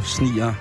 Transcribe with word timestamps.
sniger 0.16 0.54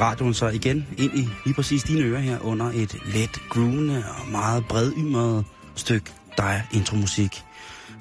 radioen 0.00 0.34
sig 0.34 0.54
igen 0.54 0.86
ind 0.98 1.18
i 1.18 1.28
lige 1.44 1.54
præcis 1.54 1.82
dine 1.82 2.02
ører 2.02 2.20
her 2.20 2.38
under 2.40 2.66
et 2.66 2.96
let 3.14 3.30
groovende 3.48 4.04
og 4.18 4.28
meget 4.30 4.64
bredymret 4.68 5.44
stykke 5.76 6.10
dig 6.36 6.62
intromusik. 6.74 7.42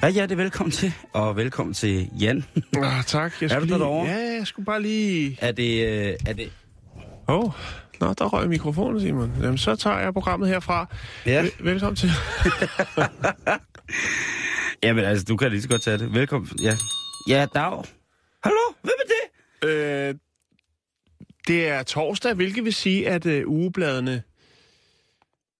Ja, 0.01 0.07
ja, 0.07 0.21
det 0.21 0.31
er 0.31 0.35
velkommen 0.35 0.71
til, 0.71 0.93
og 1.13 1.35
velkommen 1.35 1.73
til 1.73 2.09
Jan. 2.19 2.43
Ah, 2.77 3.03
tak. 3.03 3.41
Jeg 3.41 3.51
Er 3.51 3.59
du 3.59 3.65
lige... 3.65 3.79
derovre? 3.79 4.09
Ja, 4.09 4.33
jeg 4.37 4.47
skulle 4.47 4.65
bare 4.65 4.81
lige... 4.81 5.37
er 5.41 5.51
det, 5.51 5.87
øh, 5.87 6.13
er 6.25 6.33
det, 6.33 6.51
Åh, 7.27 7.39
oh. 7.39 7.51
Nå, 7.99 8.13
der 8.13 8.25
røg 8.25 8.49
mikrofonen, 8.49 9.01
Simon. 9.01 9.31
Jamen, 9.41 9.57
så 9.57 9.75
tager 9.75 9.99
jeg 9.99 10.13
programmet 10.13 10.49
herfra. 10.49 10.87
Ja. 11.25 11.41
Vel- 11.41 11.51
velkommen 11.65 11.95
til. 11.95 12.09
jamen 14.83 15.03
altså, 15.05 15.25
du 15.25 15.37
kan 15.37 15.51
lige 15.51 15.61
så 15.61 15.69
godt 15.69 15.81
tage 15.81 15.97
det. 15.97 16.13
Velkommen, 16.13 16.49
ja. 16.61 16.73
Ja, 17.29 17.45
dag. 17.55 17.83
Hallo, 18.43 18.73
hvem 18.81 18.93
er 19.03 19.07
det? 19.07 19.69
øh, 19.69 20.15
det 21.47 21.67
er 21.67 21.83
torsdag, 21.83 22.33
hvilket 22.33 22.65
vil 22.65 22.73
sige, 22.73 23.09
at 23.09 23.25
øh, 23.25 23.43
ugebladene 23.47 24.23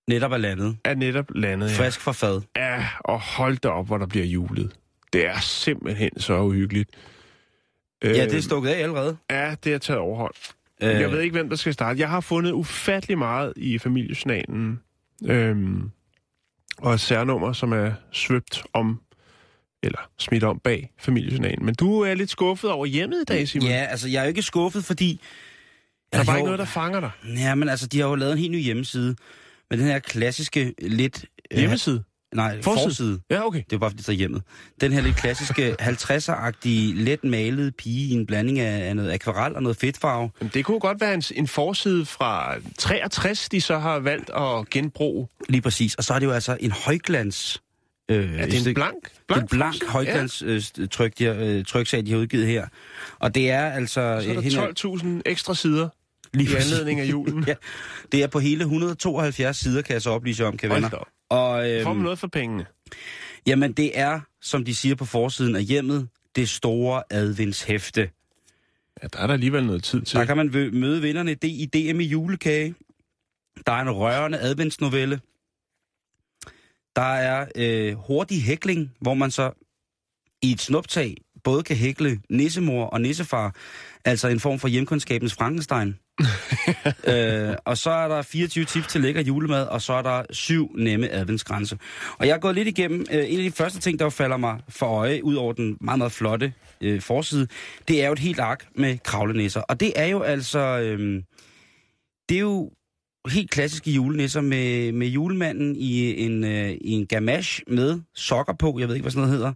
Netop 0.08 0.32
er 0.32 0.38
landet. 0.38 0.78
er 0.84 0.96
netop 0.96 1.26
landet. 1.36 1.70
Ja. 1.72 1.76
Frisk 1.86 2.00
fra 2.02 2.12
fad. 2.12 2.42
ja, 2.56 2.88
og 3.00 3.20
hold 3.22 3.58
da 3.58 3.68
op, 3.70 3.86
hvor 3.88 3.98
der 3.98 4.06
bliver 4.06 4.26
julet. 4.26 4.72
Det 5.14 5.26
er 5.28 5.40
simpelthen 5.40 6.20
så 6.20 6.40
uhyggeligt. 6.42 6.90
Øh, 8.04 8.12
Ja, 8.18 8.26
det 8.26 8.34
er 8.34 8.42
stukket 8.42 8.70
af 8.70 8.80
allerede. 8.84 9.18
Ja, 9.32 9.56
det 9.64 9.74
er 9.74 9.78
taget 9.78 10.00
overhold. 10.00 10.34
Øh, 10.84 10.90
Jeg 10.90 11.12
ved 11.12 11.22
ikke, 11.22 11.34
hvem 11.34 11.50
der 11.50 11.56
skal 11.56 11.74
starte. 11.74 12.00
Jeg 12.00 12.10
har 12.10 12.20
fundet 12.22 12.52
ufattelig 12.52 13.18
meget 13.18 13.54
i 13.56 13.78
familiesnalen. 13.78 14.80
Øhm, 15.26 15.92
og 16.78 16.94
et 16.94 17.00
særnummer, 17.00 17.54
som 17.54 17.72
er 17.74 17.92
svøbt 18.12 18.64
om, 18.74 19.02
eller 19.84 20.10
smidt 20.18 20.44
om 20.44 20.60
bag 20.64 20.92
familiesnalen. 21.00 21.66
Men 21.66 21.76
du 21.76 22.00
er 22.02 22.14
lidt 22.14 22.30
skuffet 22.30 22.72
over 22.72 22.86
hjemmet 22.86 23.22
i 23.22 23.26
dag, 23.26 23.48
Simon. 23.48 23.68
Ja, 23.70 23.86
altså, 23.90 24.08
jeg 24.10 24.20
er 24.20 24.24
jo 24.24 24.28
ikke 24.28 24.42
skuffet, 24.42 24.86
fordi... 24.86 25.22
Der 26.16 26.22
er 26.22 26.26
bare 26.26 26.34
Jo, 26.36 26.38
ikke 26.38 26.46
noget, 26.46 26.60
der 26.60 26.66
fanger 26.66 27.00
dig. 27.00 27.12
Ja, 27.38 27.56
men 27.56 27.70
altså, 27.70 27.88
de 27.88 28.00
har 28.00 28.08
jo 28.08 28.16
lavet 28.16 28.32
en 28.34 28.38
helt 28.40 28.52
ny 28.52 28.60
hjemmeside. 28.60 29.16
Med 29.70 29.78
den 29.78 29.88
her 29.88 30.00
klassiske, 30.00 30.74
lidt... 30.82 31.26
øh, 31.52 31.60
Hjemmeside? 31.60 32.04
Nej, 32.36 32.62
Forside? 32.62 32.86
forside. 32.86 33.20
Ja, 33.32 33.46
okay. 33.46 33.64
Det 33.70 33.76
er 33.76 33.80
bare 33.80 33.90
fordi, 33.90 34.02
det 34.02 34.10
er 34.10 34.14
hjemmet. 34.14 34.42
Den 34.82 34.92
her 34.92 35.02
lidt 35.02 35.16
klassiske 35.16 35.76
50'er-agtige, 35.82 36.94
let 36.96 37.24
malede 37.24 37.72
pige 37.72 38.10
i 38.10 38.14
en 38.14 38.26
blanding 38.26 38.60
af, 38.60 38.90
af 38.90 38.96
noget 38.96 39.12
akvarel 39.14 39.56
og 39.56 39.64
noget 39.64 39.78
fedtfarve. 39.78 40.30
Men 40.42 40.52
det 40.54 40.66
kunne 40.66 40.80
godt 40.80 41.02
være 41.02 41.14
en, 41.14 41.24
en 41.36 41.48
forside 41.48 42.06
fra 42.06 42.56
63, 42.78 43.50
de 43.50 43.62
så 43.62 43.78
har 43.78 44.00
valgt 44.00 44.30
at 44.30 44.70
genbruge. 44.70 45.28
Lige 45.50 45.62
præcis. 45.62 45.96
Og 45.96 46.04
så 46.04 46.14
er 46.14 46.20
det 46.20 46.26
jo 46.26 46.32
altså 46.32 46.58
en 46.60 46.72
højglans... 46.72 47.62
Øh, 48.12 48.40
Er 48.40 48.46
det 48.46 48.68
en 48.68 48.74
blank? 48.74 48.96
Det 49.30 49.36
er 49.38 49.42
en 49.42 49.48
blank 49.48 49.74
forside? 49.74 49.92
højglans 49.92 50.42
øh, 50.46 50.88
tryk, 50.92 51.20
de 51.20 51.26
har, 51.26 51.36
øh, 51.40 51.66
tryksag, 51.66 52.06
de 52.06 52.12
har 52.12 52.18
udgivet 52.18 52.48
her. 52.48 52.68
Og 53.20 53.36
det 53.36 53.52
er 53.52 53.66
altså... 53.72 54.02
Ja. 54.02 54.22
Så 54.22 54.62
er 54.62 54.68
øh, 54.68 54.74
der 55.00 55.18
12.000 55.18 55.22
ekstra 55.26 55.56
sider 55.56 55.90
lige 56.36 56.52
i 56.52 56.56
anledning 56.56 57.00
af 57.00 57.06
julen. 57.06 57.44
ja, 57.48 57.54
det 58.12 58.24
er 58.24 58.28
på 58.28 58.40
hele 58.40 58.62
172 58.62 59.58
sider, 59.58 59.82
kan 59.82 59.94
jeg 59.94 60.02
så 60.02 60.10
oplyse 60.10 60.46
om, 60.46 60.58
kan 60.58 60.70
venner. 60.70 60.90
Og, 60.90 61.08
Får 61.30 61.90
man 61.90 61.96
øhm, 61.96 61.98
noget 62.04 62.20
for 62.20 62.28
pengene? 62.28 62.66
jamen, 63.48 63.72
det 63.72 64.00
er, 64.00 64.20
som 64.42 64.66
de 64.66 64.76
siger 64.76 64.96
på 64.96 65.06
forsiden 65.06 65.56
af 65.56 65.64
hjemmet, 65.64 66.08
det 66.36 66.50
store 66.50 67.04
adventshæfte. 67.10 68.10
Ja, 69.04 69.08
der 69.14 69.20
er 69.20 69.28
der 69.28 69.34
alligevel 69.34 69.66
noget 69.66 69.84
tid 69.84 70.02
til. 70.02 70.20
Der 70.20 70.26
kan 70.26 70.38
man 70.38 70.50
møde 70.74 71.02
vinderne 71.02 71.32
i 71.32 71.36
D- 71.36 71.48
i 71.48 71.66
DM 71.66 72.00
i 72.00 72.04
julekage. 72.04 72.76
Der 73.68 73.72
er 73.74 73.82
en 73.82 73.92
rørende 73.92 74.40
adventsnovelle. 74.40 75.20
Der 76.96 77.02
er 77.02 77.46
øh, 77.56 77.94
hurtig 77.94 78.44
hækling, 78.44 78.92
hvor 79.02 79.14
man 79.14 79.32
så 79.32 79.52
i 80.42 80.52
et 80.52 80.62
snuptag 80.62 81.18
både 81.44 81.64
kan 81.64 81.76
hækle 81.76 82.22
nissemor 82.30 82.86
og 82.86 83.02
nissefar, 83.02 83.56
altså 84.06 84.28
en 84.28 84.40
form 84.40 84.60
for 84.60 84.68
hjemkundskabens 84.68 85.34
Frankenstein. 85.34 85.96
øh, 87.14 87.56
og 87.66 87.78
så 87.78 87.90
er 87.90 88.08
der 88.08 88.22
24 88.22 88.66
tips 88.66 88.88
til 88.88 89.02
lækker 89.02 89.22
julemad, 89.22 89.68
og 89.68 89.82
så 89.82 89.94
er 89.94 90.02
der 90.02 90.24
syv 90.30 90.72
nemme 90.78 91.10
adventsgrænse. 91.10 91.78
Og 92.18 92.28
jeg 92.28 92.34
er 92.34 92.38
gået 92.38 92.56
lidt 92.56 92.68
igennem, 92.68 93.06
øh, 93.12 93.32
en 93.32 93.40
af 93.40 93.44
de 93.44 93.52
første 93.52 93.80
ting, 93.80 94.00
der 94.00 94.10
falder 94.10 94.38
mig 94.38 94.60
for 94.70 94.86
øje, 94.86 95.24
ud 95.24 95.36
over 95.36 95.54
den 95.54 95.78
meget, 95.82 95.98
meget 95.98 96.12
flotte 96.12 96.54
øh, 96.82 97.02
forside, 97.02 97.48
det 97.88 98.04
er 98.04 98.08
jo 98.08 98.14
et 98.14 98.20
helt 98.20 98.40
ark 98.40 98.68
med 98.76 98.98
kravlenisser. 98.98 99.62
Og 99.62 99.80
det 99.80 99.94
er 99.96 100.06
jo 100.06 100.22
altså, 100.22 100.60
øh, 100.60 101.24
det 102.30 102.36
er 102.36 102.42
jo 102.42 102.72
helt 103.30 103.52
klassiske 103.52 103.92
julenæsser 103.92 104.42
med, 104.42 104.92
med 104.92 105.08
julemanden 105.08 105.76
i 105.76 106.22
en, 106.26 106.44
øh, 106.44 106.72
i 106.72 106.92
en 106.92 107.08
gamash 107.08 107.62
med 107.68 108.02
sokker 108.14 108.54
på, 108.54 108.80
jeg 108.80 108.88
ved 108.88 108.96
ikke, 108.96 109.04
hvad 109.04 109.12
sådan 109.12 109.28
noget 109.28 109.38
hedder. 109.38 109.54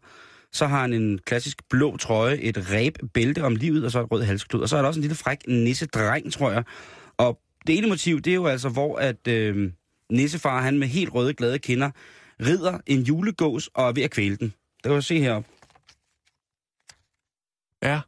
Så 0.53 0.67
har 0.67 0.81
han 0.81 0.93
en 0.93 1.19
klassisk 1.25 1.57
blå 1.69 1.97
trøje, 1.97 2.37
et 2.37 2.71
ræb 2.71 2.97
bælte 3.13 3.43
om 3.43 3.55
livet, 3.55 3.85
og 3.85 3.91
så 3.91 3.99
et 4.01 4.11
rød 4.11 4.23
halsklud. 4.23 4.61
Og 4.61 4.69
så 4.69 4.77
er 4.77 4.81
der 4.81 4.87
også 4.87 4.99
en 4.99 5.01
lille 5.01 5.15
fræk 5.15 5.37
nissedreng, 5.47 6.33
tror 6.33 6.51
jeg. 6.51 6.63
Og 7.17 7.39
det 7.67 7.77
ene 7.77 7.87
motiv, 7.87 8.21
det 8.21 8.31
er 8.31 8.35
jo 8.35 8.47
altså, 8.47 8.69
hvor 8.69 8.97
at 8.97 9.27
øh, 9.27 9.71
nissefar, 10.11 10.61
han 10.61 10.79
med 10.79 10.87
helt 10.87 11.13
røde, 11.13 11.33
glade 11.33 11.59
kinder, 11.59 11.91
rider 12.41 12.77
en 12.85 13.01
julegås 13.01 13.69
og 13.73 13.87
er 13.87 13.91
ved 13.91 14.03
at 14.03 14.11
kvæle 14.11 14.35
den. 14.35 14.47
Det 14.77 14.83
kan 14.83 14.91
du 14.91 15.01
se 15.01 15.19
heroppe. 15.19 15.49
Ja. 17.83 17.99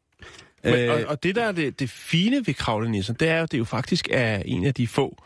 Men, 0.63 0.73
Øh, 0.73 0.89
og, 0.89 1.03
og 1.07 1.23
det, 1.23 1.35
der 1.35 1.43
er 1.43 1.51
det, 1.51 1.79
det 1.79 1.89
fine 1.89 2.47
ved 2.47 2.53
kravlenissen, 2.53 3.15
det 3.15 3.27
er 3.27 3.39
jo, 3.39 3.41
det 3.41 3.53
er 3.53 3.57
jo 3.57 3.63
faktisk 3.65 4.07
er 4.11 4.37
en 4.45 4.65
af 4.65 4.73
de 4.73 4.87
få 4.87 5.23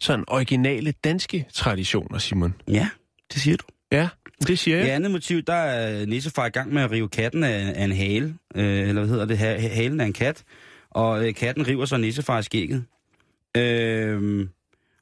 sådan 0.00 0.24
originale 0.28 0.92
danske 0.92 1.46
traditioner, 1.52 2.18
Simon. 2.18 2.54
Ja, 2.68 2.88
det 3.32 3.42
siger 3.42 3.56
du. 3.56 3.64
Ja, 3.92 4.08
det 4.46 4.58
siger 4.58 4.76
jeg. 4.78 4.94
andet 4.94 5.10
motiv, 5.10 5.42
der 5.42 5.52
er 5.54 6.06
nissefar 6.06 6.46
i 6.46 6.50
gang 6.50 6.72
med 6.74 6.82
at 6.82 6.90
rive 6.90 7.08
katten 7.08 7.44
af, 7.44 7.72
af 7.76 7.84
en 7.84 7.92
hale, 7.92 8.34
øh, 8.54 8.88
eller 8.88 8.92
hvad 8.92 9.08
hedder 9.08 9.24
det, 9.24 9.38
ha- 9.38 9.68
halen 9.68 10.00
af 10.00 10.06
en 10.06 10.12
kat, 10.12 10.42
og 10.90 11.26
øh, 11.28 11.34
katten 11.34 11.68
river 11.68 11.84
så 11.84 11.96
nissefar 11.96 12.38
i 12.38 12.42
skægget. 12.42 12.84
Øh, 13.56 14.46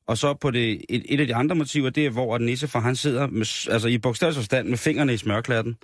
og 0.07 0.19
så 0.19 0.35
på 0.35 0.51
det, 0.51 0.81
et, 0.89 1.03
et 1.09 1.21
af 1.21 1.27
de 1.27 1.35
andre 1.35 1.55
motiver, 1.57 1.91
det 1.91 2.07
er, 2.07 2.11
hvor 2.11 2.35
at 2.35 2.41
nissefar, 2.41 2.81
han 2.81 2.97
sidder 2.97 3.27
med, 3.27 3.69
altså 3.73 3.89
i 3.89 3.99
bogstavelig 3.99 4.37
forstand 4.37 4.69
med 4.69 4.79
fingrene 4.79 5.15
i 5.15 5.17
smørklatten. 5.17 5.77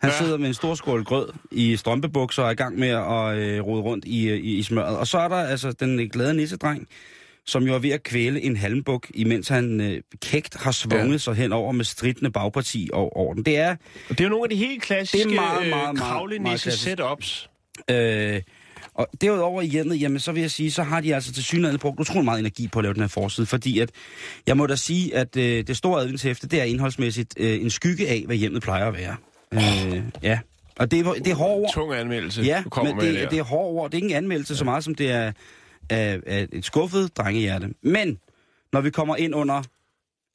Han 0.00 0.10
Ja. 0.10 0.14
ja. 0.14 0.22
sidder 0.24 0.38
med 0.38 0.48
en 0.48 0.54
stor 0.54 0.74
skål 0.74 1.04
grød 1.04 1.28
i 1.52 1.76
strømpebukser 1.76 2.42
og 2.42 2.48
er 2.48 2.52
i 2.52 2.54
gang 2.54 2.78
med 2.78 2.88
at 2.88 3.38
øh, 3.38 3.60
rode 3.66 3.82
rundt 3.82 4.04
i, 4.04 4.28
øh, 4.28 4.36
i, 4.38 4.58
i 4.58 4.62
smøret. 4.62 4.96
Og 4.98 5.06
så 5.06 5.18
er 5.18 5.28
der 5.28 5.36
altså 5.36 5.72
den 5.72 6.08
glade 6.08 6.34
nissedreng, 6.34 6.88
som 7.46 7.62
jo 7.66 7.74
er 7.74 7.78
ved 7.78 7.90
at 7.90 8.02
kvæle 8.02 8.40
en 8.42 8.56
halmbuk, 8.56 9.06
imens 9.14 9.48
han 9.48 9.80
øh, 9.80 10.00
kægt 10.22 10.54
har 10.56 10.72
svunget 10.72 11.06
Ja. 11.06 11.12
ja. 11.12 11.18
sig 11.18 11.34
hen 11.34 11.52
over 11.52 11.72
med 11.72 11.84
stridende 11.84 12.30
bagparti 12.30 12.90
over, 12.92 13.16
over 13.16 13.34
den. 13.34 13.42
Det 13.42 13.56
er, 13.56 13.70
Og 13.70 13.78
det 14.08 14.20
er 14.20 14.24
jo 14.24 14.30
nogle 14.30 14.44
af 14.44 14.50
de 14.50 14.56
helt 14.56 14.82
klassiske 14.82 15.28
Det 15.28 15.36
er 15.36 15.40
meget, 15.40 15.54
meget, 15.58 15.68
meget, 15.70 15.84
meget 15.94 15.98
kravlenisse 15.98 16.64
klassisk. 16.64 16.84
setups. 16.84 17.50
Øh, 17.90 18.40
og 18.94 19.06
derudover 19.20 19.62
i 19.62 19.66
hjemmet, 19.66 20.00
jamen 20.00 20.18
så 20.20 20.32
vil 20.32 20.40
jeg 20.40 20.50
sige, 20.50 20.70
så 20.70 20.82
har 20.82 21.00
de 21.00 21.14
altså 21.14 21.32
til 21.32 21.44
synligheden 21.44 21.78
brugt 21.78 22.00
utrolig 22.00 22.24
meget 22.24 22.38
energi 22.38 22.68
på 22.68 22.78
at 22.78 22.82
lave 22.82 22.94
den 22.94 23.00
her 23.02 23.08
forside, 23.08 23.46
fordi 23.46 23.78
at, 23.78 23.90
jeg 24.46 24.56
må 24.56 24.66
da 24.66 24.76
sige, 24.76 25.14
at 25.16 25.36
øh, 25.36 25.66
det 25.66 25.76
store 25.76 26.00
adventshæfte, 26.00 26.46
det 26.48 26.60
er 26.60 26.64
indholdsmæssigt 26.64 27.34
øh, 27.36 27.60
en 27.62 27.70
skygge 27.70 28.08
af, 28.08 28.22
hvad 28.26 28.36
hjemmet 28.36 28.62
plejer 28.62 28.86
at 28.86 28.94
være. 28.94 29.16
Øh, 29.52 30.02
ja, 30.22 30.38
og 30.76 30.90
det 30.90 31.00
er, 31.06 31.12
det 31.12 31.26
er 31.26 31.34
hårde 31.34 31.54
ord. 31.54 31.70
Tung 31.74 31.94
anmeldelse, 31.94 32.42
Ja, 32.42 32.60
du 32.64 32.68
kommer 32.68 32.94
men 32.94 33.04
med 33.04 33.20
det, 33.20 33.30
det 33.30 33.38
er 33.38 33.42
hårde 33.42 33.68
ord. 33.68 33.90
Det 33.90 33.98
er 33.98 34.02
ikke 34.02 34.10
en 34.10 34.16
anmeldelse 34.16 34.56
så 34.56 34.64
meget, 34.64 34.84
som 34.84 34.94
det 34.94 35.10
er 35.10 35.32
af, 35.90 36.20
af 36.26 36.48
et 36.52 36.64
skuffet 36.64 37.16
drengehjerte. 37.16 37.74
Men 37.82 38.18
når 38.72 38.80
vi 38.80 38.90
kommer 38.90 39.16
ind 39.16 39.34
under 39.34 39.62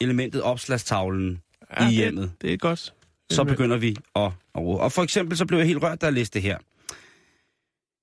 elementet 0.01 0.41
opslagstavlen 0.41 1.41
ja, 1.79 1.89
i 1.89 1.91
hjemmet, 1.93 2.23
Det, 2.23 2.41
det 2.41 2.53
er 2.53 2.57
godt. 2.57 2.93
så 3.31 3.43
begynder 3.43 3.77
vi 3.77 3.95
at, 4.15 4.23
at 4.25 4.61
rode. 4.61 4.79
Og 4.79 4.91
for 4.91 5.03
eksempel 5.03 5.37
så 5.37 5.45
blev 5.45 5.57
jeg 5.59 5.67
helt 5.67 5.83
rørt, 5.83 6.01
da 6.01 6.05
jeg 6.05 6.13
læste 6.13 6.33
det 6.33 6.41
her. 6.41 6.57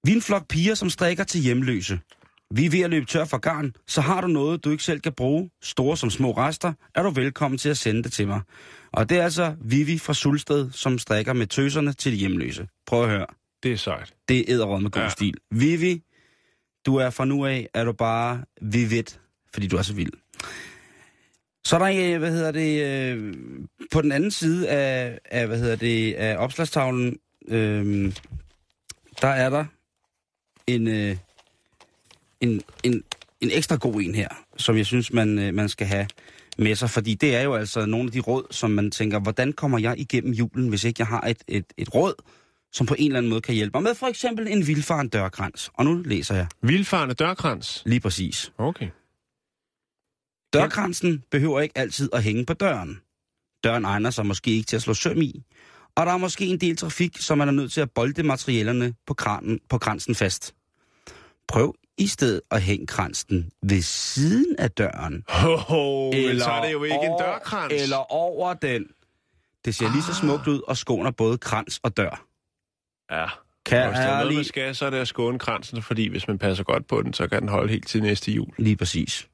Vi 0.04 0.12
er 0.12 0.16
en 0.16 0.22
flok 0.22 0.48
piger, 0.48 0.75
som 0.75 0.90
strikker 0.90 1.25
til 1.25 1.40
hjemløse. 1.40 2.00
Vi 2.50 2.66
er 2.66 2.70
ved 2.70 2.81
at 2.81 2.90
løbe 2.90 3.06
tør 3.06 3.25
for 3.25 3.38
garn, 3.38 3.72
så 3.87 4.00
har 4.00 4.20
du 4.20 4.26
noget, 4.26 4.64
du 4.64 4.70
ikke 4.70 4.84
selv 4.84 5.00
kan 5.00 5.12
bruge, 5.12 5.50
store 5.62 5.96
som 5.96 6.10
små 6.10 6.32
rester, 6.32 6.72
er 6.94 7.02
du 7.02 7.10
velkommen 7.10 7.58
til 7.58 7.69
at 7.69 7.78
sende 7.78 8.02
det 8.02 8.12
til 8.12 8.28
mig. 8.28 8.40
Og 8.93 9.08
det 9.08 9.19
er 9.19 9.25
altså 9.25 9.54
Vivi 9.60 9.98
fra 9.98 10.14
Sulsted, 10.14 10.70
som 10.72 10.98
strikker 10.98 11.32
med 11.32 11.46
tøserne 11.46 11.93
til 11.93 12.12
de 12.12 12.16
hjemløse. 12.16 12.69
Prøv 12.87 13.02
at 13.02 13.08
høre. 13.08 13.26
Det 13.62 13.72
er 13.72 13.76
sejt. 13.76 14.14
Det 14.28 14.38
er 14.38 14.44
æderråd 14.48 14.81
med 14.81 14.90
god 14.90 15.02
ja. 15.02 15.08
stil. 15.08 15.34
Vivi, 15.50 16.02
du 16.86 16.96
er 16.96 17.10
fra 17.10 17.24
nu 17.24 17.46
af, 17.46 17.68
er 17.74 17.84
du 17.84 17.92
bare 17.92 18.44
vivid, 18.60 19.04
fordi 19.52 19.66
du 19.66 19.76
er 19.76 19.82
så 19.82 19.94
vild. 19.94 20.12
Så 21.64 21.76
er 21.76 21.78
der, 21.78 22.14
øh, 22.14 22.18
hvad 22.18 22.30
hedder 22.32 22.50
det, 22.50 22.84
øh, 22.84 23.34
på 23.92 24.02
den 24.02 24.12
anden 24.12 24.30
side 24.30 24.68
af, 24.68 25.18
af 25.24 25.46
hvad 25.46 25.58
hedder 25.58 25.76
det, 25.76 26.14
af 26.14 26.36
opslagstavlen, 26.36 27.18
øh, 27.48 28.12
der 29.22 29.28
er 29.28 29.50
der 29.50 29.64
en, 30.66 30.88
øh, 30.88 31.16
en, 32.40 32.62
en, 32.82 33.02
en 33.40 33.50
ekstra 33.52 33.76
god 33.76 34.00
en 34.00 34.14
her, 34.14 34.28
som 34.56 34.76
jeg 34.76 34.86
synes, 34.86 35.12
man, 35.12 35.38
øh, 35.38 35.54
man 35.54 35.68
skal 35.68 35.86
have 35.86 36.06
med 36.58 36.74
sig. 36.74 36.90
Fordi 36.90 37.14
det 37.14 37.36
er 37.36 37.42
jo 37.42 37.54
altså 37.54 37.86
nogle 37.86 38.06
af 38.06 38.12
de 38.12 38.20
råd, 38.20 38.46
som 38.50 38.70
man 38.70 38.90
tænker, 38.90 39.18
hvordan 39.20 39.52
kommer 39.52 39.78
jeg 39.78 39.98
igennem 39.98 40.32
julen, 40.32 40.68
hvis 40.68 40.84
ikke 40.84 40.96
jeg 40.98 41.06
har 41.06 41.20
et, 41.20 41.42
et, 41.48 41.64
et 41.76 41.94
råd, 41.94 42.14
som 42.76 42.87
på 42.87 42.94
en 42.99 43.06
eller 43.06 43.19
anden 43.19 43.31
måde 43.31 43.40
kan 43.40 43.55
hjælpe 43.55 43.76
mig 43.76 43.82
med 43.82 43.94
for 43.94 44.06
eksempel 44.06 44.49
en 44.49 44.67
vildfaren 44.67 45.08
dørkrans. 45.08 45.70
Og 45.75 45.84
nu 45.84 45.94
læser 45.94 46.34
jeg 46.34 46.46
Vildfarende 46.62 47.14
dørkrans. 47.14 47.82
lige 47.87 48.00
præcis. 48.00 48.52
Okay. 48.58 48.88
Dørkransen 50.52 51.23
behøver 51.31 51.61
ikke 51.61 51.78
altid 51.78 52.08
at 52.12 52.23
hænge 52.23 52.46
på 52.46 52.52
døren. 52.55 53.00
Døren 53.64 53.84
egner 53.84 54.11
sig 54.11 54.26
måske 54.26 54.50
ikke 54.50 54.67
til 54.67 54.76
at 54.76 54.82
slå 54.82 54.94
søm 54.94 55.23
i, 55.23 55.43
og 55.94 56.06
der 56.06 56.12
er 56.12 56.17
måske 56.17 56.46
en 56.46 56.58
del 56.61 56.76
trafik, 56.76 57.17
som 57.20 57.38
man 57.38 57.49
er 57.49 57.52
nødt 57.52 57.73
til 57.73 57.81
at 57.81 57.90
bolde 57.90 58.23
materialerne 58.23 58.94
på, 59.06 59.14
kranen, 59.14 59.61
på 59.69 59.79
kransen 59.79 60.14
fast. 60.14 60.55
Prøv 61.49 61.75
i 61.99 62.06
stedet 62.06 62.40
at 62.50 62.62
hænge 62.62 62.87
kransen 62.87 63.50
ved 63.62 63.82
siden 63.82 64.56
af 64.58 64.70
døren. 64.70 65.25
Ho, 65.29 65.56
ho, 65.56 66.11
eller 66.11 66.44
så 66.44 66.50
er 66.50 66.64
det 66.64 66.72
jo 66.72 66.84
ikke 66.84 66.94
en 66.96 67.08
over- 67.11 67.22
dørkrans. 67.22 67.72
Eller 67.82 68.12
over 68.12 68.55
den. 68.55 68.84
Det 69.64 69.75
ser 69.75 69.93
lige 69.93 70.02
så 70.02 70.14
smukt 70.14 70.46
ud 70.46 70.61
og 70.69 70.76
skåner 70.76 71.11
både 71.11 71.38
krans 71.38 71.81
og 71.82 71.96
dør. 71.96 72.26
Ja. 73.11 73.26
Kan 73.67 73.88
hvis 73.88 73.97
der 73.97 74.03
er 74.03 74.06
noget, 74.06 74.26
man 74.26 74.32
ærligt... 74.32 74.49
skal, 74.49 74.75
så 74.75 74.87
er 74.87 74.91
det 74.91 74.99
at 74.99 75.08
skåne 75.08 75.38
kransen, 75.38 75.82
fordi 75.82 76.08
hvis 76.08 76.29
man 76.29 76.38
passer 76.38 76.64
godt 76.64 76.87
på 76.88 77.03
den, 77.03 77.12
så 77.12 77.29
kan 77.29 77.41
den 77.41 77.49
holde 77.49 77.69
helt 77.69 77.88
til 77.88 78.03
næste 78.03 78.32
jul. 78.32 78.49
Lige 78.58 78.76
præcis. 78.76 79.29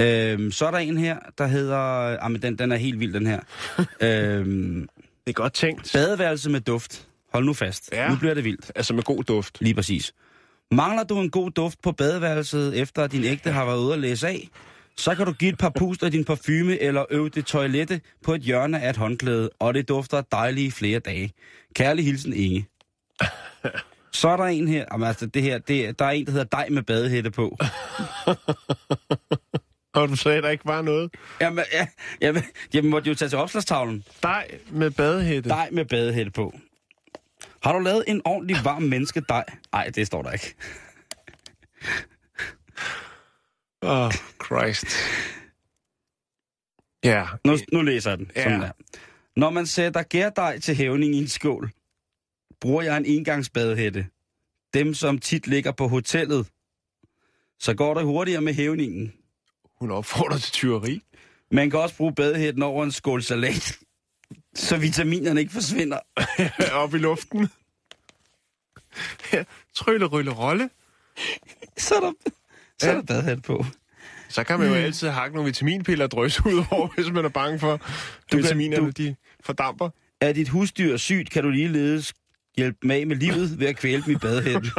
Øhm, 0.00 0.50
så 0.50 0.66
er 0.66 0.70
der 0.70 0.78
en 0.78 0.98
her, 0.98 1.16
der 1.38 1.46
hedder... 1.46 1.78
Ah, 1.78 2.30
men 2.30 2.42
den, 2.42 2.58
den 2.58 2.72
er 2.72 2.76
helt 2.76 3.00
vild, 3.00 3.12
den 3.12 3.26
her. 3.26 3.40
øhm, 4.00 4.88
Det 5.26 5.30
er 5.30 5.32
godt 5.32 5.52
tænkt. 5.52 5.90
badeværelse 5.94 6.50
med 6.50 6.60
duft. 6.60 7.08
Hold 7.32 7.44
nu 7.44 7.52
fast. 7.52 7.90
Ja. 7.92 8.08
Nu 8.08 8.16
bliver 8.16 8.34
det 8.34 8.44
vildt. 8.44 8.72
Altså 8.74 8.94
med 8.94 9.02
god 9.02 9.24
duft. 9.24 9.60
Lige 9.60 9.74
præcis. 9.74 10.12
Mangler 10.70 11.04
du 11.04 11.20
en 11.20 11.30
god 11.30 11.50
duft 11.50 11.82
på 11.82 11.92
badeværelset, 11.92 12.80
efter 12.80 13.04
at 13.04 13.12
din 13.12 13.24
ægte 13.24 13.50
har 13.50 13.64
været 13.64 13.78
ude 13.78 13.92
at 13.92 13.98
læse 13.98 14.28
af, 14.28 14.48
så 14.96 15.14
kan 15.14 15.26
du 15.26 15.32
give 15.32 15.52
et 15.52 15.58
par 15.58 15.72
puster 15.78 16.06
af 16.06 16.12
din 16.12 16.24
parfume 16.24 16.82
eller 16.82 17.04
øve 17.10 17.28
det 17.28 17.46
toilette 17.46 18.00
på 18.24 18.34
et 18.34 18.40
hjørne 18.40 18.80
af 18.82 18.90
et 18.90 18.96
håndklæde, 18.96 19.50
og 19.58 19.74
det 19.74 19.88
dufter 19.88 20.20
dejligt 20.32 20.66
i 20.66 20.70
flere 20.70 20.98
dage. 20.98 21.32
Kærlig 21.74 22.04
hilsen, 22.04 22.32
Inge. 22.32 22.66
Så 24.12 24.28
er 24.28 24.36
der 24.36 24.44
en 24.44 24.68
her, 24.68 24.84
jamen, 24.92 25.08
altså 25.08 25.26
det 25.26 25.42
her, 25.42 25.58
det, 25.58 25.98
der 25.98 26.04
er 26.04 26.10
en, 26.10 26.26
der 26.26 26.32
hedder 26.32 26.58
dig 26.58 26.66
med 26.70 26.82
badehætte 26.82 27.30
på. 27.30 27.56
Og 29.94 30.08
du 30.08 30.16
sagde, 30.16 30.38
at 30.38 30.44
der 30.44 30.50
ikke 30.50 30.66
var 30.66 30.82
noget. 30.82 31.14
Jamen, 31.40 31.64
ja, 31.72 31.86
jamen, 32.20 32.42
jeg 32.74 32.84
måtte 32.84 33.08
jo 33.08 33.14
tage 33.14 33.28
til 33.28 33.38
opslagstavlen. 33.38 34.04
Dej 34.22 34.58
med 34.70 34.90
badehætte. 34.90 35.48
Dig 35.48 35.68
med 35.72 35.84
badehætte 35.84 36.30
på. 36.30 36.54
Har 37.62 37.72
du 37.72 37.78
lavet 37.78 38.04
en 38.06 38.22
ordentlig 38.24 38.56
varm 38.64 38.82
menneske 38.82 39.22
dig? 39.28 39.44
Nej, 39.72 39.90
det 39.94 40.06
står 40.06 40.22
der 40.22 40.30
ikke. 40.30 40.54
Åh, 43.82 44.06
oh, 44.06 44.12
Christ. 44.44 44.86
Ja. 47.04 47.26
Nu, 47.44 47.56
nu 47.72 47.82
læser 47.82 48.10
jeg 48.10 48.18
den. 48.18 48.30
Ja. 48.36 48.42
Sådan 48.42 48.60
der. 48.60 48.70
Når 49.36 49.50
man 49.50 49.66
sætter 49.66 50.02
gærdej 50.02 50.58
til 50.58 50.74
hævning 50.74 51.14
i 51.14 51.18
en 51.18 51.28
skål, 51.28 51.70
bruger 52.62 52.82
jeg 52.82 52.96
en 52.96 53.04
engangsbadehætte. 53.06 54.06
Dem, 54.74 54.94
som 54.94 55.18
tit 55.18 55.46
ligger 55.46 55.72
på 55.72 55.88
hotellet. 55.88 56.46
Så 57.60 57.74
går 57.74 57.94
det 57.94 58.04
hurtigere 58.04 58.40
med 58.40 58.54
hævningen. 58.54 59.12
Hun 59.80 59.90
opfordrer 59.90 60.38
til 60.38 60.52
tyveri. 60.52 61.02
Man 61.50 61.70
kan 61.70 61.78
også 61.80 61.96
bruge 61.96 62.14
badehætten 62.14 62.62
over 62.62 62.84
en 62.84 62.92
skål 62.92 63.22
salat, 63.22 63.78
så 64.54 64.76
vitaminerne 64.76 65.40
ikke 65.40 65.52
forsvinder. 65.52 65.98
Op 66.82 66.94
i 66.94 66.98
luften. 66.98 67.48
Trylle, 69.74 70.06
rylle, 70.06 70.30
rolle. 70.30 70.70
Så 71.76 71.94
er 71.94 72.00
der, 72.00 72.12
så 72.78 72.90
er 72.90 72.94
der 72.94 73.02
badehætte 73.02 73.42
på. 73.42 73.64
Så 74.28 74.44
kan 74.44 74.58
man 74.58 74.68
jo 74.68 74.74
altid 74.74 75.08
hakke 75.08 75.34
nogle 75.36 75.46
vitaminpiller 75.48 76.04
og 76.04 76.10
drøse 76.10 76.42
ud 76.46 76.64
over, 76.70 76.88
hvis 76.88 77.10
man 77.10 77.24
er 77.24 77.28
bange 77.28 77.58
for, 77.58 77.72
at 77.74 77.80
vitaminerne 78.32 78.86
du- 78.86 79.02
de 79.02 79.16
fordamper. 79.40 79.90
Er 80.20 80.32
dit 80.32 80.48
husdyr 80.48 80.96
sygt, 80.96 81.30
kan 81.30 81.42
du 81.42 81.50
ligeledes 81.50 82.14
hjælpe 82.56 82.78
dem 82.82 82.90
af 82.90 83.06
med 83.06 83.16
livet 83.16 83.60
ved 83.60 83.66
at 83.66 83.76
kvæle 83.76 84.02
dem 84.06 84.12
i 84.12 84.16
badehætten. 84.16 84.70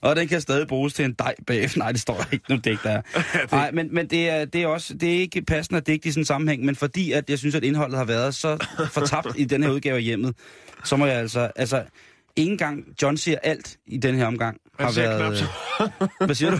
og 0.00 0.16
den 0.16 0.28
kan 0.28 0.40
stadig 0.40 0.68
bruges 0.68 0.94
til 0.94 1.04
en 1.04 1.12
dej 1.12 1.34
bagefter. 1.46 1.78
Nej, 1.78 1.92
det 1.92 2.00
står 2.00 2.16
der 2.16 2.24
ikke. 2.32 2.44
Nu 2.48 2.56
det 2.56 2.66
ikke 2.66 2.82
der. 2.88 3.02
Nej, 3.56 3.70
men, 3.70 3.94
men 3.94 4.06
det, 4.06 4.28
er, 4.30 4.44
det 4.44 4.62
er 4.62 4.66
også 4.66 4.94
det 4.94 5.14
er 5.14 5.18
ikke 5.18 5.42
passende 5.42 5.76
at 5.76 5.86
digte 5.86 6.08
i 6.08 6.12
sådan 6.12 6.20
en 6.20 6.24
sammenhæng, 6.24 6.64
men 6.64 6.76
fordi 6.76 7.12
at 7.12 7.30
jeg 7.30 7.38
synes, 7.38 7.54
at 7.54 7.64
indholdet 7.64 7.98
har 7.98 8.04
været 8.04 8.34
så 8.34 8.66
fortabt 8.92 9.28
i 9.36 9.44
den 9.44 9.62
her 9.62 9.70
udgave 9.70 9.96
af 9.96 10.02
hjemmet, 10.02 10.36
så 10.84 10.96
må 10.96 11.06
jeg 11.06 11.16
altså... 11.16 11.50
altså 11.56 11.84
ikke 12.36 12.52
engang 12.52 12.84
John 13.02 13.16
siger 13.16 13.38
alt 13.42 13.76
i 13.86 13.96
den 13.96 14.14
her 14.14 14.26
omgang. 14.26 14.56
Han 14.78 14.86
Har 14.86 14.92
siger 14.92 15.18
været, 15.18 15.48
knap 15.78 16.10
Hvad 16.26 16.34
siger 16.34 16.50
du? 16.50 16.58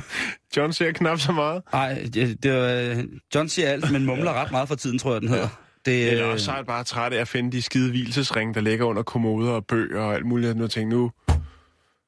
John 0.57 0.73
ser 0.73 0.93
knap 0.93 1.21
så 1.21 1.33
meget. 1.33 1.63
Nej, 1.73 2.09
det, 2.15 2.43
det 2.43 2.53
var, 2.53 3.05
John 3.35 3.49
siger 3.49 3.69
alt, 3.69 3.93
men 3.93 4.05
mumler 4.05 4.33
ret 4.33 4.51
meget 4.51 4.69
for 4.69 4.75
tiden, 4.75 4.99
tror 4.99 5.13
jeg, 5.13 5.21
den 5.21 5.29
hedder. 5.29 5.49
Det, 5.87 6.11
Eller 6.11 6.25
også 6.25 6.45
så 6.45 6.53
er 6.53 6.63
bare 6.63 6.85
træt 6.85 7.13
af 7.13 7.21
at 7.21 7.29
finde 7.29 7.53
de 7.53 7.63
skide 7.63 7.91
hvilesesringe, 7.91 8.55
der 8.55 8.61
ligger 8.61 8.85
under 8.85 9.03
kommoder 9.03 9.53
og 9.53 9.67
bøger 9.67 10.01
og 10.01 10.15
alt 10.15 10.27
muligt. 10.27 10.57
Nu 10.57 10.67
tænker 10.69 10.97
nu, 10.97 11.11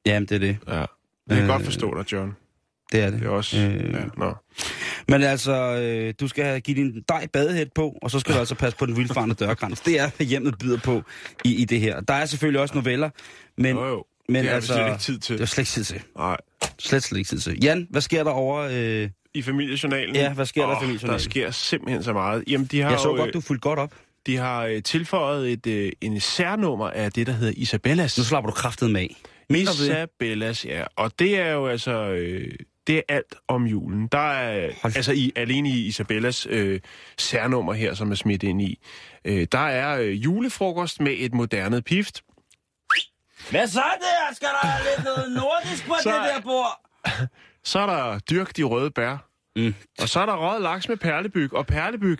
Jamen, 0.05 0.27
det 0.27 0.35
er 0.35 0.39
det. 0.39 0.57
ja. 0.67 0.73
Jeg 0.73 0.87
kan 1.29 1.41
Øh, 1.41 1.47
godt 1.47 1.63
forstå 1.63 1.97
dig, 1.97 2.11
John. 2.13 2.35
Det 2.91 3.01
er 3.01 3.09
det. 3.09 3.19
Det 3.19 3.25
er 3.27 3.31
også... 3.31 3.57
Øh, 3.59 3.93
Ja, 3.93 3.99
nå. 4.17 4.33
Men 5.09 5.23
altså, 5.23 5.53
øh, 5.81 6.13
du 6.19 6.27
skal 6.27 6.61
give 6.61 6.77
din 6.77 7.03
dej 7.09 7.27
badehæt 7.33 7.67
på, 7.75 7.97
og 8.01 8.11
så 8.11 8.19
skal 8.19 8.33
du 8.33 8.39
altså 8.39 8.55
passe 8.55 8.77
på 8.77 8.85
den 8.85 8.95
vildfarne 8.97 9.33
dørkrans. 9.33 9.79
Det 9.81 9.99
er, 9.99 10.09
hvad 10.17 10.27
hjemmet 10.27 10.57
byder 10.59 10.79
på 10.83 11.01
i, 11.45 11.55
i 11.61 11.65
det 11.65 11.79
her. 11.79 12.01
Der 12.01 12.13
er 12.13 12.25
selvfølgelig 12.25 12.61
også 12.61 12.75
noveller, 12.75 13.09
men, 13.57 13.75
Jo, 13.75 13.85
jo. 13.87 14.05
men 14.29 14.35
det 14.35 14.45
har 14.49 14.55
altså, 14.55 14.73
slet 14.73 14.87
ikke 14.87 14.99
tid 14.99 15.19
til. 15.19 15.35
det 15.37 15.41
er 15.41 15.45
slet 15.45 15.59
ikke 15.61 15.69
tid 15.69 15.83
til. 15.83 16.01
Nej. 16.17 16.37
Slet, 16.79 17.03
slet 17.03 17.17
ikke 17.19 17.27
tid 17.29 17.39
til. 17.39 17.57
Jan, 17.63 17.87
hvad 17.89 18.01
sker 18.01 18.23
der 18.23 18.31
over... 18.31 18.69
Øh, 18.71 19.09
I 19.37 19.41
familiejournalen? 19.41 20.15
Ja, 20.15 20.33
hvad 20.33 20.45
sker 20.45 20.65
der 20.65 20.71
i 20.71 20.79
familiejournalen? 20.79 21.19
Der 21.19 21.29
sker 21.29 21.51
simpelthen 21.51 22.03
så 22.03 22.13
meget. 22.13 22.43
Jamen, 22.47 22.67
de 22.67 22.81
har 22.81 22.89
jeg 22.89 22.99
så 22.99 23.09
jo, 23.09 23.15
godt, 23.15 23.33
du 23.33 23.41
fulgte 23.41 23.61
godt 23.61 23.79
op. 23.79 23.93
De 24.25 24.37
har 24.37 24.65
øh, 24.65 24.83
tilføjet 24.83 25.51
et, 25.51 25.67
øh, 25.67 25.91
en 26.01 26.19
særnummer 26.19 26.89
af 26.89 27.11
det, 27.11 27.27
der 27.27 27.33
hedder 27.33 27.53
Isabellas. 27.57 28.17
Nu 28.17 28.23
slapper 28.23 28.49
du 28.51 28.55
kraftet 28.55 28.91
med 28.91 29.01
af. 29.01 29.15
Isabellas, 29.49 30.65
ja. 30.65 30.83
Og 30.95 31.11
det 31.19 31.39
er 31.39 31.51
jo 31.51 31.67
altså... 31.67 31.91
Øh, 31.91 32.51
det 32.87 32.97
er 32.97 33.01
alt 33.09 33.35
om 33.47 33.65
julen. 33.65 34.07
Der 34.11 34.31
er, 34.31 34.71
Hold- 34.81 34.95
altså 34.95 35.11
i, 35.11 35.31
alene 35.35 35.69
i 35.69 35.85
Isabellas 35.85 36.47
øh, 36.49 36.79
særnummer 37.17 37.73
her, 37.73 37.93
som 37.93 38.11
er 38.11 38.15
smidt 38.15 38.43
ind 38.43 38.61
i, 38.61 38.79
øh, 39.25 39.47
der 39.51 39.59
er 39.67 39.99
øh, 40.01 40.23
julefrokost 40.23 40.99
med 41.01 41.15
et 41.17 41.33
moderne 41.33 41.81
pift. 41.81 42.21
Hvad 43.49 43.67
så 43.67 43.83
der? 43.99 44.35
Skal 44.35 44.47
der 44.47 44.67
lidt 44.95 45.05
noget 45.05 45.31
nordisk 45.31 45.87
på 45.87 45.93
Så- 46.03 46.09
det 46.09 46.15
der 46.35 46.41
bord? 46.41 46.86
Så 47.67 47.79
er 47.79 47.85
der 47.85 48.19
dyrk 48.19 48.57
de 48.57 48.63
røde 48.63 48.91
bær. 48.91 49.29
Mm. 49.55 49.73
Og 50.01 50.09
så 50.09 50.19
er 50.19 50.25
der 50.25 50.35
røget 50.35 50.61
laks 50.61 50.89
med 50.89 50.97
perlebyg. 50.97 51.53
Og 51.53 51.67
perlebyg, 51.67 52.19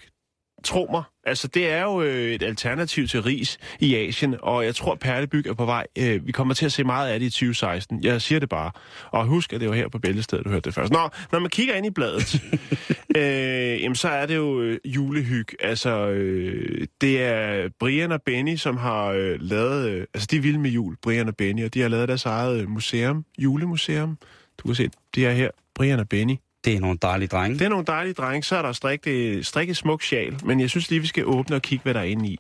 tro 0.64 0.88
mig, 0.92 1.04
altså 1.24 1.48
det 1.48 1.70
er 1.70 1.84
jo 1.84 2.02
øh, 2.02 2.32
et 2.32 2.44
alternativ 2.44 3.08
til 3.08 3.22
ris 3.22 3.58
i 3.80 3.96
Asien. 3.96 4.36
Og 4.42 4.66
jeg 4.66 4.76
tror, 4.76 4.96
perlebyg 4.96 5.48
er 5.48 5.54
på 5.54 5.66
vej. 5.66 5.88
Øh, 5.98 6.28
vi 6.28 6.32
kommer 6.32 6.54
til 6.54 6.66
at 6.66 6.72
se 6.72 6.84
meget 6.84 7.10
af 7.10 7.20
det 7.20 7.26
i 7.26 7.30
2016. 7.30 8.04
Jeg 8.04 8.22
siger 8.22 8.40
det 8.40 8.50
bare. 8.50 8.72
Og 9.12 9.26
husk, 9.26 9.54
at 9.54 9.62
det 9.62 9.70
var 9.70 9.76
her 9.76 9.90
på 9.90 10.00
Bæltestedet, 10.00 10.46
du 10.46 10.50
hørte 10.50 10.66
det 10.66 10.74
først. 10.74 10.94
Nå, 10.94 11.10
når 11.32 11.40
man 11.40 11.50
kigger 11.50 11.76
ind 11.76 11.86
i 11.86 11.90
bladet, 11.90 12.42
øh, 13.18 13.82
jamen, 13.82 13.96
så 13.96 14.10
er 14.10 14.26
det 14.26 14.36
jo 14.36 14.62
øh, 14.62 14.80
julehyg. 14.86 15.48
Altså, 15.60 16.08
øh, 16.08 16.88
det 17.02 17.24
er 17.24 17.70
Brian 17.80 18.12
og 18.12 18.22
Benny, 18.22 18.56
som 18.56 18.78
har 18.78 19.06
øh, 19.06 19.38
lavet... 19.42 19.90
Øh, 19.90 20.06
altså, 20.14 20.28
de 20.32 20.38
er 20.38 20.42
vilde 20.42 20.60
med 20.60 20.72
jul, 20.72 20.96
Brian 21.02 21.28
og 21.28 21.36
Benny, 21.36 21.66
og 21.66 21.74
de 21.74 21.82
har 21.82 21.90
lavet 21.90 22.08
deres 22.08 22.26
eget 22.26 22.62
øh, 22.62 22.70
museum, 22.70 23.26
julemuseum. 23.38 24.18
Du 24.58 24.68
kan 24.68 24.76
se, 24.76 24.90
det 25.16 25.26
er 25.26 25.32
her, 25.32 25.50
Brian 25.76 26.00
og 26.00 26.10
Benny. 26.10 26.36
Det 26.66 26.76
er 26.76 26.80
nogle 26.80 26.98
dejlige 27.02 27.28
drenge. 27.28 27.60
Det 27.60 27.66
er 27.66 27.70
nogle 27.70 27.86
dejlige 27.86 28.14
drenge. 28.14 28.44
Så 28.44 28.56
er 28.56 28.62
der 28.62 28.72
strikket, 28.72 29.46
strikket 29.46 29.78
smuk 29.78 30.04
sjal, 30.04 30.46
men 30.46 30.60
jeg 30.60 30.70
synes 30.70 30.90
lige, 30.90 31.02
vi 31.02 31.08
skal 31.08 31.26
åbne 31.26 31.56
og 31.56 31.62
kigge, 31.62 31.84
hvad 31.84 31.94
der 31.94 32.00
er 32.00 32.04
inde 32.04 32.30
i. 32.30 32.40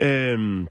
Øhm, 0.00 0.68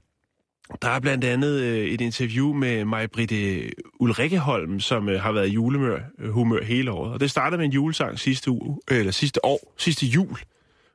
der 0.82 0.88
er 0.88 1.00
blandt 1.00 1.24
andet 1.24 1.60
øh, 1.60 1.86
et 1.86 2.00
interview 2.00 2.52
med 2.52 2.84
mig, 2.84 3.10
Britte 3.10 3.70
Ulrikkeholm, 4.00 4.80
som 4.80 5.08
øh, 5.08 5.20
har 5.20 5.32
været 5.32 5.48
i 5.48 5.52
julemør, 5.52 5.98
øh, 6.18 6.30
humør 6.30 6.62
hele 6.62 6.90
året. 6.90 7.12
Og 7.12 7.20
det 7.20 7.30
startede 7.30 7.58
med 7.58 7.66
en 7.66 7.72
julesang 7.72 8.18
sidste, 8.18 8.50
uge, 8.50 8.78
øh, 8.90 8.98
eller 8.98 9.12
sidste 9.12 9.44
år, 9.44 9.74
sidste 9.78 10.06
jul. 10.06 10.38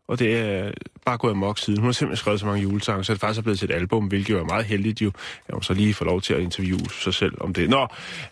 Og 0.07 0.19
det 0.19 0.37
er 0.37 0.71
bare 1.05 1.17
gået 1.17 1.31
amok 1.31 1.57
siden. 1.59 1.79
Hun 1.79 1.87
har 1.87 1.91
simpelthen 1.91 2.17
skrevet 2.17 2.39
så 2.39 2.45
mange 2.45 2.61
julesange, 2.61 3.03
så 3.03 3.13
det 3.13 3.21
faktisk 3.21 3.37
er 3.37 3.43
blevet 3.43 3.59
til 3.59 3.69
et 3.69 3.75
album, 3.75 4.05
hvilket 4.05 4.33
jo 4.33 4.39
er 4.39 4.43
meget 4.43 4.65
heldigt 4.65 5.01
jo. 5.01 5.11
Jeg 5.47 5.53
må 5.53 5.61
så 5.61 5.73
lige 5.73 5.93
få 5.93 6.05
lov 6.05 6.21
til 6.21 6.33
at 6.33 6.39
interviewe 6.39 6.89
sig 6.89 7.13
selv 7.13 7.33
om 7.41 7.53
det. 7.53 7.69
Nå, 7.69 7.87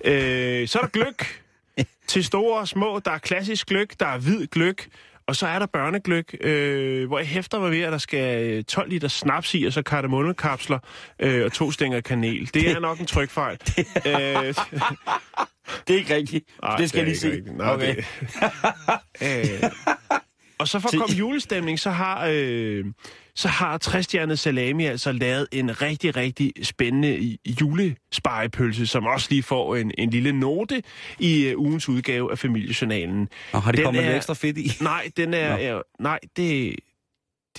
øh, 0.05 0.67
så 0.67 0.79
er 0.79 0.83
der 0.83 0.89
gløk 0.89 1.41
til 2.07 2.23
store 2.23 2.59
og 2.59 2.67
små. 2.67 2.99
Der 3.05 3.11
er 3.11 3.17
klassisk 3.17 3.67
gløk, 3.67 3.99
der 3.99 4.05
er 4.05 4.17
hvid 4.17 4.47
gløk, 4.47 4.87
og 5.27 5.35
så 5.35 5.47
er 5.47 5.59
der 5.59 5.65
børnegløk, 5.65 6.35
øh, 6.41 7.07
hvor 7.07 7.17
jeg 7.17 7.27
hæfter 7.27 7.59
mig 7.59 7.71
ved, 7.71 7.81
at 7.81 7.91
der 7.91 7.97
skal 7.97 8.43
øh, 8.43 8.63
12 8.63 8.89
liter 8.89 9.07
snaps 9.07 9.53
i, 9.53 9.63
og 9.63 9.73
så 9.73 9.81
kardemommekapsler 9.81 10.79
øh, 11.19 11.45
og 11.45 11.51
to 11.51 11.71
stænger 11.71 12.01
kanel. 12.01 12.49
Det 12.53 12.71
er 12.71 12.79
nok 12.79 12.99
en 12.99 13.05
trykfejl. 13.05 13.57
øh, 14.05 14.53
Det 15.87 15.93
er 15.93 15.97
ikke 15.97 16.15
rigtigt. 16.15 16.45
nej, 16.61 16.77
det 16.77 16.89
skal 16.89 16.97
jeg 16.97 17.03
er 17.03 17.07
lige 17.07 17.19
se. 17.19 17.35
ikke 17.35 17.51
rigtigt. 17.51 17.61
Okay. 17.61 17.95
det, 19.19 19.63
øh, 19.63 19.69
Og 20.57 20.67
så 20.67 20.79
for 20.79 20.87
at 20.89 20.99
komme 20.99 21.15
julestemning, 21.15 21.79
så 21.79 21.89
har, 21.89 22.27
øh, 22.31 22.85
så 23.35 23.47
har 23.47 23.77
Tristjernet 23.77 24.39
Salami 24.39 24.85
altså 24.85 25.11
lavet 25.11 25.47
en 25.51 25.81
rigtig, 25.81 26.15
rigtig 26.15 26.53
spændende 26.63 27.37
julespejepølse, 27.61 28.87
som 28.87 29.05
også 29.05 29.27
lige 29.29 29.43
får 29.43 29.75
en, 29.75 29.91
en 29.97 30.09
lille 30.09 30.31
note 30.31 30.83
i 31.19 31.45
øh, 31.47 31.59
ugens 31.59 31.89
udgave 31.89 32.31
af 32.31 32.39
Familiejournalen. 32.39 33.29
Og 33.51 33.61
har 33.61 33.71
de 33.71 33.77
Den 33.77 33.85
kommet 33.85 34.03
lidt 34.03 34.11
er- 34.13 34.17
ekstra 34.17 34.33
fedt 34.33 34.57
i? 34.57 34.71
Nej, 34.83 35.11
den 35.17 35.33
er... 35.33 35.37
Er 35.55 35.81
nej, 35.99 36.19
det, 36.37 36.75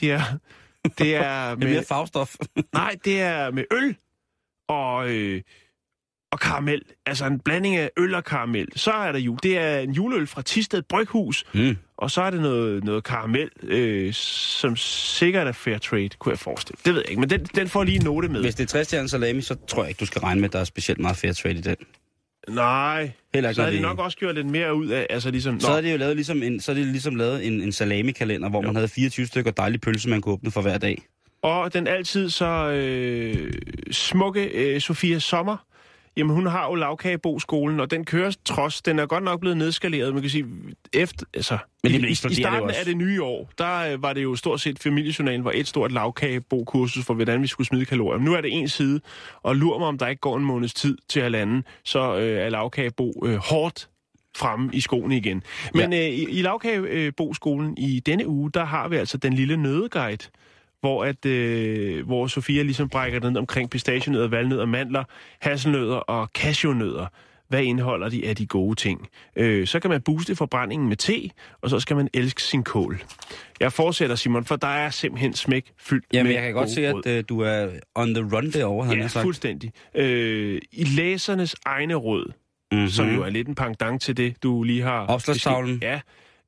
det 0.00 0.12
er... 0.12 0.22
Det 0.28 0.34
er 0.34 0.38
Det 0.98 1.14
er 1.16 1.56
mere 1.56 1.70
med, 1.70 1.84
farvestof. 1.84 2.34
nej, 2.72 2.96
det 3.04 3.20
er 3.20 3.50
med 3.50 3.64
øl 3.72 3.96
og, 4.68 5.10
øh, 5.10 5.42
og 6.32 6.40
karamel. 6.40 6.82
Altså 7.06 7.26
en 7.26 7.38
blanding 7.38 7.76
af 7.76 7.90
øl 7.98 8.14
og 8.14 8.24
karamel. 8.24 8.66
Så 8.76 8.90
er 8.90 9.12
der 9.12 9.18
jul. 9.18 9.38
Det 9.42 9.58
er 9.58 9.78
en 9.78 9.90
juleøl 9.92 10.26
fra 10.26 10.42
Tisted 10.42 10.82
Bryghus. 10.82 11.44
Mm. 11.54 11.76
Og 11.98 12.10
så 12.10 12.22
er 12.22 12.30
det 12.30 12.40
noget, 12.40 12.84
noget 12.84 13.04
karamel, 13.04 13.48
øh, 13.62 14.12
som 14.12 14.76
sikkert 14.76 15.46
er 15.46 15.52
fair 15.52 15.78
trade, 15.78 16.08
kunne 16.08 16.30
jeg 16.30 16.38
forestille. 16.38 16.78
Det 16.84 16.94
ved 16.94 17.00
jeg 17.00 17.10
ikke, 17.10 17.20
men 17.20 17.30
den, 17.30 17.44
den 17.44 17.68
får 17.68 17.84
lige 17.84 17.96
en 17.96 18.04
note 18.04 18.28
med. 18.28 18.40
Hvis 18.40 18.54
det 18.54 18.64
er 18.64 18.68
60 18.68 18.86
stjerner 18.86 19.08
salami, 19.08 19.40
så 19.40 19.56
tror 19.68 19.82
jeg 19.82 19.88
ikke, 19.88 19.98
du 20.00 20.06
skal 20.06 20.20
regne 20.20 20.40
med, 20.40 20.48
at 20.48 20.52
der 20.52 20.58
er 20.60 20.64
specielt 20.64 21.00
meget 21.00 21.16
fair 21.16 21.32
trade 21.32 21.54
i 21.54 21.60
den. 21.60 21.76
Nej, 22.48 23.10
Heller 23.34 23.50
ikke, 23.50 23.56
så 23.56 23.62
har 23.62 23.70
de 23.70 23.80
nok 23.80 23.98
også 23.98 24.16
gjort 24.18 24.34
lidt 24.34 24.46
mere 24.46 24.74
ud 24.74 24.86
af, 24.86 25.06
altså 25.10 25.30
ligesom... 25.30 25.60
Så 25.60 25.68
Nå, 25.68 25.74
er 25.76 25.80
det 25.80 25.92
jo 25.92 25.96
lavet 25.96 26.16
ligesom 26.16 26.42
en, 26.42 26.60
så 26.60 26.72
er 26.72 26.76
det 26.76 26.86
ligesom 26.86 27.14
lavet 27.14 27.46
en, 27.46 27.60
en 27.60 27.72
salami-kalender, 27.72 28.48
hvor 28.48 28.62
Jo. 28.62 28.66
man 28.66 28.74
havde 28.76 28.88
24 28.88 29.26
stykker 29.26 29.50
dejlige 29.50 29.80
pølse, 29.80 30.08
man 30.08 30.20
kunne 30.20 30.32
åbne 30.32 30.50
for 30.50 30.60
hver 30.62 30.78
dag. 30.78 31.02
Og 31.42 31.74
den 31.74 31.86
altid 31.86 32.30
så 32.30 32.70
øh, 32.70 33.52
smukke 33.90 34.44
øh, 34.44 34.80
Sofia 34.80 35.18
Sommer, 35.18 35.56
jamen 36.16 36.34
hun 36.34 36.46
har 36.46 36.66
jo 36.66 36.74
lavkagebo-skolen, 36.74 37.80
og 37.80 37.90
den 37.90 38.04
kører 38.04 38.36
trods, 38.44 38.82
den 38.82 38.98
er 38.98 39.06
godt 39.06 39.24
nok 39.24 39.40
blevet 39.40 39.56
nedskaleret, 39.56 40.12
man 40.12 40.22
kan 40.22 40.30
sige, 40.30 40.46
efter, 40.92 41.26
altså, 41.34 41.58
Men 41.82 41.92
i, 41.92 41.98
det 41.98 42.08
i, 42.08 42.10
i 42.30 42.34
starten 42.34 42.70
af 42.70 42.84
det 42.84 42.96
nye 42.96 43.22
år, 43.22 43.50
der 43.58 43.92
øh, 43.92 44.02
var 44.02 44.12
det 44.12 44.22
jo 44.22 44.36
stort 44.36 44.60
set 44.60 44.78
familiejournalen, 44.78 45.44
var 45.44 45.52
et 45.54 45.68
stort 45.68 45.92
lavkagebo-kursus 45.92 47.04
for, 47.04 47.14
hvordan 47.14 47.42
vi 47.42 47.46
skulle 47.46 47.66
smide 47.66 47.84
kalorier. 47.84 48.20
Nu 48.20 48.34
er 48.34 48.40
det 48.40 48.58
en 48.58 48.68
side, 48.68 49.00
og 49.42 49.56
lurer 49.56 49.78
mig, 49.78 49.88
om 49.88 49.98
der 49.98 50.06
ikke 50.06 50.20
går 50.20 50.36
en 50.36 50.44
måneds 50.44 50.74
tid 50.74 50.98
til 51.08 51.22
halvanden, 51.22 51.64
så 51.84 52.16
øh, 52.16 52.38
er 52.38 52.48
lavkagebo 52.48 53.12
øh, 53.26 53.36
hårdt 53.36 53.88
fremme 54.36 54.70
i 54.72 54.80
skoene 54.80 55.16
igen. 55.16 55.42
Men 55.74 55.92
ja. 55.92 55.98
øh, 55.98 56.14
i, 56.14 56.30
i 56.30 56.42
lavkagebo-skolen 56.42 57.78
i 57.78 58.00
denne 58.00 58.26
uge, 58.26 58.50
der 58.50 58.64
har 58.64 58.88
vi 58.88 58.96
altså 58.96 59.16
den 59.16 59.32
lille 59.32 59.56
nødeguide, 59.56 60.28
hvor, 60.80 61.04
at, 61.04 61.26
øh, 61.26 62.06
hvor 62.06 62.26
Sofia 62.26 62.62
ligesom 62.62 62.88
brækker 62.88 63.20
den 63.20 63.36
omkring 63.36 63.70
pistachienødder, 63.70 64.28
valnødder, 64.28 64.66
mandler, 64.66 65.04
hasselnødder 65.40 65.96
og 65.96 66.28
cashewnødder. 66.34 67.06
Hvad 67.48 67.62
indeholder 67.62 68.08
de 68.08 68.28
af 68.28 68.36
de 68.36 68.46
gode 68.46 68.74
ting? 68.74 69.08
Øh, 69.36 69.66
så 69.66 69.80
kan 69.80 69.90
man 69.90 70.02
booste 70.02 70.36
forbrændingen 70.36 70.88
med 70.88 70.96
te, 70.96 71.30
og 71.62 71.70
så 71.70 71.80
skal 71.80 71.96
man 71.96 72.08
elske 72.14 72.42
sin 72.42 72.62
kål. 72.62 73.02
Jeg 73.60 73.72
fortsætter, 73.72 74.16
Simon, 74.16 74.44
for 74.44 74.56
der 74.56 74.66
er 74.68 74.90
simpelthen 74.90 75.34
smæk 75.34 75.72
fyldt 75.78 76.04
Jamen, 76.12 76.26
med 76.26 76.34
jeg 76.34 76.42
kan 76.42 76.52
godt 76.52 76.70
se, 76.70 76.86
at 76.86 76.94
uh, 76.94 77.24
du 77.28 77.40
er 77.40 77.68
on 77.94 78.14
the 78.14 78.36
run 78.36 78.50
derovre, 78.50 78.84
havde 78.84 78.96
Ja, 78.96 79.02
jeg 79.02 79.10
sagt. 79.10 79.22
fuldstændig. 79.22 79.72
Øh, 79.94 80.60
I 80.72 80.84
læsernes 80.84 81.56
egne 81.64 81.94
råd, 81.94 82.32
Mm-hmm. 82.72 82.88
som 82.88 83.14
jo 83.14 83.22
er 83.22 83.30
lidt 83.30 83.48
en 83.48 83.54
pendant 83.54 84.02
til 84.02 84.16
det, 84.16 84.42
du 84.42 84.62
lige 84.62 84.82
har... 84.82 85.06
Opslagstavlen. 85.06 85.78
Ja. 85.82 86.00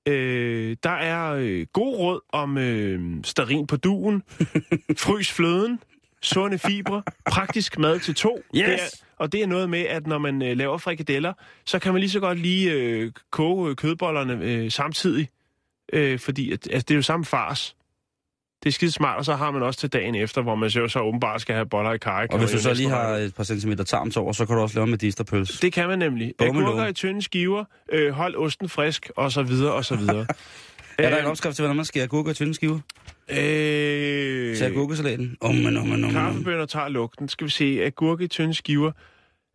Øh, 0.09 0.77
der 0.83 0.91
er 0.91 1.33
øh, 1.33 1.67
god 1.73 1.97
råd 1.97 2.21
om 2.33 2.59
øh, 2.59 3.00
sterin 3.25 3.67
på 3.67 3.77
duen, 3.77 4.23
frys 5.07 5.33
fløden, 5.33 5.81
sunde 6.23 6.59
fibre, 6.59 7.03
praktisk 7.31 7.79
mad 7.79 8.00
til 8.00 8.15
to. 8.15 8.43
Yes! 8.55 8.65
Det 8.65 8.75
er, 8.75 9.05
og 9.17 9.33
det 9.33 9.43
er 9.43 9.47
noget 9.47 9.71
med, 9.71 9.81
at 9.81 10.07
når 10.07 10.19
man 10.19 10.43
øh, 10.43 10.57
laver 10.57 10.79
frikadeller, 10.79 11.33
så 11.65 11.79
kan 11.79 11.93
man 11.93 12.00
lige 12.00 12.11
så 12.11 12.21
godt 12.21 12.38
lige 12.38 12.73
øh, 12.73 13.12
koge 13.31 13.71
øh, 13.71 13.77
kødbollerne 13.77 14.45
øh, 14.45 14.71
samtidig. 14.71 15.29
Øh, 15.93 16.19
fordi 16.19 16.53
at, 16.53 16.69
altså, 16.73 16.85
det 16.88 16.91
er 16.91 16.97
jo 16.97 17.03
samme 17.03 17.25
fars. 17.25 17.77
Det 18.62 18.69
er 18.69 18.73
skide 18.73 18.93
smart, 18.93 19.19
og 19.19 19.25
så 19.25 19.35
har 19.35 19.50
man 19.50 19.62
også 19.62 19.81
til 19.81 19.88
dagen 19.93 20.15
efter, 20.15 20.43
hvor 20.43 20.55
man 20.55 20.71
så, 20.71 20.88
så 20.88 21.00
åbenbart 21.00 21.41
skal 21.41 21.55
have 21.55 21.67
boller 21.67 21.93
i 21.93 21.99
kaj. 21.99 22.27
Og 22.31 22.38
hvis 22.38 22.50
du 22.50 22.59
så 22.59 22.75
lige 22.75 22.88
har 22.88 23.09
et 23.09 23.35
par 23.35 23.45
centimeter 23.45 23.85
tarm 23.85 24.11
til 24.11 24.21
over, 24.21 24.33
så 24.33 24.47
kan 24.47 24.57
du 24.57 24.62
også 24.62 24.75
lave 24.75 24.87
med 24.87 24.91
medisterpølse. 24.91 25.62
Det 25.62 25.73
kan 25.73 25.88
man 25.88 25.99
nemlig. 25.99 26.35
Agurker 26.38 26.87
i 26.87 26.93
tynde 26.93 27.23
skiver, 27.23 27.65
øh, 27.93 28.12
hold 28.12 28.37
osten 28.37 28.69
frisk, 28.69 29.11
og 29.17 29.33
så 29.33 29.43
videre, 29.43 29.73
og 29.73 29.85
så 29.85 29.97
videre. 29.97 30.27
Er 30.99 31.11
der 31.11 31.19
en 31.19 31.25
opskrift 31.25 31.57
til, 31.57 31.62
hvordan 31.62 31.77
man 31.77 31.85
skærer 31.85 32.05
agurker 32.05 32.31
i 32.31 32.35
tynde 32.35 32.55
skiver? 32.55 32.79
Øh, 33.31 34.57
Til 34.57 34.65
agurkesalaten? 34.65 35.37
Om, 35.41 35.55
men, 35.55 35.77
om, 35.77 35.87
men, 35.87 35.93
om, 35.93 36.00
men. 36.00 36.12
kaffebønner 36.12 36.67
tager 36.67 36.88
lugten. 36.88 37.29
Skal 37.29 37.45
vi 37.45 37.50
se, 37.50 37.83
agurke 37.85 38.25
i 38.25 38.29
tynde 38.29 38.55
skiver. 38.55 38.93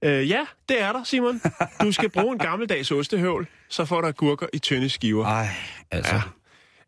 Øh, 0.03 0.29
ja, 0.29 0.39
det 0.69 0.81
er 0.81 0.91
der, 0.91 1.03
Simon. 1.03 1.41
Du 1.81 1.91
skal 1.91 2.10
bruge 2.10 2.33
en 2.33 2.38
gammeldags 2.39 2.91
ostehøvl, 2.91 3.48
så 3.69 3.86
får 3.86 4.01
du 4.01 4.07
agurker 4.07 4.48
i 4.53 4.60
tynde 4.60 4.89
skiver. 4.89 5.25
Ej, 5.25 5.48
altså. 5.91 6.15
Ja. 6.15 6.22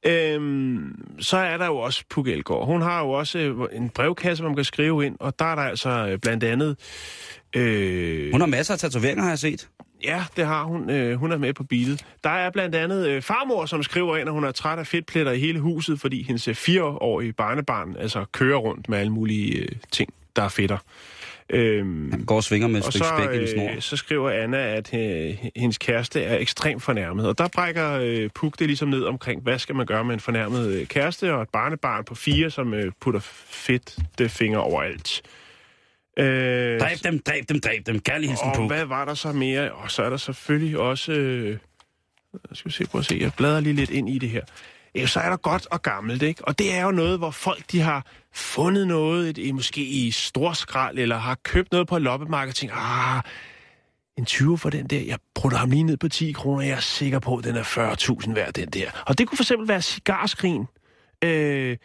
Øhm, 0.06 1.06
så 1.20 1.38
er 1.38 1.58
der 1.58 1.66
jo 1.66 1.78
også 1.78 2.04
Puk 2.10 2.28
Elgård. 2.28 2.66
Hun 2.66 2.82
har 2.82 3.02
jo 3.02 3.10
også 3.10 3.40
øh, 3.40 3.56
en 3.72 3.90
brevkasse, 3.90 4.44
hvor 4.44 4.50
man 4.50 4.56
kan 4.56 4.66
skrive 4.66 5.06
ind, 5.06 5.16
og 5.20 5.40
der 5.40 5.46
er 5.46 5.56
der 5.56 5.62
altså 5.62 5.90
øh, 5.90 6.20
blandt 6.20 6.44
andet... 6.44 6.78
Øh, 7.56 8.32
Hun 8.32 8.42
har 8.42 8.48
masser 8.48 8.74
af 8.74 8.80
tatoveringer, 8.80 9.24
har 9.24 9.32
jeg 9.32 9.40
set. 9.40 9.68
Ja, 10.04 10.24
det 10.36 10.46
har 10.46 10.64
hun. 10.64 10.90
Øh, 10.90 11.16
hun 11.16 11.32
er 11.32 11.38
med 11.38 11.54
på 11.54 11.64
beatet. 11.64 12.06
Der 12.24 12.30
er 12.30 12.50
blandt 12.50 12.76
andet 12.76 13.08
øh, 13.08 13.22
farmor, 13.22 13.66
som 13.66 13.84
skriver 13.84 14.18
ind, 14.18 14.30
at 14.30 14.34
hun 14.34 14.44
er 14.44 14.52
træt 14.52 14.80
af 14.80 14.88
fedtpletter 14.88 15.32
i 15.32 15.40
hele 15.40 15.60
huset, 15.60 16.00
fordi 16.00 16.24
hendes 16.24 16.48
øh, 16.48 16.56
fireårige 16.56 17.34
barnebarn 17.34 17.96
altså 18.00 18.26
kører 18.32 18.58
rundt 18.58 18.90
med 18.90 18.98
alle 18.98 19.12
mulige 19.12 19.56
øh, 19.58 19.68
ting, 19.92 20.14
der 20.36 20.42
er 20.42 20.50
fedter. 20.50 20.78
Øhm, 21.50 22.12
Han 22.12 22.26
går 22.26 22.36
og 22.36 22.44
svinger 22.44 22.68
med 22.68 22.80
et 22.80 22.86
og 22.86 22.94
stykke 22.94 23.08
så, 23.08 23.14
spæk 23.18 23.40
i 23.40 23.42
en 23.42 23.48
snor. 23.48 23.70
øh, 23.76 23.82
så 23.82 23.98
skriver 23.98 24.30
Anna, 24.30 24.58
at 24.58 24.94
øh, 24.94 25.38
hendes 25.56 25.78
kæreste 25.78 26.24
er 26.24 26.38
ekstremt 26.38 26.84
fornærmet. 26.84 27.28
Og 27.28 27.38
der 27.38 27.48
brækker 27.48 27.92
øh, 27.92 28.30
Puk 28.36 28.60
det 28.60 28.68
ligesom 28.68 28.88
ned 28.88 29.04
omkring, 29.04 29.42
hvad 29.42 29.60
skal 29.60 29.76
man 29.76 29.86
gøre 29.86 30.06
med 30.06 30.14
en 30.14 30.20
fornærmet 30.20 30.68
øh, 30.68 30.86
kæreste 30.88 31.34
og 31.34 31.42
et 31.42 31.50
barnebarn 31.50 32.04
på 32.04 32.16
fire, 32.16 32.50
som 32.50 32.74
øh, 32.74 32.92
putter 33.02 33.20
fedt 33.50 33.98
det 34.18 34.32
finger 34.32 34.60
overalt. 34.60 35.22
Øh, 36.20 36.80
Dræb 36.80 36.98
dem, 37.04 37.20
dræb 37.20 37.50
dem, 37.50 37.60
dræb 37.60 37.86
dem. 37.86 38.00
Kærlig 38.00 38.30
hilsen 38.30 38.48
og 38.48 38.56
på. 38.56 38.68
hvad 38.68 38.86
var 38.86 39.06
der 39.06 39.14
så 39.14 39.32
mere? 39.32 39.72
Og 39.72 39.92
så 39.92 40.04
er 40.04 40.10
der 40.10 40.18
selvfølgelig 40.18 40.78
også... 40.78 41.12
Øh, 41.12 41.58
skal 42.54 42.70
vi 42.70 42.74
se, 42.74 42.86
prøv 42.88 43.00
at 43.00 43.06
se, 43.06 43.18
jeg 43.22 43.32
bladrer 43.38 43.60
lige 43.60 43.74
lidt 43.74 43.90
ind 43.90 44.10
i 44.10 44.18
det 44.18 44.30
her. 44.30 44.42
Ja, 44.96 45.06
så 45.06 45.20
er 45.20 45.30
der 45.30 45.38
godt 45.38 45.68
og 45.72 45.82
gammelt, 45.82 46.22
ikke? 46.22 46.46
Og 46.48 46.60
det 46.60 46.74
er 46.74 46.84
jo 46.84 46.92
noget, 46.92 47.18
hvor 47.18 47.32
folk 47.32 47.64
de 47.72 47.82
har 47.82 48.06
fundet 48.36 48.88
noget, 48.88 49.38
et, 49.38 49.56
måske 49.56 49.82
i 49.82 50.12
storskrald, 50.12 51.00
eller 51.00 51.18
har 51.18 51.38
købt 51.44 51.72
noget 51.72 51.88
på 51.88 52.00
loppemarketing. 52.00 52.72
og 52.72 52.76
tænker, 52.78 53.16
ah, 53.16 53.24
en 54.18 54.26
20 54.26 54.58
for 54.58 54.70
den 54.70 54.88
der, 54.88 55.02
jeg 55.02 55.20
putter 55.36 55.58
ham 55.58 55.70
lige 55.70 55.84
ned 55.84 55.98
på 55.98 56.10
10 56.10 56.32
kroner, 56.32 56.64
jeg 56.64 56.76
er 56.76 56.80
sikker 56.80 57.20
på, 57.20 57.38
at 57.38 57.44
den 57.44 57.56
er 57.56 57.64
40.000 58.24 58.34
værd, 58.34 58.54
den 58.54 58.70
der. 58.70 59.04
Og 59.06 59.18
det 59.18 59.28
kunne 59.28 59.38
for 59.38 59.44
eksempel 59.44 59.68
være 59.68 59.82
cigarskrin. 59.82 60.66
Øh, 61.24 61.78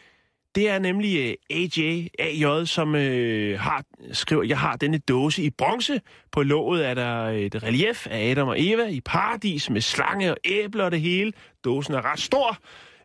det 0.54 0.69
er 0.69 0.78
nemlig 0.78 1.19
øh, 1.19 1.35
AJ, 1.50 2.09
AJ, 2.19 2.64
som 2.64 2.95
øh, 2.95 3.61
har, 3.61 3.85
skriver, 4.12 4.42
jeg 4.42 4.59
har 4.59 4.76
denne 4.76 4.99
dåse 4.99 5.42
i 5.42 5.50
bronze. 5.50 6.00
På 6.33 6.42
låget 6.42 6.87
er 6.87 6.95
der 6.95 7.28
et 7.28 7.62
relief 7.62 8.07
af 8.11 8.30
Adam 8.30 8.49
og 8.49 8.57
Eva 8.59 8.87
i 8.87 9.00
paradis 9.00 9.71
med 9.71 9.80
slange 9.80 10.30
og 10.30 10.37
æbler 10.45 10.85
og 10.85 10.90
det 10.90 11.00
hele. 11.00 11.33
Dåsen 11.64 11.95
er 11.95 12.12
ret 12.12 12.21
stor, 12.21 12.59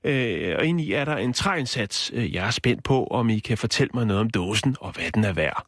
øh, 0.06 0.56
og 0.58 0.66
inde 0.66 0.84
i 0.84 0.94
er 0.94 1.06
der 1.06 1.18
en 1.18 1.34
træindsats. 1.34 2.12
Øh, 2.14 2.34
Jeg 2.34 2.48
er 2.48 2.52
spændt 2.52 2.84
på, 2.84 3.08
om 3.08 3.30
I 3.30 3.40
kan 3.40 3.58
fortælle 3.58 3.92
mig 3.94 4.06
noget 4.06 4.22
om 4.22 4.30
dåsen 4.30 4.76
og 4.80 4.92
hvad 4.92 5.12
den 5.12 5.24
er 5.24 5.34
værd. 5.34 5.66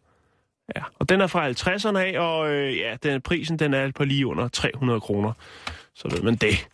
Ja, 0.75 0.83
og 0.99 1.09
den 1.09 1.21
er 1.21 1.27
fra 1.27 1.49
50'erne 1.49 1.97
af, 1.97 2.19
og 2.19 2.49
øh, 2.49 2.77
ja, 2.77 2.95
den, 3.03 3.21
prisen 3.21 3.59
den 3.59 3.73
er 3.73 3.91
på 3.91 4.03
lige 4.03 4.27
under 4.27 4.47
300 4.47 5.01
kroner. 5.01 5.33
Så 5.95 6.09
ved 6.09 6.21
man 6.21 6.35
det. 6.35 6.67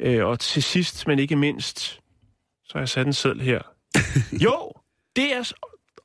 Øh, 0.00 0.26
og 0.26 0.40
til 0.40 0.62
sidst, 0.62 1.06
men 1.06 1.18
ikke 1.18 1.36
mindst, 1.36 1.78
så 2.64 2.72
har 2.72 2.80
jeg 2.80 2.88
sat 2.88 3.06
en 3.06 3.12
seddel 3.12 3.40
her. 3.40 3.60
jo, 4.44 4.72
det 5.16 5.32
er, 5.36 5.52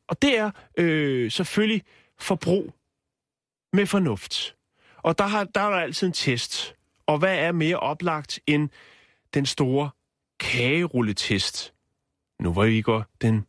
og 0.07 0.21
det 0.21 0.37
er 0.37 0.51
øh, 0.77 1.31
selvfølgelig 1.31 1.81
forbrug 2.19 2.73
med 3.73 3.85
fornuft. 3.85 4.55
Og 4.97 5.17
der, 5.17 5.27
har, 5.27 5.43
der 5.43 5.61
er 5.61 5.69
der 5.69 5.77
altid 5.77 6.07
en 6.07 6.13
test. 6.13 6.75
Og 7.07 7.17
hvad 7.17 7.37
er 7.37 7.51
mere 7.51 7.77
oplagt 7.77 8.39
end 8.47 8.69
den 9.33 9.45
store 9.45 9.89
kagerulletest? 10.51 11.73
Nu 12.41 12.53
var 12.53 12.65
vi 12.65 12.81
går 12.81 13.05
den 13.21 13.45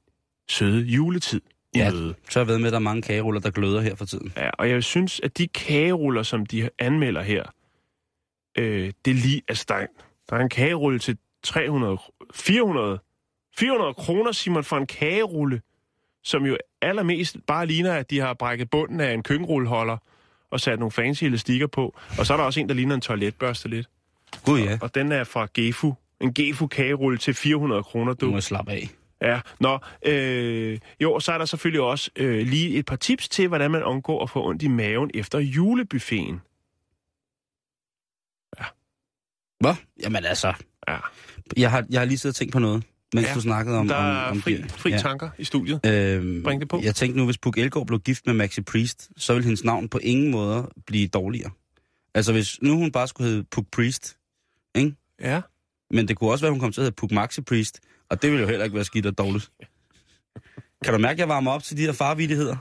søde 0.51 0.83
juletid 0.85 1.41
Ja. 1.75 1.91
møde. 1.91 2.15
Så 2.31 2.41
jeg 2.41 2.47
ved 2.47 2.59
med, 2.59 2.67
at 2.67 2.73
der 2.73 2.79
er 2.79 2.83
mange 2.83 3.03
kageruller, 3.03 3.41
der 3.41 3.51
gløder 3.51 3.81
her 3.81 3.95
for 3.95 4.05
tiden. 4.05 4.33
Ja, 4.37 4.51
og 4.51 4.71
jeg 4.71 4.85
synes, 4.85 5.21
at 5.21 5.39
de 5.39 5.47
kageruller, 5.49 6.23
som 6.23 6.47
de 6.47 6.71
anmelder 6.79 7.23
her, 7.23 7.45
øh, 8.59 8.93
det 9.05 9.11
er 9.11 9.15
lige, 9.15 9.43
altså 9.49 9.65
der 9.69 9.75
er, 9.75 9.87
der 10.31 10.37
er 10.37 10.41
en 10.41 10.49
kagerulle 10.49 10.99
til 10.99 11.19
300, 11.43 11.99
400, 12.35 12.99
400 13.59 13.95
kroner, 13.95 14.33
Simon, 14.33 14.65
for 14.65 14.77
en 14.77 14.87
kagerulle, 14.87 15.61
som 16.25 16.47
jo 16.47 16.57
allermest 16.83 17.37
bare 17.47 17.67
ligner, 17.67 17.93
at 17.93 18.11
de 18.11 18.19
har 18.21 18.35
brækket 18.35 18.71
bunden 18.71 19.01
af 19.01 19.13
en 19.13 19.23
køkkenrulleholder 19.23 19.97
og 20.51 20.61
sat 20.61 20.79
nogle 20.79 20.93
fancy 20.93 21.25
elastikker 21.25 21.67
på. 21.67 21.99
Og 22.19 22.27
så 22.27 22.33
er 22.33 22.37
der 22.37 22.45
også 22.45 22.61
en, 22.61 22.69
der 22.69 22.75
ligner 22.75 22.95
en 22.95 23.01
toiletbørste 23.01 23.69
lidt. 23.69 23.89
Gud 24.45 24.61
ja, 24.61 24.79
Og 24.81 24.95
den 24.95 25.13
er 25.13 25.25
fra 25.25 25.49
Gefu. 25.55 25.95
En 26.21 26.35
Gefu 26.35 26.67
kagerulle 26.67 27.19
til 27.19 27.35
400 27.35 27.83
kroner, 27.83 28.13
du 28.15 28.27
du. 28.27 28.31
må 28.31 28.41
slappe 28.41 28.73
af. 28.73 28.89
Ja, 29.23 29.41
nå, 29.61 29.79
øh, 30.07 30.79
jo, 31.01 31.13
og 31.13 31.23
så 31.23 31.33
er 31.33 31.39
der 31.39 31.45
selvfølgelig 31.45 31.81
også 31.81 32.11
øh, 32.17 32.47
lige 32.47 32.77
et 32.79 32.87
par 32.87 32.97
tips 32.97 33.29
til, 33.29 33.49
hvordan 33.49 33.71
man 33.71 33.85
undgår 33.85 34.23
at 34.23 34.31
få 34.31 34.49
ondt 34.49 34.63
i 34.63 34.69
maven 34.69 35.11
efter 35.15 35.39
julebuffeten. 35.39 36.41
Hvad? 39.61 39.75
Jamen 40.03 40.25
altså, 40.25 40.55
Ja. 40.89 40.97
Jeg 41.57 41.71
har, 41.71 41.85
jeg 41.91 42.01
har 42.01 42.05
lige 42.05 42.19
siddet 42.19 42.35
og 42.35 42.37
tænkt 42.39 42.53
på 42.53 42.59
noget, 42.59 42.85
mens 43.15 43.27
Ja, 43.29 43.35
du 43.35 43.41
snakkede 43.41 43.79
om... 43.79 43.89
Der 43.89 43.95
om, 43.95 44.05
er 44.05 44.21
om 44.21 44.41
fri, 44.43 44.57
dyr. 44.57 44.69
fri 44.69 44.91
Ja. 44.91 44.99
tanker 44.99 45.31
i 45.39 45.45
studiet. 45.45 45.81
Øhm, 45.87 46.43
Bring 46.43 46.61
det 46.61 46.69
på. 46.69 46.81
Jeg 46.85 46.95
tænkte 46.95 47.19
nu, 47.19 47.25
hvis 47.25 47.39
Puk 47.39 47.59
Elgård 47.59 47.87
blev 47.87 48.01
gift 48.01 48.27
med 48.27 48.35
Maxi 48.35 48.61
Priest, 48.63 49.11
så 49.17 49.33
ville 49.33 49.45
hendes 49.45 49.65
navn 49.65 49.89
på 49.89 49.99
ingen 49.99 50.31
måde 50.31 50.71
blive 50.87 51.09
dårligere. 51.09 51.51
Altså 52.15 52.33
hvis 52.33 52.63
nu 52.63 52.77
hun 52.77 52.93
bare 52.93 53.09
skulle 53.09 53.31
hedde 53.31 53.45
Puk 53.45 53.65
Priest, 53.73 54.17
ikke? 54.75 54.95
Ja. 55.21 55.41
Men 55.91 56.09
det 56.09 56.17
kunne 56.19 56.31
også 56.31 56.45
være, 56.45 56.51
hun 56.53 56.61
kom 56.61 56.73
til 56.73 56.81
at 56.81 56.85
hedde 56.85 56.97
Puk 56.97 57.11
Maxi 57.11 57.41
Priest, 57.41 57.81
og 58.11 58.23
det 58.23 58.31
ville 58.31 58.43
jo 58.43 58.49
heller 58.49 58.65
ikke 58.65 58.75
være 58.75 58.85
skidt 58.85 59.07
og 59.07 59.19
dårligt. 59.19 59.51
Kan 60.85 60.93
du 60.93 60.99
mærke, 60.99 61.13
at 61.13 61.19
jeg 61.19 61.29
varmer 61.29 61.51
op 61.53 61.63
til 61.63 61.77
de 61.77 61.83
her 61.83 61.93
farvidigheder? 61.93 62.57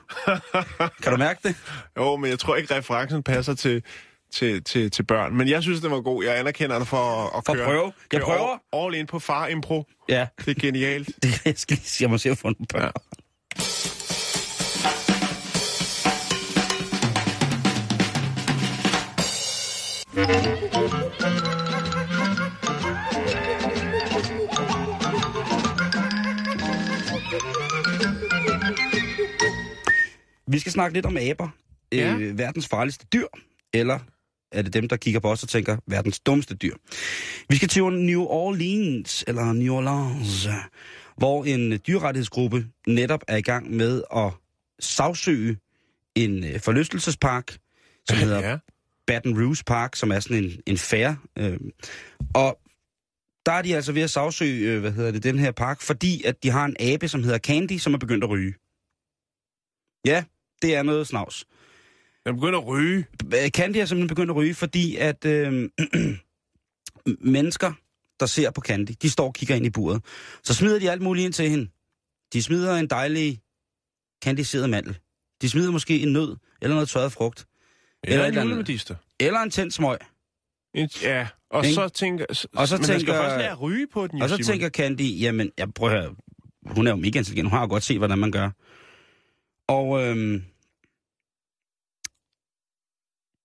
kan 1.04 1.12
du 1.12 1.18
mærke 1.18 1.48
det? 1.48 1.56
Jo, 1.98 2.16
men 2.16 2.30
jeg 2.30 2.40
tror 2.40 2.56
ikke, 2.56 2.76
referencen 2.76 3.24
passer 3.24 3.54
til, 3.54 3.84
til, 4.34 4.64
til, 4.64 4.92
til 4.92 5.04
børn. 5.04 5.36
Men 5.36 5.48
jeg 5.48 5.64
synes, 5.64 5.82
det 5.82 5.92
var 5.92 6.02
god. 6.02 6.24
Jeg 6.24 6.40
anerkender 6.40 6.78
dig 6.78 6.88
for 6.88 6.98
at, 6.98 7.38
at 7.38 7.44
For 7.46 7.54
køre, 7.54 7.66
prøve. 7.66 7.94
Jeg 8.12 8.22
køre 8.22 8.38
prøver. 8.38 8.60
All, 8.74 8.86
all 8.86 8.96
in 8.96 9.08
på 9.08 9.20
far-impro. 9.20 9.86
Ja, 10.10 10.28
Det 10.46 10.58
er 10.58 10.62
genialt. 10.62 11.10
det, 11.24 11.46
jeg 11.46 11.54
skal 11.58 11.80
jeg 12.02 12.10
må 12.10 12.18
se 12.18 12.30
at 12.30 12.38
få 12.38 12.48
nogle 12.48 12.68
børn. 12.74 12.82
Ja. 12.82 12.92
Ja. 20.18 21.65
Vi 30.48 30.60
skal 30.60 30.72
snakke 30.72 30.94
lidt 30.94 31.06
om 31.06 31.18
aber. 31.18 31.50
Ja. 31.92 32.16
Øh, 32.16 32.38
verdens 32.38 32.68
farligste 32.68 33.06
dyr. 33.14 33.28
Eller 33.74 34.00
er 34.52 34.62
det 34.62 34.74
dem, 34.74 34.88
der 34.90 34.96
kigger 34.98 35.20
på 35.20 35.32
os 35.32 35.44
og 35.44 35.50
tænker, 35.50 35.78
verdens 35.88 36.20
dummeste 36.20 36.56
dyr. 36.56 36.76
Vi 37.50 37.56
skal 37.56 37.68
til 37.68 37.84
New 37.84 38.22
Orleans, 38.22 39.24
eller 39.28 39.54
New 39.54 39.74
Orleans, 39.76 40.48
hvor 41.18 41.46
en 41.46 41.80
dyrrettighedsgruppe 41.88 42.68
netop 42.88 43.22
er 43.28 43.38
i 43.38 43.42
gang 43.42 43.72
med 43.72 44.02
at 44.16 44.32
sagsøge 44.80 45.58
en 46.16 46.44
øh, 46.44 46.60
forlystelsespark, 46.60 47.58
som 48.10 48.18
hedder 48.18 48.50
Ja. 48.50 48.58
Baton 49.08 49.42
Rouge 49.44 49.64
Park, 49.66 49.96
som 49.96 50.12
er 50.12 50.20
sådan 50.20 50.44
en, 50.44 50.52
en 50.66 50.78
fair. 50.78 51.14
Øh, 51.40 51.58
og 52.36 52.60
der 53.46 53.52
er 53.52 53.62
de 53.62 53.76
altså 53.76 53.92
ved 53.92 54.02
at 54.02 54.10
sagsøge, 54.10 54.72
øh, 54.72 54.80
hvad 54.82 54.92
hedder 54.92 55.12
det, 55.12 55.24
den 55.24 55.40
her 55.40 55.52
park, 55.52 55.82
fordi 55.82 56.24
at 56.24 56.44
de 56.44 56.50
har 56.50 56.66
en 56.66 56.76
abe, 56.80 57.08
som 57.08 57.24
hedder 57.24 57.38
Candy, 57.38 57.78
som 57.78 57.94
er 57.94 57.98
begyndt 57.98 58.24
at 58.24 58.30
ryge. 58.30 58.54
Ja, 60.06 60.24
det 60.62 60.76
er 60.76 60.84
noget 60.84 61.08
snavs. 61.08 61.46
Jeg 62.26 62.34
begynder 62.34 62.60
at 62.60 62.68
ryge. 62.68 63.06
Candy 63.48 63.78
er 63.78 63.86
simpelthen 63.86 64.08
begyndt 64.08 64.30
at 64.30 64.36
ryge, 64.36 64.54
fordi 64.54 64.96
at 64.96 65.26
øh, 65.26 65.70
mennesker, 67.36 67.74
der 68.20 68.26
ser 68.26 68.52
på 68.52 68.62
Candy, 68.62 68.92
de 69.02 69.10
står 69.10 69.28
og 69.28 69.34
kigger 69.34 69.56
ind 69.56 69.66
i 69.66 69.70
buret. 69.70 70.04
Så 70.44 70.54
smider 70.54 70.80
de 70.80 70.92
alt 70.92 71.02
muligt 71.02 71.26
ind 71.26 71.34
til 71.34 71.50
hende. 71.50 71.70
De 72.34 72.44
smider 72.44 72.76
en 72.76 72.88
dejlig 72.88 73.42
kandiseret 74.22 74.70
mandel. 74.70 74.98
De 75.42 75.50
smider 75.50 75.72
måske 75.72 76.00
en 76.00 76.14
nød, 76.14 76.36
eller 76.62 76.76
noget 76.76 76.90
tørret 76.90 77.12
frugt. 77.12 77.46
Eller 78.04 78.26
Eller 78.26 78.42
en 78.42 78.48
et 79.20 79.28
eller 79.28 79.40
en 79.40 79.52
tændt 79.52 79.74
smøg. 79.74 79.98
Ja, 81.04 81.28
og 81.52 81.64
Ikke? 81.66 81.76
så 81.76 81.90
tænker... 81.90 82.26
Og 82.30 82.36
så 82.68 82.76
men 82.76 82.80
han 82.80 82.84
skal 82.84 83.00
tænker- 83.00 83.14
først 83.14 83.38
lære 83.38 83.52
at 83.52 83.62
ryge 83.62 83.88
på 83.94 84.08
den, 84.08 84.22
Og 84.22 84.30
så 84.30 84.36
Simon. 84.36 84.46
tænker 84.48 84.70
Candy, 84.70 85.22
jamen, 85.22 85.52
jeg 85.58 85.74
prøver 85.74 85.94
at 85.94 86.02
høre, 86.02 86.16
hun 86.66 86.88
er 86.88 86.92
jo 86.92 86.98
mega 86.98 87.20
intelligent, 87.20 87.50
hun 87.50 87.58
har 87.58 87.62
jo 87.66 87.70
godt 87.70 87.84
set, 87.84 87.98
hvordan 87.98 88.20
man 88.20 88.32
gør. 88.32 88.50
Og 89.68 90.04
øhm, 90.04 90.44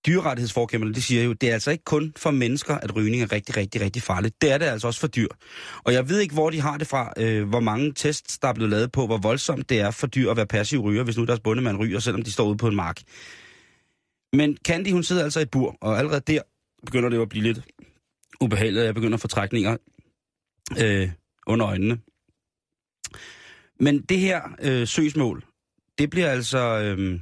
dyrerettighedsforkæmperne, 0.07 0.95
de 0.95 1.03
siger 1.03 1.25
jo, 1.25 1.33
det 1.33 1.49
er 1.49 1.53
altså 1.53 1.71
ikke 1.71 1.85
kun 1.85 2.13
for 2.17 2.31
mennesker, 2.31 2.75
at 2.79 2.97
rygning 2.97 3.23
er 3.23 3.33
rigtig, 3.33 3.57
rigtig, 3.57 3.81
rigtig 3.81 4.03
farligt. 4.03 4.43
Det 4.43 4.53
er 4.53 4.59
det 4.59 4.67
altså 4.67 4.87
også 4.87 5.01
for 5.01 5.07
dyr. 5.07 5.29
Og 5.85 5.93
jeg 5.93 6.09
ved 6.09 6.21
ikke, 6.21 6.35
hvor 6.35 6.51
de 6.51 6.61
har 6.61 6.77
det 6.79 6.87
fra, 6.87 7.13
øh, 7.17 7.49
hvor 7.49 7.61
mange 7.61 7.93
tests, 7.97 8.39
der 8.39 8.49
er 8.49 8.53
blevet 8.53 8.71
lavet 8.71 8.93
på, 8.93 9.07
hvor 9.07 9.19
voldsomt 9.19 9.69
det 9.69 9.81
er 9.81 9.91
for 9.91 10.07
dyr 10.07 10.31
at 10.31 10.37
være 10.37 10.47
passiv 10.47 10.81
ryger, 10.81 11.03
hvis 11.05 11.17
nu 11.17 11.25
deres 11.25 11.41
bundemand 11.41 11.79
ryger, 11.79 11.99
selvom 11.99 12.23
de 12.23 12.33
står 12.33 12.47
ude 12.49 12.57
på 12.57 12.69
en 12.69 12.77
mark. 12.77 13.01
Men 14.33 14.57
Candy, 14.67 14.93
hun 14.93 15.03
sidder 15.03 15.25
altså 15.25 15.39
i 15.41 15.43
et 15.43 15.51
bur, 15.51 15.77
og 15.81 15.99
allerede 15.99 16.21
der 16.21 16.43
begynder 16.87 17.09
det 17.09 17.17
jo 17.17 17.23
at 17.23 17.29
blive 17.29 17.43
lidt 17.43 17.61
ubehageligt, 18.41 18.81
og 18.81 18.87
jeg 18.87 18.95
begynder 18.95 19.17
at 19.17 19.21
få 19.21 19.29
trækninger 19.29 19.77
øh, 20.83 21.11
under 21.47 21.67
øjnene. 21.67 21.99
Men 23.81 24.03
det 24.03 24.19
her 24.19 24.43
øh, 24.63 24.87
søgsmål, 24.87 25.45
det 25.99 26.11
bliver 26.11 26.31
altså... 26.31 26.59
Øh, 26.59 27.21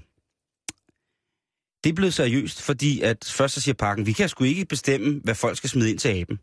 det 1.84 1.90
er 1.90 1.94
blevet 1.94 2.14
seriøst, 2.14 2.62
fordi 2.62 3.00
at 3.00 3.32
først 3.36 3.54
så 3.54 3.60
siger 3.60 3.74
parken, 3.74 4.06
vi 4.06 4.12
kan 4.12 4.28
sgu 4.28 4.44
ikke 4.44 4.64
bestemme, 4.64 5.20
hvad 5.24 5.34
folk 5.34 5.56
skal 5.56 5.70
smide 5.70 5.90
ind 5.90 5.98
til 5.98 6.08
aben. 6.08 6.38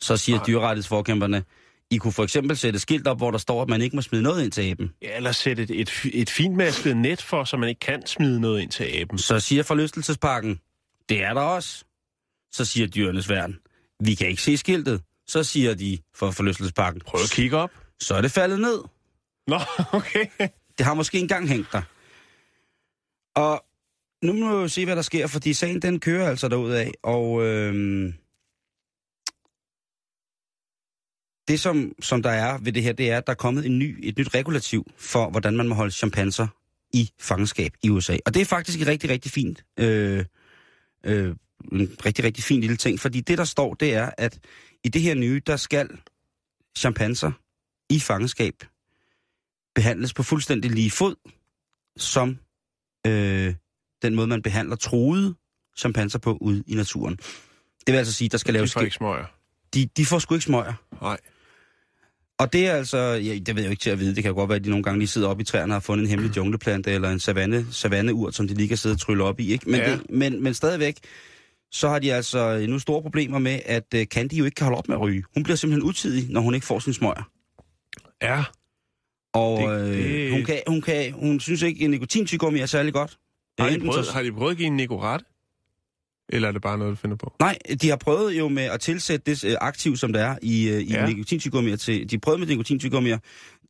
Så 0.00 0.16
siger 0.16 0.36
Nej. 0.36 0.44
dyrrettighedsforkæmperne, 0.46 1.44
I 1.90 1.96
kunne 1.96 2.12
for 2.12 2.22
eksempel 2.24 2.56
sætte 2.56 2.78
skilt 2.78 3.06
op, 3.06 3.16
hvor 3.18 3.30
der 3.30 3.38
står, 3.38 3.62
at 3.62 3.68
man 3.68 3.82
ikke 3.82 3.96
må 3.96 4.02
smide 4.02 4.22
noget 4.22 4.44
ind 4.44 4.52
til 4.52 4.70
aben. 4.70 4.90
Ja, 5.02 5.16
eller 5.16 5.32
sætte 5.32 5.62
et, 5.62 5.70
et, 5.70 5.90
et 6.14 6.30
fintmasket 6.30 6.96
net 6.96 7.22
for, 7.22 7.44
så 7.44 7.56
man 7.56 7.68
ikke 7.68 7.78
kan 7.78 8.06
smide 8.06 8.40
noget 8.40 8.60
ind 8.60 8.70
til 8.70 8.84
aben. 8.84 9.18
Så 9.18 9.40
siger 9.40 9.62
forlystelsesparken, 9.62 10.60
det 11.08 11.22
er 11.22 11.34
der 11.34 11.40
også. 11.40 11.84
Så 12.52 12.64
siger 12.64 12.86
dyrenes 12.86 13.28
værn, 13.28 13.58
vi 14.00 14.14
kan 14.14 14.28
ikke 14.28 14.42
se 14.42 14.56
skiltet. 14.56 15.02
Så 15.26 15.44
siger 15.44 15.74
de 15.74 15.98
for 16.14 16.30
forlystelsesparken, 16.30 17.00
Prøv 17.00 17.20
at 17.20 17.30
kigge 17.30 17.56
op. 17.56 17.70
så 18.00 18.14
er 18.14 18.20
det 18.20 18.30
faldet 18.30 18.60
ned. 18.60 18.78
Nå, 19.46 19.60
okay. 19.98 20.26
Det 20.78 20.86
har 20.86 20.94
måske 20.94 21.18
engang 21.18 21.48
hængt 21.48 21.68
der. 21.72 21.82
Og 23.40 23.64
nu 24.22 24.32
må 24.32 24.62
vi 24.62 24.68
se, 24.68 24.84
hvad 24.84 24.96
der 24.96 25.02
sker, 25.02 25.26
fordi 25.26 25.52
sagen 25.54 25.82
den 25.82 26.00
kører 26.00 26.28
altså 26.28 26.48
derudad, 26.48 26.90
og 27.02 27.42
øhm, 27.46 28.14
det 31.48 31.60
som, 31.60 31.92
som 32.00 32.22
der 32.22 32.30
er 32.30 32.58
ved 32.58 32.72
det 32.72 32.82
her, 32.82 32.92
det 32.92 33.10
er, 33.10 33.18
at 33.18 33.26
der 33.26 33.32
er 33.32 33.36
kommet 33.36 33.66
en 33.66 33.78
ny, 33.78 33.98
et 34.02 34.18
nyt 34.18 34.34
regulativ 34.34 34.90
for, 34.96 35.30
hvordan 35.30 35.56
man 35.56 35.68
må 35.68 35.74
holde 35.74 35.92
chimpanser 35.92 36.46
i 36.92 37.10
fangenskab 37.20 37.72
i 37.82 37.90
USA. 37.90 38.16
Og 38.26 38.34
det 38.34 38.42
er 38.42 38.46
faktisk 38.46 38.86
rigtig, 38.86 39.10
rigtig 39.10 39.32
fint. 39.32 39.64
Øh, 39.78 40.24
øh, 41.04 41.34
en 41.72 41.96
rigtig, 42.06 42.24
rigtig 42.24 42.44
fin 42.44 42.60
lille 42.60 42.76
ting, 42.76 43.00
fordi 43.00 43.20
det, 43.20 43.38
der 43.38 43.44
står, 43.44 43.74
det 43.74 43.94
er, 43.94 44.10
at 44.18 44.38
i 44.84 44.88
det 44.88 45.02
her 45.02 45.14
nye, 45.14 45.42
der 45.46 45.56
skal 45.56 45.88
chimpanser 46.78 47.32
i 47.90 48.00
fangenskab 48.00 48.54
behandles 49.74 50.14
på 50.14 50.22
fuldstændig 50.22 50.70
lige 50.70 50.90
fod, 50.90 51.14
som 51.96 52.38
øh, 53.06 53.54
den 54.02 54.14
måde, 54.14 54.26
man 54.26 54.42
behandler 54.42 54.76
troede 54.76 55.34
chimpanser 55.78 56.18
på 56.18 56.38
ude 56.40 56.64
i 56.66 56.74
naturen. 56.74 57.16
Det 57.86 57.92
vil 57.92 57.98
altså 57.98 58.12
sige, 58.12 58.28
der 58.28 58.38
skal 58.38 58.54
De 58.54 58.58
laves... 58.58 58.72
får 58.72 58.80
ikke 58.80 58.96
smøger. 58.96 59.24
De, 59.74 59.88
de 59.96 60.06
får 60.06 60.18
sgu 60.18 60.34
ikke 60.34 60.44
smøger. 60.44 60.72
Nej. 61.02 61.18
Og 62.38 62.52
det 62.52 62.66
er 62.66 62.72
altså, 62.72 62.98
ja, 62.98 63.38
det 63.38 63.56
ved 63.56 63.62
jeg 63.62 63.68
jo 63.68 63.70
ikke 63.70 63.82
til 63.82 63.90
at 63.90 63.98
vide, 63.98 64.14
det 64.14 64.24
kan 64.24 64.34
godt 64.34 64.48
være, 64.48 64.56
at 64.56 64.64
de 64.64 64.70
nogle 64.70 64.82
gange 64.82 64.98
lige 64.98 65.08
sidder 65.08 65.28
oppe 65.28 65.40
i 65.40 65.44
træerne 65.44 65.72
og 65.72 65.74
har 65.74 65.80
fundet 65.80 66.04
en 66.04 66.10
hemmelig 66.10 66.36
jungleplante 66.36 66.90
eller 66.90 67.10
en 67.10 67.20
savanne, 67.20 67.66
savanneurt, 67.72 68.34
som 68.34 68.48
de 68.48 68.54
lige 68.54 68.68
kan 68.68 68.76
sidde 68.76 68.92
og 68.92 69.00
trylle 69.00 69.24
op 69.24 69.40
i. 69.40 69.52
Ikke? 69.52 69.70
Men, 69.70 69.80
ja. 69.80 69.92
det, 69.92 70.10
men, 70.10 70.42
men 70.42 70.54
stadigvæk, 70.54 70.98
så 71.70 71.88
har 71.88 71.98
de 71.98 72.14
altså 72.14 72.66
nu 72.68 72.78
store 72.78 73.02
problemer 73.02 73.38
med, 73.38 73.60
at 73.66 73.84
uh, 73.96 74.02
Candy 74.02 74.32
jo 74.34 74.44
ikke 74.44 74.54
kan 74.54 74.64
holde 74.64 74.78
op 74.78 74.88
med 74.88 74.96
at 74.96 75.00
ryge. 75.02 75.24
Hun 75.34 75.42
bliver 75.42 75.56
simpelthen 75.56 75.88
utidig, 75.88 76.30
når 76.30 76.40
hun 76.40 76.54
ikke 76.54 76.66
får 76.66 76.78
sin 76.78 76.92
smøger. 76.92 77.30
Ja. 78.22 78.44
Og 79.32 79.58
Det- 79.72 79.94
det, 79.96 80.04
det- 80.04 80.30
hun, 80.32 80.44
kan, 80.44 80.60
hun, 80.66 80.80
kan, 80.82 81.12
hun 81.12 81.40
synes 81.40 81.62
ikke, 81.62 81.84
at 81.84 81.90
nikotintyggummi 81.90 82.58
er 82.60 82.66
særlig 82.66 82.92
godt. 82.92 83.18
Har 83.58 83.70
de, 83.70 83.80
prøvet, 83.80 84.06
så- 84.06 84.12
har 84.12 84.22
de 84.22 84.32
prøvet 84.32 84.50
at 84.50 84.56
give 84.56 84.66
en 84.66 84.76
Nicorette? 84.76 85.24
Eller 86.32 86.48
er 86.48 86.52
det 86.52 86.62
bare 86.62 86.78
noget, 86.78 86.90
du 86.90 86.96
finder 86.96 87.16
på? 87.16 87.32
Nej, 87.40 87.58
de 87.82 87.88
har 87.88 87.96
prøvet 87.96 88.38
jo 88.38 88.48
med 88.48 88.62
at 88.62 88.80
tilsætte 88.80 89.30
det 89.30 89.44
øh, 89.44 89.56
aktiv, 89.60 89.96
som 89.96 90.12
der 90.12 90.20
er 90.24 90.36
i, 90.42 90.68
øh, 90.68 90.80
i 90.80 90.84
Ja. 90.92 91.06
nikotintyggummier 91.06 91.76
til... 91.76 92.10
De 92.10 92.18
prøvede 92.18 92.38
med 92.38 92.46
nikotintyggummier, 92.48 93.18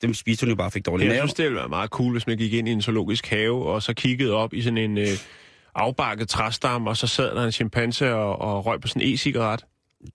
dem 0.03 0.15
spiste 0.15 0.45
hun 0.45 0.49
jo 0.51 0.57
bare 0.57 0.71
fik 0.71 0.87
dårlig 0.87 1.05
Jeg 1.05 1.11
mave. 1.13 1.21
synes, 1.21 1.35
det 1.35 1.45
ville 1.45 1.59
være 1.59 1.69
meget 1.69 1.91
cool, 1.91 2.13
hvis 2.13 2.27
man 2.27 2.37
gik 2.39 2.53
ind 2.53 2.69
i 2.69 2.71
en 2.73 2.83
zoologisk 2.83 3.27
have, 3.27 3.67
og 3.67 3.83
så 3.83 3.95
kiggede 3.95 4.33
op 4.33 4.55
i 4.55 4.63
sådan 4.63 4.79
en 4.79 4.99
øh, 4.99 5.07
afbakket 5.81 6.29
træstam, 6.29 6.87
og 6.87 6.97
så 6.97 7.07
sad 7.07 7.35
der 7.35 7.45
en 7.45 7.53
chimpanse 7.53 8.15
og, 8.15 8.41
og 8.41 8.67
røg 8.67 8.81
på 8.81 8.89
sådan 8.89 9.03
en 9.03 9.15
e-cigaret. 9.15 9.61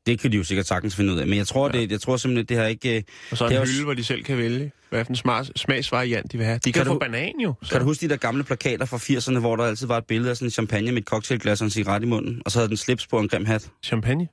Det 0.06 0.20
kan 0.20 0.32
de 0.32 0.38
jo 0.38 0.44
sikkert 0.44 0.66
sagtens 0.68 0.96
finde 0.96 1.14
ud 1.14 1.20
af. 1.20 1.28
Men 1.28 1.38
jeg 1.38 1.48
tror, 1.48 1.72
ja. 1.74 1.82
det, 1.82 1.92
jeg 1.92 2.02
tror 2.02 2.18
simpelthen, 2.18 2.46
det 2.46 2.58
har 2.58 2.66
ikke... 2.66 2.98
øh, 2.98 3.04
Og 3.32 3.38
så 3.38 3.44
en 3.46 3.52
Det 3.52 3.60
hylde, 3.60 3.62
også- 3.72 3.84
hvor 3.84 3.94
de 3.94 4.04
selv 4.04 4.24
kan 4.24 4.38
vælge, 4.38 4.72
hvad 4.90 5.06
for 5.06 5.10
en 5.12 5.16
smag, 5.16 5.46
smagsvariant 5.56 6.32
de 6.32 6.38
vil 6.38 6.46
have. 6.46 6.60
De 6.66 6.72
kan, 6.72 6.80
Kan 6.80 6.86
få 6.88 6.94
du- 6.94 7.00
banan 7.00 7.40
jo. 7.44 7.54
Så. 7.64 7.70
Kan 7.72 7.80
du 7.80 7.86
huske 7.86 8.02
de 8.02 8.10
der 8.10 8.18
gamle 8.18 8.44
plakater 8.44 8.86
fra 8.86 8.98
80'erne, 8.98 9.40
hvor 9.40 9.56
der 9.56 9.64
altid 9.64 9.88
var 9.88 9.98
et 9.98 10.06
billede 10.06 10.30
af 10.30 10.36
sådan 10.38 10.48
en 10.48 10.52
champagne 10.52 10.92
med 10.92 11.02
et 11.02 11.08
cocktailglas 11.08 11.62
og 11.62 11.66
en 11.66 11.72
cigaret 11.72 12.04
i 12.04 12.06
munden, 12.06 12.42
og 12.46 12.52
så 12.52 12.60
havde 12.60 12.70
den 12.70 12.78
slips 12.78 13.08
på 13.08 13.20
en 13.20 13.28
grim 13.28 13.46
hat? 13.46 13.70
Champagne? 13.84 14.28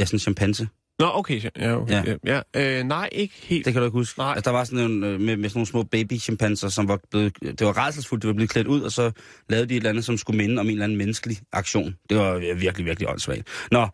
Ja, 0.00 0.04
sådan 0.04 0.16
en 0.16 0.20
chimpanse. 0.20 0.68
Nå, 0.98 1.10
okay. 1.14 1.42
Ja, 1.56 1.76
okay. 1.76 1.92
Ja. 1.92 2.16
Ja. 2.24 2.42
ja. 2.54 2.78
Øh, 2.78 2.84
nej, 2.84 3.08
ikke 3.12 3.34
helt. 3.42 3.64
Det 3.64 3.72
kan 3.72 3.82
du 3.82 3.86
ikke 3.86 3.98
huske? 3.98 4.18
Nej. 4.18 4.32
Altså, 4.36 4.50
der 4.50 4.56
var 4.56 4.64
sådan 4.64 4.90
en, 4.90 5.04
øh, 5.04 5.20
med, 5.20 5.36
med 5.36 5.48
sådan 5.48 5.58
nogle 5.58 5.66
små 5.66 5.82
baby-chimpanser, 5.82 6.68
som 6.68 6.88
var 6.88 6.98
blevet... 7.10 7.40
Det 7.40 7.66
var 7.66 7.72
rædselsfuldt, 7.72 8.22
det 8.22 8.28
var 8.28 8.34
blevet 8.34 8.50
klædt 8.50 8.66
ud, 8.66 8.80
og 8.80 8.92
så 8.92 9.10
lavede 9.48 9.68
de 9.68 9.74
et 9.74 9.76
eller 9.76 9.90
andet, 9.90 10.04
som 10.04 10.16
skulle 10.16 10.36
minde 10.36 10.60
om 10.60 10.66
en 10.66 10.72
eller 10.72 10.84
anden 10.84 10.98
menneskelig 10.98 11.38
aktion. 11.52 11.96
Det 12.10 12.18
var 12.18 12.54
virkelig, 12.54 12.86
virkelig 12.86 13.08
åndssvagt. 13.08 13.48
Nå, 13.70 13.88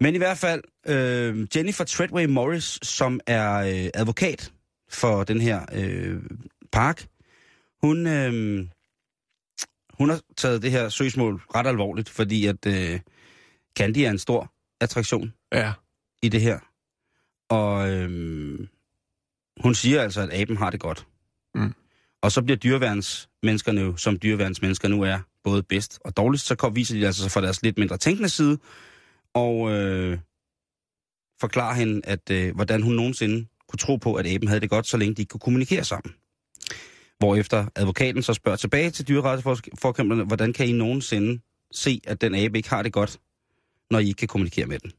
men 0.00 0.14
i 0.14 0.18
hvert 0.18 0.38
fald, 0.38 0.62
øh, 0.86 1.46
Jennifer 1.56 1.84
Treadway 1.84 2.24
Morris, 2.24 2.78
som 2.82 3.20
er 3.26 3.54
øh, 3.54 3.90
advokat 3.94 4.52
for 4.90 5.24
den 5.24 5.40
her 5.40 5.60
øh, 5.72 6.22
park, 6.72 7.06
hun, 7.82 8.06
øh, 8.06 8.66
hun 9.98 10.10
har 10.10 10.20
taget 10.36 10.62
det 10.62 10.70
her 10.70 10.88
søgsmål 10.88 11.34
ret 11.54 11.66
alvorligt, 11.66 12.08
fordi 12.08 12.46
at 12.46 12.66
øh, 12.66 13.00
Candy 13.78 13.98
er 13.98 14.10
en 14.10 14.18
stor 14.18 14.52
attraktion. 14.80 15.32
Ja. 15.52 15.72
I 16.22 16.28
det 16.28 16.40
her. 16.40 16.58
Og 17.48 17.90
øhm, 17.90 18.68
hun 19.60 19.74
siger 19.74 20.02
altså, 20.02 20.20
at 20.20 20.40
aben 20.40 20.56
har 20.56 20.70
det 20.70 20.80
godt. 20.80 21.06
Mm. 21.54 21.74
Og 22.22 22.32
så 22.32 22.42
bliver 22.42 22.56
dyreværnsmenneskerne 22.56 23.80
jo, 23.80 23.96
som 23.96 24.18
dyreværnsmennesker 24.18 24.88
nu 24.88 25.02
er, 25.02 25.18
både 25.44 25.62
bedst 25.62 25.98
og 26.04 26.16
dårligst, 26.16 26.46
så 26.46 26.54
kom, 26.54 26.76
viser 26.76 26.98
de 26.98 27.06
altså 27.06 27.28
fra 27.28 27.40
deres 27.40 27.62
lidt 27.62 27.78
mindre 27.78 27.96
tænkende 27.96 28.28
side, 28.28 28.58
og 29.34 29.70
øh, 29.70 30.18
forklarer 31.40 31.74
hende, 31.74 32.00
at 32.04 32.30
øh, 32.30 32.54
hvordan 32.54 32.82
hun 32.82 32.94
nogensinde 32.94 33.46
kunne 33.68 33.78
tro 33.78 33.96
på, 33.96 34.14
at 34.14 34.26
aben 34.26 34.48
havde 34.48 34.60
det 34.60 34.70
godt, 34.70 34.86
så 34.86 34.96
længe 34.96 35.14
de 35.14 35.22
ikke 35.22 35.30
kunne 35.30 35.40
kommunikere 35.40 35.84
sammen. 35.84 36.14
Hvorefter 37.18 37.66
advokaten 37.76 38.22
så 38.22 38.34
spørger 38.34 38.56
tilbage 38.56 38.90
til 38.90 39.08
dyreretteforkæmperne, 39.08 40.24
hvordan 40.24 40.52
kan 40.52 40.68
I 40.68 40.72
nogensinde 40.72 41.40
se, 41.72 42.00
at 42.04 42.20
den 42.20 42.34
abe 42.34 42.58
ikke 42.58 42.70
har 42.70 42.82
det 42.82 42.92
godt, 42.92 43.20
når 43.90 43.98
I 43.98 44.06
ikke 44.08 44.18
kan 44.18 44.28
kommunikere 44.28 44.66
med 44.66 44.78
den? 44.78 44.92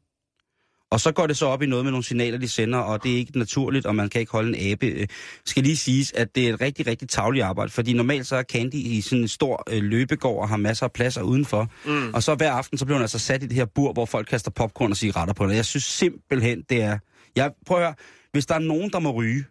Og 0.92 1.00
så 1.00 1.12
går 1.12 1.28
det 1.28 1.38
så 1.38 1.46
op 1.46 1.62
i 1.62 1.66
noget 1.66 1.86
med 1.86 1.92
nogle 1.92 2.04
signaler, 2.04 2.38
de 2.38 2.48
sender, 2.48 2.80
og 2.80 3.04
det 3.04 3.14
er 3.14 3.18
ikke 3.18 3.38
naturligt, 3.38 3.86
og 3.86 3.96
man 3.96 4.10
kan 4.10 4.22
ikke 4.22 4.32
holde 4.32 4.58
en 4.58 4.72
abe. 4.72 4.86
Øh, 4.86 5.08
skal 5.46 5.64
lige 5.64 5.78
siges, 5.78 6.12
at 6.12 6.36
det 6.36 6.50
er 6.50 6.54
et 6.54 6.62
rigtig, 6.62 6.88
rigtig 6.88 7.10
tavligt 7.10 7.46
arbejde, 7.46 7.72
fordi 7.72 7.94
normalt 7.94 8.28
så 8.28 8.36
er 8.36 8.44
Candy 8.44 8.76
i 8.76 9.02
sådan 9.02 9.22
en 9.22 9.28
stor 9.28 9.64
øh, 9.70 9.84
løbegård 9.84 10.42
og 10.42 10.50
har 10.50 10.58
masser 10.58 10.86
af 10.86 10.92
pladser 10.92 11.22
udenfor. 11.22 11.72
Mm. 11.86 12.14
Og 12.14 12.24
så 12.24 12.36
hver 12.36 12.52
aften, 12.52 12.78
så 12.78 12.86
bliver 12.86 12.98
hun 12.98 13.02
altså 13.02 13.20
sat 13.20 13.44
i 13.44 13.48
det 13.48 13.56
her 13.56 13.66
bur, 13.66 13.94
hvor 13.94 14.06
folk 14.06 14.28
kaster 14.28 14.52
popcorn 14.52 14.92
og 14.92 14.98
cigaretter 14.98 15.34
på 15.34 15.48
det. 15.48 15.56
Jeg 15.56 15.66
synes 15.66 15.84
simpelthen, 15.84 16.64
det 16.70 16.82
er... 16.82 16.98
Jeg 17.36 17.52
prøver 17.66 17.82
at 17.82 17.88
høre, 17.88 17.96
hvis 18.32 18.46
der 18.46 18.56
er 18.56 18.60
nogen, 18.60 18.90
der 18.92 19.00
må 19.00 19.12
ryge, 19.12 19.46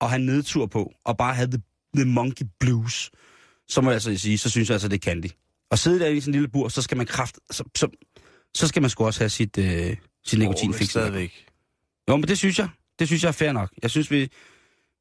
og 0.00 0.10
have 0.10 0.22
nedtur 0.22 0.66
på, 0.66 0.92
og 1.04 1.16
bare 1.16 1.34
have 1.34 1.48
the, 1.50 1.62
the 1.96 2.04
monkey 2.04 2.44
blues, 2.60 3.10
så 3.68 3.80
må 3.80 3.90
jeg 3.90 3.94
altså 3.94 4.18
sige, 4.18 4.38
så 4.38 4.50
synes 4.50 4.68
jeg 4.68 4.74
altså, 4.74 4.88
det 4.88 4.94
er 4.94 5.10
Candy. 5.10 5.30
Og 5.70 5.78
sidde 5.78 6.00
der 6.00 6.06
i 6.06 6.20
sådan 6.20 6.30
en 6.30 6.32
lille 6.32 6.48
bur, 6.48 6.68
så 6.68 6.82
skal 6.82 6.96
man 6.96 7.06
kraft... 7.06 7.38
Så, 7.50 7.64
så, 7.76 7.88
så 8.54 8.68
skal 8.68 8.82
man 8.82 8.90
sgu 8.90 9.04
også 9.04 9.20
have 9.20 9.30
sit, 9.30 9.58
øh, 9.58 9.96
sit 10.26 10.38
nikotinfix. 10.38 10.90
Stadigvæk. 10.90 11.46
Jo, 12.08 12.16
men 12.16 12.28
det 12.28 12.38
synes 12.38 12.58
jeg. 12.58 12.68
Det 12.98 13.06
synes 13.06 13.22
jeg 13.22 13.28
er 13.28 13.32
fair 13.32 13.52
nok. 13.52 13.70
Jeg 13.82 13.90
synes, 13.90 14.10
vi, 14.10 14.28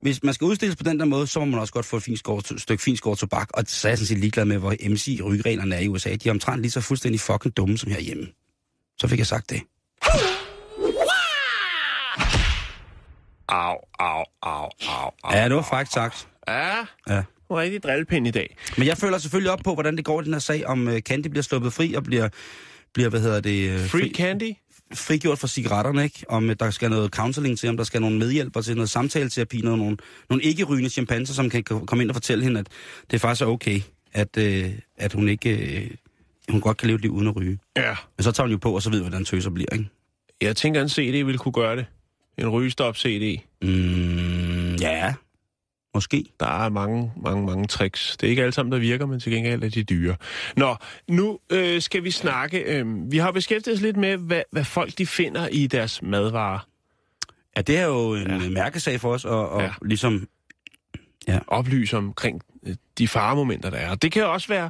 hvis 0.01 0.23
man 0.23 0.33
skal 0.33 0.45
udstilles 0.45 0.75
på 0.75 0.83
den 0.83 0.99
der 0.99 1.05
måde, 1.05 1.27
så 1.27 1.39
må 1.39 1.45
man 1.45 1.59
også 1.59 1.73
godt 1.73 1.85
få 1.85 1.97
et 1.97 2.03
fint 2.03 2.19
skår, 2.19 2.57
stykke 2.57 2.83
fint 2.83 2.97
skår 2.97 3.15
tobak. 3.15 3.49
Og 3.53 3.63
så 3.67 3.87
er 3.87 3.91
jeg 3.91 3.97
sådan 3.97 4.07
set 4.07 4.17
ligeglad 4.17 4.45
med, 4.45 4.57
hvor 4.57 4.75
MC-rygreglerne 4.89 5.75
er 5.75 5.79
i 5.79 5.87
USA. 5.87 6.15
De 6.15 6.29
er 6.29 6.31
omtrent 6.33 6.61
lige 6.61 6.71
så 6.71 6.81
fuldstændig 6.81 7.19
fucking 7.19 7.57
dumme 7.57 7.77
som 7.77 7.91
herhjemme. 7.91 8.27
Så 8.97 9.07
fik 9.07 9.19
jeg 9.19 9.27
sagt 9.27 9.49
det. 9.49 9.61
Au, 13.47 13.75
au, 13.99 14.23
au, 14.41 14.69
au, 14.87 15.11
au. 15.23 15.35
Ja, 15.37 15.45
det 15.45 15.55
var 15.55 15.61
faktisk 15.61 15.93
sagt. 15.93 16.27
Ja, 16.47 16.75
Ja. 17.09 17.23
er 17.49 17.55
rigtig 17.55 17.83
drillepind 17.83 18.27
i 18.27 18.31
dag. 18.31 18.57
Men 18.77 18.87
jeg 18.87 18.97
føler 18.97 19.17
selvfølgelig 19.17 19.51
op 19.51 19.59
på, 19.63 19.73
hvordan 19.73 19.97
det 19.97 20.05
går 20.05 20.21
i 20.21 20.23
den 20.23 20.33
her 20.33 20.39
sag, 20.39 20.65
om 20.65 20.87
uh, 20.87 20.97
Candy 20.99 21.27
bliver 21.27 21.43
sluppet 21.43 21.73
fri 21.73 21.93
og 21.93 22.03
bliver, 22.03 22.29
bliver 22.93 23.09
hvad 23.09 23.21
hedder 23.21 23.39
det... 23.39 23.75
Uh, 23.83 23.89
Free 23.89 24.11
candy? 24.13 24.53
Frigjort 24.93 25.39
fra 25.39 25.47
cigaretterne, 25.47 26.03
ikke? 26.03 26.25
Om 26.29 26.49
øh, 26.49 26.55
der 26.59 26.69
skal 26.69 26.89
noget 26.89 27.11
counseling 27.11 27.57
til, 27.57 27.69
om 27.69 27.77
der 27.77 27.83
skal 27.83 28.01
nogle 28.01 28.17
medhjælper 28.17 28.61
til, 28.61 28.75
noget 28.75 28.89
samtaleterapi, 28.89 29.61
noget, 29.61 29.79
nogle, 29.79 29.97
nogle 30.29 30.43
ikke-rygende 30.43 30.89
chimpanser, 30.89 31.33
som 31.33 31.49
kan 31.49 31.63
komme 31.63 32.03
ind 32.03 32.09
og 32.09 32.15
fortælle 32.15 32.43
hende, 32.43 32.59
at 32.59 32.67
det 33.11 33.21
faktisk 33.21 33.41
er 33.41 33.45
okay, 33.45 33.81
at, 34.13 34.37
øh, 34.37 34.71
at 34.97 35.13
hun 35.13 35.29
ikke... 35.29 35.77
Øh, 35.81 35.91
hun 36.49 36.61
godt 36.61 36.77
kan 36.77 36.87
leve 36.87 36.95
et 36.95 37.01
liv 37.01 37.11
uden 37.11 37.27
at 37.27 37.35
ryge. 37.35 37.59
Ja. 37.75 37.95
Men 38.17 38.23
så 38.23 38.31
tager 38.31 38.45
hun 38.47 38.51
jo 38.51 38.57
på, 38.57 38.75
og 38.75 38.81
så 38.81 38.89
ved, 38.89 39.01
hvordan 39.01 39.25
tøser 39.25 39.49
bliver, 39.49 39.73
ikke? 39.73 39.89
Jeg 40.41 40.55
tænker, 40.55 40.81
en 40.81 40.89
CD 40.89 41.25
ville 41.25 41.37
kunne 41.37 41.51
gøre 41.51 41.75
det. 41.75 41.85
En 42.37 42.49
rygestop-CD. 42.49 43.41
Mm, 43.61 44.75
ja, 44.75 45.13
måske. 45.95 46.25
Der 46.39 46.65
er 46.65 46.69
mange, 46.69 47.11
mange, 47.23 47.45
mange 47.45 47.67
tricks. 47.67 48.17
Det 48.17 48.27
er 48.27 48.29
ikke 48.29 48.41
alle 48.41 48.51
sammen, 48.51 48.71
der 48.71 48.79
virker, 48.79 49.05
men 49.05 49.19
til 49.19 49.31
gengæld 49.31 49.63
er 49.63 49.69
de 49.69 49.83
dyre. 49.83 50.15
Nå, 50.57 50.75
nu 51.07 51.39
øh, 51.49 51.81
skal 51.81 52.03
vi 52.03 52.11
snakke. 52.11 52.59
Øh, 52.59 53.11
vi 53.11 53.17
har 53.17 53.31
beskæftiget 53.31 53.75
os 53.75 53.81
lidt 53.81 53.97
med, 53.97 54.17
hvad, 54.17 54.41
hvad 54.51 54.63
folk 54.63 54.97
de 54.97 55.05
finder 55.07 55.47
i 55.47 55.67
deres 55.67 56.01
madvarer. 56.01 56.59
Ja, 57.57 57.61
det 57.61 57.77
er 57.77 57.85
jo 57.85 58.13
en 58.15 58.27
Ja. 58.27 58.33
ja. 58.37 58.49
mærkesag 58.49 58.99
for 58.99 59.13
os, 59.13 59.25
og, 59.25 59.49
og 59.49 59.61
Ja. 59.61 59.65
ja. 59.65 59.73
ligesom... 59.81 60.27
Oplyse 61.47 61.97
omkring 61.97 62.41
øh, 62.67 62.75
de 62.97 63.07
faremomenter, 63.07 63.69
der 63.69 63.77
er. 63.77 63.95
Det 63.95 64.11
kan 64.11 64.25
også 64.25 64.47
være, 64.47 64.69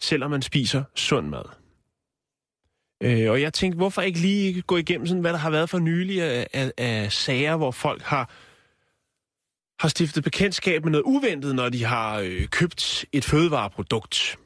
selvom 0.00 0.30
man 0.30 0.42
spiser 0.42 0.82
sund 0.94 1.28
mad. 1.28 1.44
Øh, 3.02 3.30
og 3.30 3.40
jeg 3.40 3.52
tænkte, 3.52 3.76
hvorfor 3.76 4.02
ikke 4.02 4.18
lige 4.18 4.62
gå 4.62 4.76
igennem, 4.76 5.06
sådan, 5.06 5.20
hvad 5.20 5.32
der 5.32 5.38
har 5.38 5.50
været 5.50 5.70
for 5.70 5.78
nylig 5.78 6.22
af, 6.22 6.46
af, 6.52 6.72
af 6.78 7.12
sager, 7.12 7.56
hvor 7.56 7.70
folk 7.70 8.02
har, 8.02 8.30
har 9.84 9.88
stiftet 9.88 10.24
bekendtskab 10.24 10.84
med 10.84 10.92
noget 10.92 11.02
uventet, 11.02 11.54
når 11.54 11.68
de 11.68 11.84
har 11.84 12.18
øh, 12.18 12.46
købt 12.46 13.04
et 13.12 13.24
fødevareprodukt. 13.24 14.36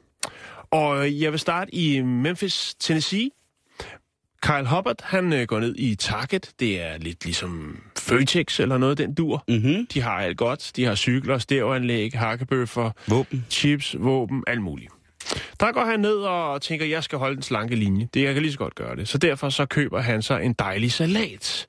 Og 0.71 1.19
jeg 1.21 1.31
vil 1.31 1.39
starte 1.39 1.75
i 1.75 2.01
Memphis, 2.01 2.75
Tennessee. 2.79 3.29
Kyle 4.41 4.67
Hubbard, 4.75 5.03
han 5.03 5.33
øh, 5.33 5.47
går 5.47 5.59
ned 5.59 5.75
i 5.77 5.95
Target. 5.95 6.51
Det 6.59 6.81
er 6.81 6.97
lidt 6.97 7.25
ligesom 7.25 7.81
Føtex 7.99 8.59
eller 8.59 8.77
noget, 8.77 8.97
den 8.97 9.13
dur. 9.13 9.43
Mm-hmm. 9.47 9.87
De 9.93 10.01
har 10.01 10.11
alt 10.11 10.37
godt. 10.37 10.71
De 10.75 10.85
har 10.85 10.95
cykler, 10.95 11.37
stereoanlæg, 11.37 12.11
hakkebøffer, 12.13 12.91
Våben. 13.07 13.45
chips, 13.49 13.95
våben, 13.99 14.43
alt 14.47 14.61
muligt. 14.61 14.91
Der 15.59 15.71
går 15.71 15.85
han 15.85 15.99
ned 15.99 16.15
og 16.15 16.61
tænker, 16.61 16.85
jeg 16.85 17.03
skal 17.03 17.17
holde 17.17 17.35
den 17.35 17.43
slanke 17.43 17.75
linje. 17.75 18.07
Det 18.13 18.23
jeg 18.23 18.33
kan 18.33 18.41
lige 18.43 18.51
så 18.51 18.57
godt 18.59 18.75
gøre 18.75 18.95
det. 18.95 19.07
Så 19.07 19.17
derfor 19.17 19.49
så 19.49 19.65
køber 19.65 20.01
han 20.01 20.21
sig 20.21 20.43
en 20.43 20.53
dejlig 20.53 20.91
salat. 20.91 21.67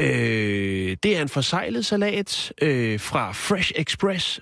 Øh, 0.00 0.96
det 1.02 1.16
er 1.16 1.22
en 1.22 1.28
forsejlet 1.28 1.86
salat 1.86 2.52
øh, 2.62 3.00
fra 3.00 3.32
Fresh 3.32 3.72
Express 3.76 4.40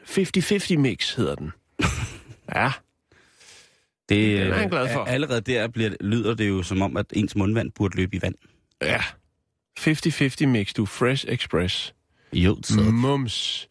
50-50 0.74 0.76
Mix, 0.78 1.14
hedder 1.14 1.34
den. 1.34 1.52
ja, 2.54 2.72
Det, 4.08 4.38
Den 4.40 4.52
er 4.52 4.54
han 4.54 4.68
glad 4.68 4.92
for. 4.92 5.00
øh, 5.00 5.12
Allerede 5.12 5.40
der 5.40 5.68
bliver, 5.68 5.90
lyder 6.00 6.34
det 6.34 6.48
jo 6.48 6.62
som 6.62 6.82
om, 6.82 6.96
at 6.96 7.06
ens 7.12 7.36
mundvand 7.36 7.70
burde 7.72 7.96
løbe 7.96 8.16
i 8.16 8.22
vand. 8.22 8.34
ja. 8.82 9.02
50-50 9.80 10.46
Mix, 10.46 10.72
du. 10.74 10.86
Fresh 10.86 11.24
Express. 11.28 11.94
Jo. 12.32 12.56
Mums. 12.92 13.68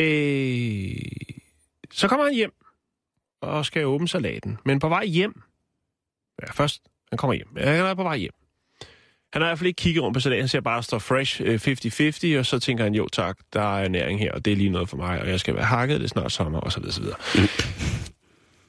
Øh, 0.00 0.94
så 1.90 2.08
kommer 2.08 2.24
han 2.26 2.34
hjem 2.34 2.52
og 3.40 3.66
skal 3.66 3.84
åbne 3.86 4.08
salaten. 4.08 4.58
Men 4.64 4.78
på 4.78 4.88
vej 4.88 5.04
hjem... 5.06 5.40
Ja, 6.42 6.52
først, 6.52 6.82
han 7.10 7.16
kommer 7.18 7.34
hjem. 7.34 7.48
Ja, 7.56 7.70
Han 7.76 7.84
er 7.84 7.94
på 7.94 8.02
vej 8.02 8.16
hjem. 8.16 8.32
Han 9.32 9.42
har 9.42 9.48
i 9.48 9.50
hvert 9.50 9.58
fald 9.58 9.66
ikke 9.66 9.76
kigget 9.78 10.02
rundt 10.02 10.14
på 10.14 10.20
salaten. 10.20 10.42
Han 10.42 10.48
ser 10.48 10.60
bare, 10.60 10.78
at 10.78 10.84
står 10.84 10.98
fresh 10.98 11.42
øh, 11.44 11.60
50-50, 12.34 12.38
og 12.38 12.46
så 12.46 12.58
tænker 12.58 12.84
han, 12.84 12.94
jo 12.94 13.08
tak, 13.08 13.38
der 13.52 13.78
er 13.78 13.88
næring 13.88 14.20
her, 14.20 14.32
og 14.32 14.44
det 14.44 14.52
er 14.52 14.56
lige 14.56 14.70
noget 14.70 14.88
for 14.88 14.96
mig, 14.96 15.20
og 15.20 15.28
jeg 15.28 15.40
skal 15.40 15.54
være 15.54 15.64
hakket, 15.64 16.00
det 16.00 16.04
er 16.04 16.08
snart 16.08 16.32
sommer, 16.32 16.60
og 16.60 16.72
så 16.72 16.80
videre. 16.80 17.16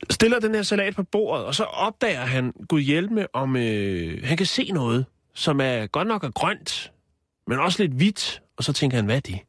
Stiller 0.10 0.39
den 0.39 0.56
her 0.56 0.63
salat 0.63 0.95
på 0.95 1.04
bordet, 1.04 1.45
og 1.45 1.56
så 1.56 1.63
opdager 1.63 2.26
han, 2.26 2.54
Gud 2.67 2.82
hjælpe 2.82 3.36
om 3.36 3.56
øh, 3.56 4.24
han 4.24 4.38
kan 4.38 4.45
se 4.45 4.72
noget, 4.74 5.06
som 5.34 5.62
er 5.62 5.88
godt 5.88 6.08
nok 6.08 6.24
er 6.24 6.30
grønt, 6.30 6.91
men 7.48 7.60
også 7.60 7.84
lidt 7.84 7.93
hvidt, 7.93 8.41
og 8.58 8.63
så 8.63 8.74
tænker 8.74 8.98
han, 8.98 9.06
hvad 9.06 9.15
er 9.15 9.19
det? 9.19 9.39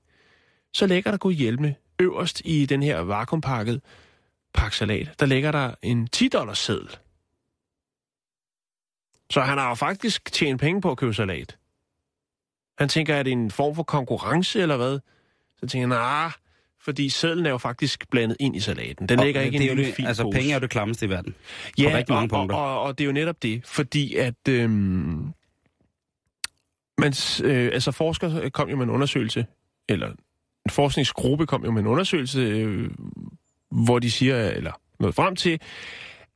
så 0.73 0.87
lægger 0.87 1.11
der 1.11 1.19
Gud 1.19 1.33
hjælpe 1.33 1.75
øverst 1.99 2.43
i 2.45 2.67
den 2.67 2.83
her 2.83 3.01
vakuumpakket 3.01 3.81
pakke 4.55 4.77
salat, 4.77 5.11
der 5.21 5.27
ligger 5.27 5.53
der 5.53 5.75
en 5.83 6.09
10 6.09 6.29
dollars 6.29 6.59
seddel. 6.59 6.97
Så 9.31 9.41
han 9.41 9.59
har 9.59 9.69
jo 9.69 9.75
faktisk 9.75 10.33
tjent 10.33 10.61
penge 10.61 10.81
på 10.81 10.91
at 10.91 10.97
købe 10.97 11.15
salat. 11.15 11.57
Han 12.79 12.89
tænker, 12.89 13.15
er 13.15 13.23
det 13.23 13.33
en 13.33 13.51
form 13.51 13.75
for 13.75 13.83
konkurrence 13.83 14.63
eller 14.63 14.77
hvad? 14.77 14.99
Så 15.61 15.67
tænker 15.67 15.89
han, 15.89 15.97
nej, 15.97 16.31
fordi 16.85 17.09
sedlen 17.09 17.47
er 17.47 17.51
jo 17.51 17.59
faktisk 17.59 18.11
blandet 18.11 18.37
ind 18.41 18.57
i 18.57 18.61
salaten. 18.61 19.09
Den 19.09 19.19
Og 19.19 19.25
ligger 19.25 19.41
ikke 19.41 19.65
i 19.65 19.69
en 19.69 19.79
det, 19.79 19.95
fin 19.95 20.07
Altså, 20.07 20.23
pose. 20.23 20.37
penge 20.37 20.51
er 20.51 20.55
jo 20.55 20.61
det 20.61 20.71
klammeste 20.71 21.07
i 21.07 21.09
verden. 21.09 21.35
Ja, 21.79 21.91
rigtig 21.97 22.15
mange 22.15 22.27
og, 22.27 22.39
punkter. 22.39 22.57
Og, 22.57 22.81
og, 22.81 22.83
og 22.83 22.99
det 22.99 23.05
er 23.05 23.07
jo 23.07 23.13
netop 23.13 23.43
det, 23.43 23.67
fordi 23.67 24.17
at... 24.17 24.49
Øhm, 24.49 25.33
man, 26.99 27.13
øh, 27.45 27.71
altså 27.73 27.91
forskere 27.93 28.51
kom 28.51 28.69
jo 28.69 28.77
med 28.77 28.85
en 28.85 28.91
undersøgelse, 28.91 29.47
eller 29.89 30.09
en 30.09 30.71
forskningsgruppe 30.71 31.47
kom 31.47 31.65
jo 31.65 31.71
med 31.71 31.83
en 31.83 31.87
undersøgelse, 31.87 32.41
øh, 32.41 32.91
hvor 33.71 33.99
de 33.99 34.11
siger, 34.11 34.51
eller 34.51 34.73
noget 35.01 35.15
frem 35.15 35.37
til, 35.37 35.61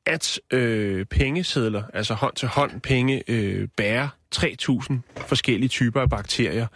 at 0.07 0.41
øh, 0.51 1.07
pengesedler, 1.07 1.83
altså 1.95 2.15
hånd 2.15 2.35
til 2.35 2.49
hånd 2.49 2.81
penge, 2.81 3.23
øh, 3.29 3.69
bærer 3.77 4.09
3.000 4.37 4.95
forskellige 5.27 5.69
typer 5.69 6.01
af 6.01 6.11
bakterier. 6.11 6.67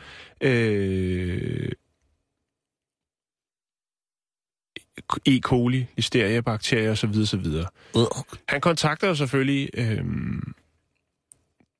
Øh, 0.40 1.72
E. 5.26 5.40
coli, 5.40 5.86
listeria-bakterier 5.96 6.90
osv. 6.90 7.10
osv. 7.22 7.46
Han 8.48 8.60
kontakter 8.60 9.08
jo 9.08 9.14
selvfølgelig 9.14 9.70
øh, 9.74 10.04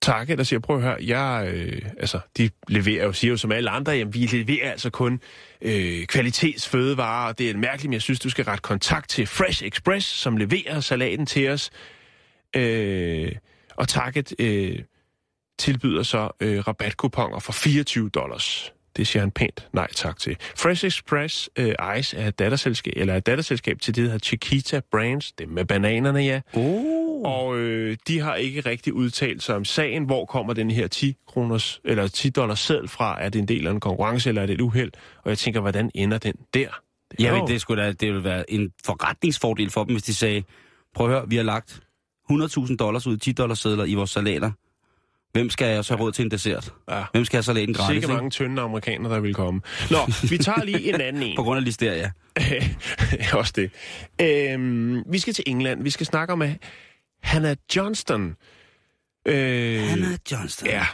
Target 0.01 0.41
og 0.41 0.47
siger, 0.47 0.61
prøv 0.61 0.77
at 0.77 0.83
høre, 0.83 0.97
jeg, 1.01 1.51
øh, 1.55 1.83
altså, 1.99 2.21
de 2.37 2.51
leverer 2.69 3.05
jo, 3.05 3.13
siger 3.13 3.31
jo 3.31 3.37
som 3.37 3.53
alle 3.53 3.71
andre, 3.71 3.93
jamen, 3.93 4.15
vi 4.15 4.19
leverer 4.19 4.71
altså 4.71 4.91
kun 4.91 5.21
øh, 5.63 6.07
kvalitetsfødevarer, 6.07 7.29
og 7.29 7.39
det 7.39 7.51
er 7.51 7.57
mærkeligt, 7.57 7.89
men 7.89 7.93
jeg 7.93 8.03
synes, 8.03 8.21
du 8.21 8.31
skal 8.31 8.45
rette 8.45 8.63
kontakt 8.63 9.11
til 9.11 9.27
Fresh 9.27 9.65
Express, 9.65 10.07
som 10.07 10.37
leverer 10.37 10.81
salaten 10.81 11.27
til 11.27 11.49
os. 11.51 11.71
Øh, 12.57 13.33
og 13.77 13.89
Target 13.89 14.35
øh, 14.39 14.79
tilbyder 15.59 16.03
så 16.03 16.31
øh, 16.41 16.69
rabatkuponer 16.69 17.39
for 17.39 17.53
24 17.53 18.09
dollars 18.09 18.73
det 18.99 19.07
siger 19.07 19.21
han 19.21 19.31
pænt 19.31 19.69
nej 19.73 19.89
tak 19.95 20.19
til. 20.19 20.37
Fresh 20.57 20.85
Express 20.85 21.51
øh, 21.57 21.75
Ice 21.99 22.17
er 22.17 22.29
et 22.29 22.39
datterselskab, 22.39 22.93
eller 22.97 23.13
er 23.13 23.17
et 23.17 23.27
datterselskab 23.27 23.81
til 23.81 23.95
det, 23.95 24.03
der 24.05 24.11
hedder 24.11 24.25
Chiquita 24.25 24.81
Brands. 24.93 25.33
Det 25.33 25.49
med 25.49 25.65
bananerne, 25.65 26.19
ja. 26.21 26.41
Oh. 26.53 27.23
Og 27.25 27.59
øh, 27.59 27.97
de 28.09 28.21
har 28.21 28.35
ikke 28.35 28.61
rigtig 28.61 28.93
udtalt 28.93 29.43
sig 29.43 29.57
om 29.57 29.65
sagen. 29.65 30.05
Hvor 30.05 30.25
kommer 30.25 30.53
den 30.53 30.71
her 30.71 30.87
10 30.87 31.17
kroners, 31.29 31.81
eller 31.85 32.09
10 32.09 32.31
dollars 32.31 32.61
seddel 32.61 32.89
fra? 32.89 33.23
Er 33.23 33.29
det 33.29 33.39
en 33.39 33.49
del 33.49 33.67
af 33.67 33.71
en 33.71 33.81
konkurrence, 33.81 34.29
eller 34.29 34.43
er 34.43 34.47
det 34.47 34.55
et 34.55 34.61
uheld? 34.61 34.91
Og 35.25 35.31
jeg 35.31 35.39
tænker, 35.39 35.61
hvordan 35.61 35.91
ender 35.95 36.19
den 36.19 36.35
der? 36.55 36.69
Det 37.11 37.21
er 37.21 37.25
Ja, 37.25 37.31
jo- 37.31 37.37
men 37.39 37.49
det, 37.49 37.61
skulle 37.61 37.83
da, 37.83 37.93
det 37.93 38.09
ville 38.09 38.25
være 38.25 38.51
en 38.51 38.73
forretningsfordel 38.85 39.71
for 39.71 39.85
dem, 39.85 39.95
hvis 39.95 40.03
de 40.03 40.15
sagde, 40.15 40.43
prøv 40.95 41.07
at 41.07 41.13
høre, 41.13 41.29
vi 41.29 41.37
har 41.37 41.43
lagt 41.43 41.81
100.000 42.33 42.77
dollars 42.77 43.07
ud 43.07 43.17
i 43.17 43.19
10 43.19 43.33
dollars 43.33 43.59
sedler 43.59 43.85
i 43.85 43.95
vores 43.95 44.11
salater. 44.11 44.51
Hvem 45.33 45.51
skal 45.51 45.67
jeg 45.67 45.85
så 45.85 45.95
råd 45.95 46.13
til 46.13 46.25
en 46.25 46.31
dessert? 46.31 46.75
Ja. 46.91 47.05
Hvem 47.13 47.25
skal 47.25 47.37
have 47.37 47.43
salaten 47.43 47.75
gratis? 47.75 47.89
Sikke 47.89 48.05
ikke? 48.05 48.15
mange 48.15 48.31
tynde 48.31 48.63
amerikanere, 48.63 49.15
der 49.15 49.21
vil 49.21 49.35
komme. 49.35 49.61
Nå, 49.91 49.99
vi 50.31 50.39
tager 50.39 50.65
lige 50.65 50.95
en 50.95 51.01
anden 51.01 51.23
en. 51.23 51.37
På 51.39 51.43
grund 51.43 51.59
af 51.59 51.65
listeria. 51.65 52.11
Også 53.39 53.53
det. 53.57 53.71
Øhm, 54.21 55.03
vi 55.13 55.19
skal 55.19 55.35
til 55.35 55.45
England. 55.47 55.83
Vi 55.83 55.91
skal 55.91 56.07
snakke 56.07 56.33
om 56.33 56.43
Hannah 57.23 57.57
Johnston. 57.77 58.37
Øh, 59.27 59.81
Hannah 59.81 60.19
Johnston. 60.33 60.69
Ja. 60.69 60.87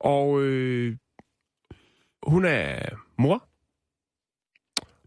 Og 0.00 0.42
øh, 0.42 0.96
hun 2.22 2.44
er 2.44 2.78
mor. 3.18 3.48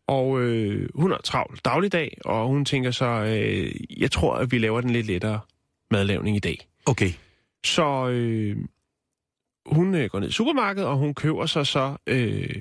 Og 0.07 0.41
øh, 0.41 0.89
hun 0.95 1.11
har 1.11 1.21
travlt 1.23 1.65
dagligdag, 1.65 2.17
og 2.25 2.47
hun 2.47 2.65
tænker 2.65 2.91
så, 2.91 3.05
øh, 3.05 3.71
jeg 4.01 4.11
tror, 4.11 4.35
at 4.35 4.51
vi 4.51 4.57
laver 4.57 4.81
den 4.81 4.89
lidt 4.89 5.07
lettere 5.07 5.39
madlavning 5.91 6.35
i 6.35 6.39
dag. 6.39 6.67
Okay. 6.85 7.11
Så 7.65 8.07
øh, 8.09 8.57
hun 9.65 9.95
øh, 9.95 10.09
går 10.09 10.19
ned 10.19 10.29
i 10.29 10.31
supermarkedet, 10.31 10.89
og 10.89 10.97
hun 10.97 11.13
køber 11.13 11.45
sig 11.45 11.67
så 11.67 11.95
øh, 12.07 12.55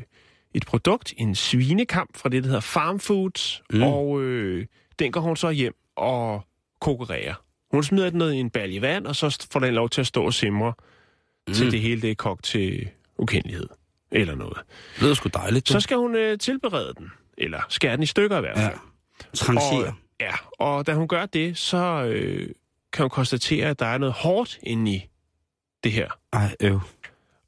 et 0.54 0.66
produkt, 0.66 1.14
en 1.16 1.34
svinekamp 1.34 2.16
fra 2.16 2.28
det, 2.28 2.42
der 2.42 2.48
hedder 2.48 2.60
Farm 2.60 2.98
Foods, 3.00 3.62
Mm. 3.72 3.82
og 3.82 4.22
øh, 4.22 4.66
den 4.98 5.12
går 5.12 5.20
hun 5.20 5.36
så 5.36 5.50
hjem 5.50 5.74
og 5.96 6.44
konkurrerer. 6.80 7.34
Hun 7.70 7.82
smider 7.84 8.10
den 8.10 8.18
ned 8.18 8.32
i 8.32 8.36
en 8.36 8.50
balje 8.50 8.80
vand, 8.80 9.06
og 9.06 9.16
så 9.16 9.46
får 9.52 9.60
den 9.60 9.74
lov 9.74 9.88
til 9.90 10.00
at 10.00 10.06
stå 10.06 10.24
og 10.24 10.34
simre, 10.34 10.72
mm. 11.48 11.54
til 11.54 11.72
det 11.72 11.80
hele 11.80 12.02
det 12.02 12.10
er 12.10 12.14
kogt 12.14 12.44
til 12.44 12.88
ukendelighed. 13.18 13.66
Eller 14.10 14.34
noget. 14.34 14.58
Det 14.94 15.02
lyder 15.02 15.14
sgu 15.14 15.28
dejligt. 15.34 15.68
Så 15.68 15.80
skal 15.80 15.96
hun 15.96 16.14
øh, 16.16 16.38
tilberede 16.38 16.92
den. 16.98 17.12
Eller 17.38 17.60
skære 17.68 17.92
den 17.96 18.02
i 18.02 18.06
stykker 18.06 18.38
i 18.38 18.40
hvert 18.40 18.58
fald. 18.58 18.72
ja. 18.72 18.78
Trancher. 19.34 19.86
Og, 19.88 19.94
ja, 20.20 20.32
og 20.58 20.86
da 20.86 20.94
hun 20.94 21.08
gør 21.08 21.26
det, 21.26 21.58
så 21.58 22.04
øh, 22.04 22.48
kan 22.94 23.02
hun 23.02 23.10
konstatere, 23.10 23.66
at 23.66 23.78
der 23.78 23.86
er 23.86 23.98
noget 23.98 24.14
hårdt 24.14 24.58
inde 24.62 24.92
i 24.92 25.08
det 25.84 25.92
her. 25.92 26.08
Ej, 26.32 26.56
øv. 26.60 26.80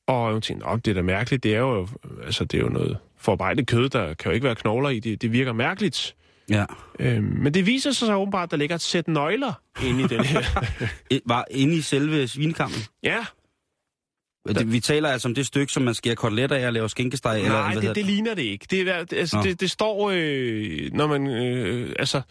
Og 0.06 0.32
hun 0.32 0.40
tænkte, 0.40 0.66
"Nå, 0.66 0.76
det 0.76 0.88
er 0.90 0.94
da 0.94 1.02
mærkeligt, 1.02 1.42
det 1.42 1.54
er 1.54 1.58
jo, 1.58 1.88
altså, 2.24 2.44
det 2.44 2.58
er 2.58 2.62
jo 2.62 2.68
noget 2.68 2.98
forarbejdet 3.16 3.66
kød, 3.66 3.88
der 3.88 4.14
kan 4.14 4.30
jo 4.30 4.34
ikke 4.34 4.44
være 4.44 4.54
knogler 4.54 4.90
i, 4.90 5.00
det, 5.00 5.22
det 5.22 5.32
virker 5.32 5.52
mærkeligt. 5.52 6.16
Ja. 6.50 6.64
Øhm, 7.00 7.24
men 7.24 7.54
det 7.54 7.66
viser 7.66 7.90
sig 7.92 8.06
så 8.06 8.14
åbenbart, 8.14 8.44
at 8.46 8.50
der 8.50 8.56
ligger 8.56 8.74
et 8.76 8.80
sæt 8.82 9.08
nøgler 9.08 9.52
inde 9.84 10.04
i 10.04 10.06
den 10.06 10.24
her. 10.24 10.42
Var 11.26 11.44
inde 11.50 11.74
i 11.74 11.80
selve 11.80 12.28
svinekampen. 12.28 12.82
ja, 13.02 13.24
Det, 14.48 14.72
vi 14.72 14.80
taler 14.80 15.08
altså 15.10 15.28
om 15.28 15.34
det 15.34 15.46
stykke, 15.46 15.72
som 15.72 15.82
man 15.82 15.94
skærer 15.94 16.14
koteletter 16.14 16.56
af 16.56 16.66
og 16.66 16.72
laver 16.72 16.88
skinkesteg. 16.88 17.36
eller, 17.36 17.48
nej, 17.52 17.62
hvad 17.62 17.74
det, 17.74 17.82
hedder 17.82 17.94
det 17.94 18.04
ligner 18.04 18.34
det 18.34 18.42
ikke. 18.42 18.66
Det, 18.70 18.80
er, 18.88 19.04
det- 19.04 19.16
altså, 19.16 19.36
Nå. 19.36 19.42
det, 19.42 19.60
det 19.60 19.70
står, 19.70 20.10
øh, 20.14 20.90
når 20.92 21.06
man, 21.06 21.26
øh, 21.26 21.92
altså, 21.98 22.22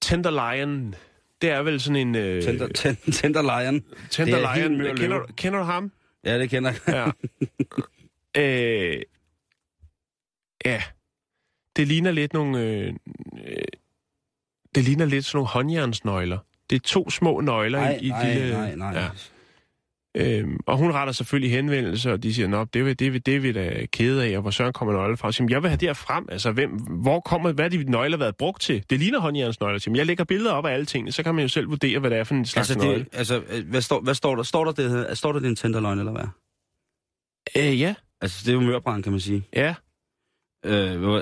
Tenderlion, 0.00 0.94
det 1.42 1.50
er 1.50 1.62
vel 1.62 1.80
sådan 1.80 1.96
en... 1.96 2.14
Øh, 2.14 2.42
Tender, 2.42 2.68
ten, 2.68 2.96
tenderlejren. 2.96 3.84
Tenderlion, 4.10 4.54
helt 4.54 4.78
mør 4.78 4.94
kender, 4.94 5.20
kender 5.36 5.58
du 5.58 5.64
ham? 5.64 5.92
Ja, 6.24 6.38
det 6.38 6.50
kender 6.50 6.72
jeg. 6.86 7.12
Ja. 8.36 8.42
øh, 8.42 9.02
ja. 10.64 10.82
Det 11.76 11.88
ligner 11.88 12.10
lidt 12.10 12.32
nogle... 12.32 12.60
Øh, 12.60 12.94
øh, 13.46 13.54
det 14.74 14.84
ligner 14.84 15.04
lidt 15.04 15.24
sådan 15.24 15.36
nogle 15.36 15.48
håndjernsnøgler. 15.48 16.38
Det 16.70 16.76
er 16.76 16.80
to 16.80 17.10
små 17.10 17.40
nøgler 17.40 17.78
Nej, 17.78 17.98
i, 18.00 18.06
i 18.06 18.08
nej, 18.08 18.34
lille... 18.34 18.52
nej, 18.52 18.74
nej. 18.74 19.00
Ja. 19.00 19.08
Øhm, 20.16 20.56
og 20.66 20.76
hun 20.78 20.92
retter 20.92 21.12
selvfølgelig 21.12 21.50
henvendelse, 21.52 22.12
og 22.12 22.22
de 22.22 22.34
siger, 22.34 22.48
Nå, 22.48 22.64
det, 22.64 22.84
vil- 22.84 22.98
det, 22.98 23.12
vil- 23.12 23.26
det 23.26 23.42
vi 23.42 23.52
da 23.52 23.86
kede 23.92 24.24
af, 24.24 24.36
og 24.36 24.42
hvor 24.42 24.50
søren 24.50 24.72
kommer 24.72 24.94
nøgler 24.94 25.16
fra? 25.16 25.32
Så, 25.32 25.46
jeg 25.50 25.62
vil 25.62 25.70
have 25.70 25.78
det 25.80 25.88
her 25.88 25.92
frem. 25.94 26.26
Altså, 26.32 26.52
hvem, 26.52 26.70
hvor 26.70 27.20
kommer, 27.20 27.52
hvad 27.52 27.64
er 27.64 27.68
de 27.68 27.90
nøgler 27.90 28.16
været 28.16 28.36
brugt 28.36 28.62
til? 28.62 28.84
Det 28.90 28.98
ligner 28.98 29.20
håndjernsnøgler. 29.20 29.78
Så, 29.78 29.90
jeg 29.94 30.06
lægger 30.06 30.24
billeder 30.24 30.52
op 30.52 30.66
af 30.66 30.72
alle 30.72 30.86
tingene, 30.86 31.12
så 31.12 31.22
kan 31.22 31.34
man 31.34 31.42
jo 31.42 31.48
selv 31.48 31.70
vurdere, 31.70 31.98
hvad 31.98 32.10
det 32.10 32.18
er 32.18 32.24
for 32.24 32.34
en 32.34 32.46
slags 32.46 32.70
Altså, 32.70 32.86
nøgle. 32.86 33.04
det, 33.04 33.08
altså 33.12 33.42
øh, 33.50 33.68
hvad, 33.68 33.80
står, 33.80 34.00
hvad 34.00 34.14
står 34.14 34.36
der? 34.36 34.42
Står 34.42 34.64
der, 34.64 34.72
det, 34.72 35.18
står 35.18 35.32
der 35.32 35.38
det 35.38 35.46
er 35.46 35.50
en 35.50 35.56
tenderløgn, 35.56 35.98
eller 35.98 36.12
hvad? 36.12 36.26
Øh, 37.56 37.80
ja, 37.80 37.94
Altså, 38.20 38.42
det 38.44 38.48
er 38.48 38.54
jo 38.54 38.60
mørbrand, 38.60 39.02
kan 39.02 39.12
man 39.12 39.20
sige. 39.20 39.42
ja. 39.56 39.74
Øh, 40.64 40.72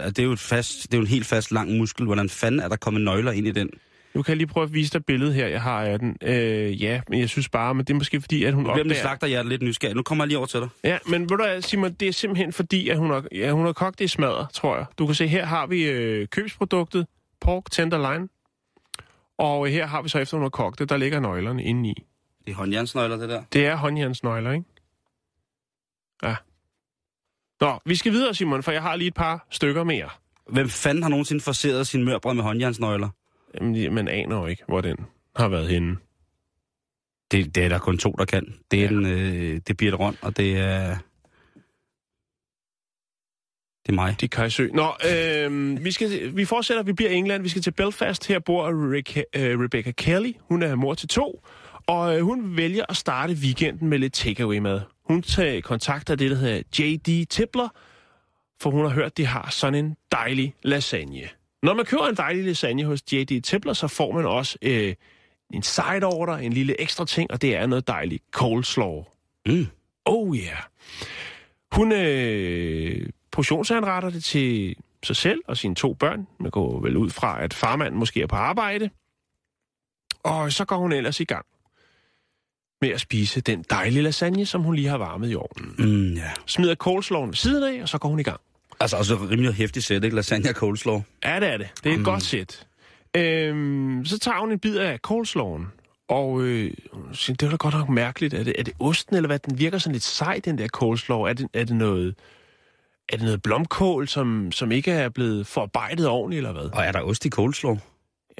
det 0.06 0.18
er 0.18 0.22
jo 0.22 0.32
et 0.32 0.38
fast, 0.38 0.82
det 0.82 0.94
er 0.94 0.98
jo 0.98 1.02
en 1.02 1.06
helt 1.08 1.26
fast 1.26 1.52
lang 1.52 1.76
muskel. 1.76 2.06
Hvordan 2.06 2.28
fanden 2.28 2.60
er 2.60 2.68
der 2.68 2.76
kommet 2.76 3.02
nøgler 3.02 3.32
ind 3.32 3.46
i 3.46 3.50
den? 3.50 3.70
Nu 4.16 4.22
kan 4.22 4.30
jeg 4.30 4.36
lige 4.36 4.46
prøve 4.46 4.64
at 4.64 4.72
vise 4.72 4.92
dig 4.92 5.04
billedet 5.04 5.34
her, 5.34 5.46
jeg 5.46 5.62
har 5.62 5.82
af 5.82 5.98
den. 5.98 6.16
Øh, 6.22 6.82
ja, 6.82 7.00
men 7.08 7.20
jeg 7.20 7.28
synes 7.28 7.48
bare, 7.48 7.74
men 7.74 7.84
det 7.84 7.92
er 7.92 7.96
måske 7.96 8.20
fordi, 8.20 8.44
at 8.44 8.54
hun 8.54 8.62
Nu 8.62 8.72
bliver 8.72 8.84
mit 8.84 8.92
opdager... 8.92 9.02
slagterhjerte 9.02 9.48
lidt 9.48 9.62
nysgerrig. 9.62 9.96
Nu 9.96 10.02
kommer 10.02 10.24
jeg 10.24 10.28
lige 10.28 10.38
over 10.38 10.46
til 10.46 10.60
dig. 10.60 10.68
Ja, 10.84 10.98
men 11.06 11.20
ved 11.20 11.28
du 11.28 11.36
hvad, 11.36 11.62
Simon, 11.62 11.92
det 11.92 12.08
er 12.08 12.12
simpelthen 12.12 12.52
fordi, 12.52 12.88
at 12.88 12.98
hun 12.98 13.10
har, 13.10 13.24
ja, 13.32 13.50
hun 13.50 13.66
har 13.66 13.72
kogt 13.72 13.98
det 13.98 14.04
i 14.04 14.08
smadret, 14.08 14.48
tror 14.50 14.76
jeg. 14.76 14.86
Du 14.98 15.06
kan 15.06 15.14
se, 15.14 15.26
her 15.26 15.44
har 15.44 15.66
vi 15.66 15.82
øh, 15.82 16.28
købsproduktet, 16.28 17.06
pork 17.40 17.70
tenderloin. 17.70 18.28
Og 19.38 19.68
her 19.68 19.86
har 19.86 20.02
vi 20.02 20.08
så, 20.08 20.18
efter 20.18 20.36
hun 20.36 20.44
har 20.44 20.50
kogt 20.50 20.78
det, 20.78 20.88
der 20.88 20.96
ligger 20.96 21.20
nøglerne 21.20 21.64
inde 21.64 21.90
i. 21.90 21.94
Det 22.46 22.52
er 22.52 22.56
håndjernsnøgler, 22.56 23.16
det 23.16 23.28
der. 23.28 23.42
Det 23.52 23.66
er 23.66 23.76
håndjernsnøgler, 23.76 24.52
ikke? 24.52 24.64
Ja. 26.22 26.36
Nå, 27.60 27.78
vi 27.84 27.96
skal 27.96 28.12
videre, 28.12 28.34
Simon, 28.34 28.62
for 28.62 28.72
jeg 28.72 28.82
har 28.82 28.96
lige 28.96 29.08
et 29.08 29.14
par 29.14 29.46
stykker 29.50 29.84
mere. 29.84 30.08
Hvem 30.50 30.68
fanden 30.68 31.02
har 31.02 31.10
nogensinde 31.10 31.44
forseret 31.44 31.86
sin 31.86 32.04
mørbrad 32.04 32.34
med 32.34 32.42
håndjernsnøgler? 32.42 33.08
Jamen, 33.60 33.94
man 33.94 34.08
aner 34.08 34.36
jo 34.36 34.46
ikke, 34.46 34.62
hvor 34.68 34.80
den 34.80 34.96
har 35.36 35.48
været 35.48 35.68
henne. 35.68 35.96
Det, 37.30 37.54
det 37.54 37.64
er 37.64 37.68
der 37.68 37.78
kun 37.78 37.98
to, 37.98 38.10
der 38.18 38.24
kan. 38.24 38.54
Det 38.70 38.78
er, 38.78 38.82
Ja. 38.82 38.88
den, 38.88 39.06
øh, 39.06 39.54
det 39.54 39.70
er 39.70 39.74
Birte 39.74 39.96
Røn, 39.96 40.16
og 40.22 40.36
det 40.36 40.58
er... 40.58 40.96
Det 43.86 43.92
er 43.92 43.94
mig. 43.94 44.16
Det 44.20 44.38
jeg 44.38 44.52
søge. 44.52 44.72
Nå, 44.76 44.92
øh, 45.14 45.84
vi, 45.84 45.92
skal, 45.92 46.36
vi 46.36 46.44
fortsætter, 46.44 46.82
vi 46.82 46.92
bliver 46.92 47.10
i 47.10 47.14
England, 47.14 47.42
vi 47.42 47.48
skal 47.48 47.62
til 47.62 47.70
Belfast. 47.70 48.26
Her 48.26 48.38
bor 48.38 48.92
Rick, 48.92 49.16
øh, 49.16 49.60
Rebecca 49.60 49.90
Kelly, 49.90 50.32
hun 50.40 50.62
er 50.62 50.74
mor 50.74 50.94
til 50.94 51.08
to, 51.08 51.44
og 51.86 52.16
øh, 52.16 52.22
hun 52.22 52.56
vælger 52.56 52.84
at 52.88 52.96
starte 52.96 53.32
weekenden 53.32 53.88
med 53.88 53.98
lidt 53.98 54.12
takeaway-mad. 54.12 54.80
Hun 55.04 55.22
tager 55.22 55.60
kontakt 55.60 56.10
af 56.10 56.18
det, 56.18 56.30
der 56.30 56.36
hedder 56.36 56.62
J.D. 56.78 57.26
Tippler, 57.30 57.68
for 58.60 58.70
hun 58.70 58.84
har 58.84 58.92
hørt, 58.92 59.16
de 59.16 59.26
har 59.26 59.50
sådan 59.50 59.84
en 59.84 59.96
dejlig 60.12 60.54
lasagne. 60.62 61.28
Når 61.66 61.74
man 61.74 61.84
køber 61.84 62.06
en 62.06 62.14
dejlig 62.16 62.44
lasagne 62.44 62.84
hos 62.84 63.02
J.D. 63.12 63.42
Tippler, 63.42 63.72
så 63.72 63.88
får 63.88 64.12
man 64.12 64.26
også 64.26 64.58
øh, 64.62 64.94
en 65.52 65.62
side 65.62 66.04
order, 66.04 66.32
en 66.32 66.52
lille 66.52 66.80
ekstra 66.80 67.04
ting, 67.04 67.30
og 67.30 67.42
det 67.42 67.56
er 67.56 67.66
noget 67.66 67.86
dejligt 67.86 68.24
coleslaw. 68.30 69.04
Mm. 69.46 69.66
Oh 70.04 70.36
yeah. 70.36 70.62
Hun 71.72 71.92
øh, 71.92 73.08
portionsanretter 73.32 74.10
det 74.10 74.24
til 74.24 74.76
sig 75.04 75.16
selv 75.16 75.40
og 75.48 75.56
sine 75.56 75.74
to 75.74 75.94
børn. 75.94 76.26
Man 76.40 76.50
går 76.50 76.80
vel 76.80 76.96
ud 76.96 77.10
fra, 77.10 77.42
at 77.42 77.54
farmanden 77.54 77.98
måske 77.98 78.22
er 78.22 78.26
på 78.26 78.36
arbejde. 78.36 78.90
Og 80.22 80.52
så 80.52 80.64
går 80.64 80.76
hun 80.76 80.92
ellers 80.92 81.20
i 81.20 81.24
gang 81.24 81.46
med 82.80 82.90
at 82.90 83.00
spise 83.00 83.40
den 83.40 83.64
dejlige 83.70 84.02
lasagne, 84.02 84.46
som 84.46 84.62
hun 84.62 84.74
lige 84.74 84.88
har 84.88 84.98
varmet 84.98 85.30
i 85.30 85.34
ovnen. 85.34 85.74
Mm, 85.78 86.14
ja. 86.14 86.30
Smider 86.46 86.74
coleslawen 86.74 87.28
ved 87.28 87.34
siden 87.34 87.76
af, 87.76 87.82
og 87.82 87.88
så 87.88 87.98
går 87.98 88.08
hun 88.08 88.20
i 88.20 88.22
gang. 88.22 88.40
Altså 88.80 88.96
også 88.96 89.14
et 89.14 89.30
rimelig 89.30 89.54
hæftigt 89.54 89.84
sæt, 89.86 90.04
ikke? 90.04 90.16
Lasagne 90.16 90.48
og 90.48 90.54
coleslaw. 90.54 91.02
Ja, 91.24 91.40
det 91.40 91.48
er 91.52 91.56
det. 91.56 91.68
Det 91.84 91.90
er 91.90 91.94
et 91.94 91.98
Mm. 91.98 92.04
godt 92.04 92.22
sæt. 92.22 92.66
Øhm, 93.16 94.02
så 94.04 94.18
tager 94.18 94.40
hun 94.40 94.52
en 94.52 94.58
bid 94.58 94.76
af 94.76 94.98
coleslawen, 94.98 95.66
og 96.08 96.42
øh, 96.42 96.70
det 97.28 97.42
er 97.42 97.50
da 97.50 97.56
godt 97.56 97.74
nok 97.74 97.88
mærkeligt. 97.88 98.34
Er 98.34 98.44
det, 98.44 98.54
er 98.58 98.62
det 98.62 98.74
osten, 98.80 99.16
eller 99.16 99.26
hvad? 99.26 99.38
Den 99.38 99.58
virker 99.58 99.78
sådan 99.78 99.92
lidt 99.92 100.02
sej, 100.02 100.40
den 100.44 100.58
der 100.58 100.68
coleslaw. 100.68 101.20
Er 101.22 101.32
det, 101.32 101.46
er 101.54 101.64
det 101.64 101.76
noget... 101.76 102.14
Er 103.08 103.16
det 103.16 103.24
noget 103.24 103.42
blomkål, 103.42 104.08
som, 104.08 104.52
som 104.52 104.72
ikke 104.72 104.90
er 104.92 105.08
blevet 105.08 105.46
forarbejdet 105.46 106.08
ordentligt, 106.08 106.38
eller 106.38 106.52
hvad? 106.52 106.70
Og 106.72 106.84
er 106.84 106.92
der 106.92 107.00
ost 107.00 107.24
i 107.26 107.30
coleslaw? 107.30 107.78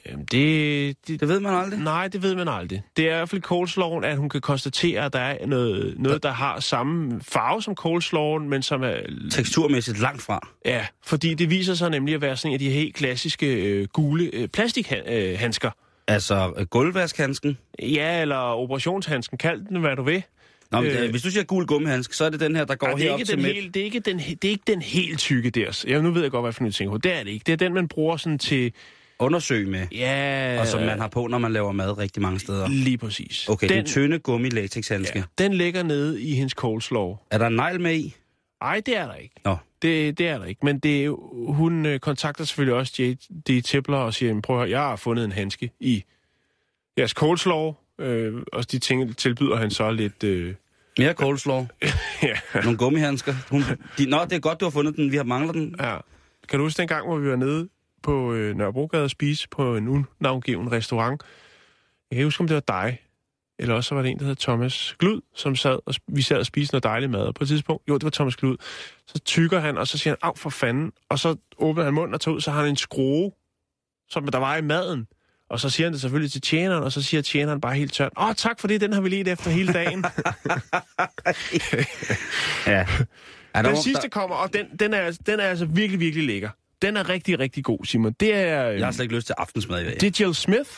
Øhm, 0.07 0.27
det, 0.27 0.97
det, 1.09 1.21
Det 1.21 1.29
ved 1.29 1.41
man 1.41 1.55
aldrig. 1.55 1.81
nej, 1.81 2.09
det 2.09 2.23
ved 2.23 2.35
man 2.35 2.49
aldrig. 2.49 2.83
Det 2.97 3.05
er 3.09 3.13
i 3.15 3.17
hvert 3.17 3.29
fald 3.29 3.43
coleslawen, 3.43 4.05
at 4.05 4.17
hun 4.17 4.29
kan 4.29 4.41
konstatere, 4.41 5.05
at 5.05 5.13
der 5.13 5.19
er 5.19 5.47
noget, 5.47 5.95
noget 5.99 6.23
der 6.23 6.31
har 6.33 6.61
samme 6.61 7.21
farve 7.23 7.63
som 7.63 7.75
coleslawen, 7.75 8.49
men 8.49 8.63
som 8.63 8.83
er 8.83 8.97
Teksturmæssigt 9.31 10.01
langt 10.01 10.23
fra. 10.23 10.49
Ja, 10.65 10.87
fordi 11.05 11.35
det 11.35 11.51
viser 11.51 11.75
sig 11.75 11.91
nemlig 11.91 12.15
at 12.15 12.21
være 12.21 12.37
sådan 12.37 12.51
en 12.51 12.55
af 12.55 12.59
de 12.59 12.71
helt 12.71 12.95
klassiske 12.95 13.55
øh, 13.55 13.87
gule 13.93 14.31
øh, 14.33 14.49
plastikhandsker. 14.49 15.71
Altså 16.09 16.53
øh, 16.57 16.67
gulvvaskhandsken. 16.67 17.59
Ja, 17.83 18.21
eller 18.21 18.37
operationshandsken, 18.37 19.39
kald 19.39 19.61
den, 19.69 19.81
hvad 19.81 19.97
du 19.97 20.03
vil. 20.03 20.23
Nå, 20.71 20.81
men, 20.81 20.91
Øh. 20.91 21.03
øh, 21.05 21.11
hvis 21.11 21.23
du 21.23 21.31
siger 21.31 21.45
gul 21.45 21.67
gummihandsk, 21.67 22.13
så 22.13 22.25
er 22.25 22.31
det 22.31 22.41
den 22.41 22.57
her, 22.57 22.65
der 22.65 22.75
går 22.75 22.87
er 22.87 22.97
herop 22.97 23.19
ikke 23.19 23.29
til 23.29 23.37
den 23.37 23.43
midt. 23.45 23.55
helt, 23.55 23.75
det, 23.75 23.81
er 23.81 23.85
ikke 23.85 24.01
den, 24.01 24.19
det 24.19 24.45
er 24.45 24.49
ikke 24.49 24.65
den 24.67 24.83
helt 24.83 25.19
tykke 25.19 25.51
der. 25.51 25.85
Ja, 25.89 26.01
nu 26.01 26.11
ved 26.11 26.23
jeg 26.23 26.31
godt, 26.31 26.45
hvad 26.45 26.53
for 26.53 26.65
en 26.65 26.73
ting 26.73 27.03
Det 27.03 27.15
er 27.19 27.23
det 27.23 27.31
ikke. 27.31 27.45
Det 27.47 27.53
er 27.53 27.57
den, 27.57 27.75
man 27.75 27.89
bruger 27.89 28.17
sådan 28.17 28.39
til... 28.39 28.73
Undersøg 29.19 29.69
med. 29.69 29.87
Ja... 29.93 30.57
Og 30.61 30.67
som 30.67 30.83
man 30.83 31.01
har 31.01 31.09
på, 31.09 31.27
når 31.27 31.39
man 31.39 31.53
laver 31.53 31.73
mad 31.73 31.99
rigtig 31.99 32.23
mange 32.23 32.41
steder. 32.41 32.69
Lige 32.69 32.99
præcis. 32.99 33.49
Okay, 33.49 33.69
den, 33.69 33.77
den 33.77 33.87
tynde 33.87 34.19
gummi 34.19 34.49
latexhandske. 34.49 35.19
ja, 35.19 35.25
den 35.45 35.55
ligger 35.55 35.83
nede 35.83 36.23
i 36.23 36.35
hendes 36.35 36.53
coleslaw. 36.53 37.17
Er 37.31 37.39
der 37.39 37.47
en 37.47 37.57
negl 37.57 37.81
med 37.81 37.95
i? 37.95 38.15
Ej, 38.61 38.81
det 38.87 38.97
er 38.97 39.07
der 39.07 39.15
ikke. 39.15 39.35
Nå. 39.45 39.57
Det, 39.83 40.19
det 40.19 40.29
er 40.29 40.39
der 40.39 40.45
ikke. 40.45 40.61
Men 40.65 40.79
det, 40.79 41.17
hun 41.49 41.87
øh, 41.87 42.01
kontakter 42.01 42.45
selvfølgelig 42.45 42.75
også 42.75 42.93
J.D. 43.03 43.63
Tippler 43.63 43.97
og 43.97 44.15
siger, 44.15 44.29
"Jamen, 44.31 44.43
prøv 44.43 44.57
at 44.57 44.61
høre, 44.61 44.71
jeg 44.71 44.81
har 44.81 44.97
fundet 44.97 45.25
en 45.25 45.33
handske 45.33 45.71
i 45.81 46.05
jeres 46.99 47.11
coleslaw. 47.11 47.73
Øh, 48.01 48.35
og 48.53 48.73
de 48.73 48.79
ting 48.79 49.17
tilbyder 49.17 49.57
han 49.57 49.71
så 49.71 49.91
lidt... 49.91 50.25
Øh, 50.25 50.55
Mere 50.99 51.13
coleslaw. 51.13 51.67
ja, 52.23 52.61
Nogle 52.63 52.79
gummihandsker. 52.79 53.35
Hun, 53.51 53.63
de, 53.99 54.07
nå, 54.11 54.25
det 54.25 54.33
er 54.33 54.39
godt, 54.39 54.61
du 54.61 54.65
har 54.65 54.71
fundet 54.71 54.97
den. 54.97 55.13
Vi 55.13 55.17
har 55.17 55.25
manglet 55.25 55.55
den. 55.55 55.75
ja. 55.81 55.97
Kan 56.49 56.59
du 56.59 56.65
huske 56.65 56.79
den 56.79 56.89
gang, 56.89 57.07
hvor 57.07 57.19
vi 57.19 57.29
var 57.31 57.37
nede 57.37 57.69
på 58.07 58.33
øh, 58.33 58.57
Nørrebrogade 58.57 59.05
og 59.05 59.11
spise 59.11 59.49
på 59.49 59.77
en 59.77 59.89
unavngiven 59.89 60.73
restaurant? 60.73 61.23
Jeg 62.11 62.17
kan 62.17 62.19
ikke 62.19 62.27
huske, 62.27 62.41
om 62.41 62.47
det 62.49 62.55
var 62.55 62.61
dig, 62.83 63.01
eller 63.59 63.75
også 63.75 63.89
så 63.89 63.95
var 63.95 64.03
det 64.03 64.11
en, 64.11 64.19
der 64.19 64.25
hed 64.25 64.37
Thomas 64.37 64.97
Glud, 64.99 65.21
som 65.35 65.57
sad 65.57 65.79
og, 65.87 65.95
vi 66.09 66.23
sad 66.23 66.39
og 66.39 66.47
spiste 66.47 66.75
noget 66.75 66.85
dejligt 66.85 67.11
mad. 67.11 67.21
Og 67.21 67.35
på 67.35 67.45
et 67.45 67.49
tidspunkt, 67.49 67.89
jo, 67.89 67.95
det 67.95 68.05
var 68.05 68.11
Thomas 68.11 68.37
Glud, 68.37 68.57
så 69.07 69.19
tykker 69.19 69.61
han, 69.61 69.79
og 69.79 69.89
så 69.89 69.99
siger 69.99 70.13
han, 70.23 70.31
af 70.31 70.39
for 70.39 70.51
fanden, 70.51 70.93
og 71.09 71.19
så 71.19 71.37
åbner 71.59 71.85
han 71.85 71.95
munden 71.95 72.15
og 72.15 72.21
tager 72.21 72.35
ud, 72.35 72.41
så 72.41 72.51
har 72.51 72.61
han 72.61 72.69
en 72.69 72.77
skrue, 72.77 73.33
som 74.09 74.29
der 74.29 74.39
var 74.39 74.57
i 74.57 74.63
maden. 74.63 75.07
Og 75.51 75.61
så 75.61 75.71
siger 75.71 75.87
han 75.87 75.93
det 75.93 76.01
selvfølgelig 76.01 76.33
til 76.33 76.41
tjeneren, 76.41 76.83
og 76.85 76.93
så 76.93 77.03
siger 77.03 77.23
tjeneren 77.23 77.61
bare 77.61 77.75
helt 77.75 77.93
tørt, 77.93 78.13
åh, 78.17 78.35
tak 78.35 78.61
for 78.61 78.69
det, 78.69 78.81
den 78.81 78.93
har 78.93 79.01
vi 79.01 79.09
let 79.09 79.29
efter 79.29 79.51
hele 79.51 79.73
dagen. 79.73 80.05
Ja. 82.67 82.87
Den 83.63 83.77
sidste 83.77 84.09
kommer, 84.09 84.37
og 84.37 84.53
den, 84.53 84.67
den, 84.81 84.95
er, 84.95 85.01
altså- 85.01 85.21
den 85.27 85.41
er 85.41 85.45
altså 85.45 85.65
virkelig, 85.65 86.01
virkelig 86.01 86.27
lækker. 86.27 86.51
Den 86.83 86.97
er 86.97 87.09
rigtig, 87.09 87.39
rigtig 87.39 87.65
god, 87.65 87.85
Simon. 87.85 88.13
Det 88.21 88.35
er, 88.35 88.69
øh, 88.69 88.79
Jeg 88.79 88.87
har 88.87 88.93
slet 88.93 89.05
ikke 89.05 89.15
lyst 89.15 89.27
til 89.27 89.35
aftensmad 89.39 89.81
i 89.81 89.85
dag. 89.85 89.95
det 90.01 90.21
er 90.21 90.25
Jill 90.25 90.35
Smith. 90.35 90.71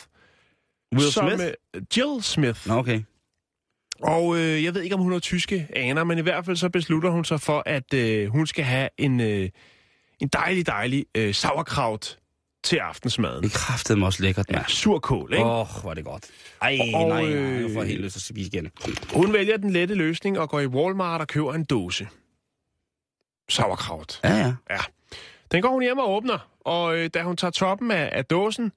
Will 0.95 1.11
som, 1.11 1.29
Smith? 1.29 1.43
øh, 1.75 1.81
Jill 1.97 2.23
Smith. 2.23 2.67
Nå, 2.67 2.73
okay. 2.73 3.01
Og 4.01 4.37
øh, 4.37 4.63
jeg 4.63 4.73
ved 4.73 4.81
ikke, 4.81 4.95
om 4.95 5.01
hun 5.01 5.11
har 5.11 5.19
tyske 5.19 5.67
aner, 5.75 6.03
men 6.03 6.17
i 6.17 6.21
hvert 6.21 6.45
fald 6.45 6.55
så 6.57 6.69
beslutter 6.69 7.09
hun 7.09 7.25
sig 7.25 7.41
for, 7.41 7.63
at 7.65 7.93
øh, 7.93 8.27
hun 8.29 8.47
skal 8.47 8.63
have 8.65 8.89
en, 8.97 9.19
øh, 9.19 9.49
en 10.19 10.27
dejlig, 10.27 10.67
dejlig 10.67 11.05
øh, 11.17 11.33
sauerkraut 11.35 12.17
til 12.63 12.77
aftensmaden. 12.77 13.43
Det 13.43 13.51
kræftede 13.51 13.99
mig 13.99 14.05
også 14.05 14.23
lækkert, 14.23 14.45
Ja, 14.49 14.55
mand. 14.55 14.65
surkål, 14.67 15.33
ikke? 15.33 15.45
Åh, 15.45 15.75
oh, 15.75 15.81
hvor 15.81 15.89
er 15.89 15.93
det 15.93 16.05
godt. 16.05 16.25
Ej, 16.61 16.77
Og, 16.93 17.07
nej, 17.09 17.21
nej, 17.23 17.33
øh, 17.33 17.61
nu 17.61 17.73
får 17.73 17.81
jeg 17.81 17.89
helt 17.89 18.01
lyst 18.01 18.13
til 18.13 18.19
at 18.19 18.23
spise 18.23 18.47
igen. 18.53 18.69
Hun 19.13 19.33
vælger 19.33 19.57
den 19.57 19.69
lette 19.69 19.95
løsning 19.95 20.39
og 20.39 20.49
går 20.49 20.59
i 20.59 20.67
Walmart 20.67 21.21
og 21.21 21.27
køber 21.27 21.53
en 21.53 21.63
dåse. 21.63 22.07
Sauerkraut. 23.49 24.19
Ja, 24.23 24.35
ja. 24.37 24.53
Ja. 24.69 24.77
Den 25.51 25.61
går 25.61 25.69
hun 25.69 25.81
hjem 25.81 25.97
og 25.97 26.09
åbner, 26.15 26.49
og 26.59 26.97
øh, 26.97 27.09
da 27.13 27.23
hun 27.23 27.37
tager 27.37 27.51
toppen 27.51 27.91
af, 27.91 28.09
af 28.11 28.25
dåsen, 28.25 28.71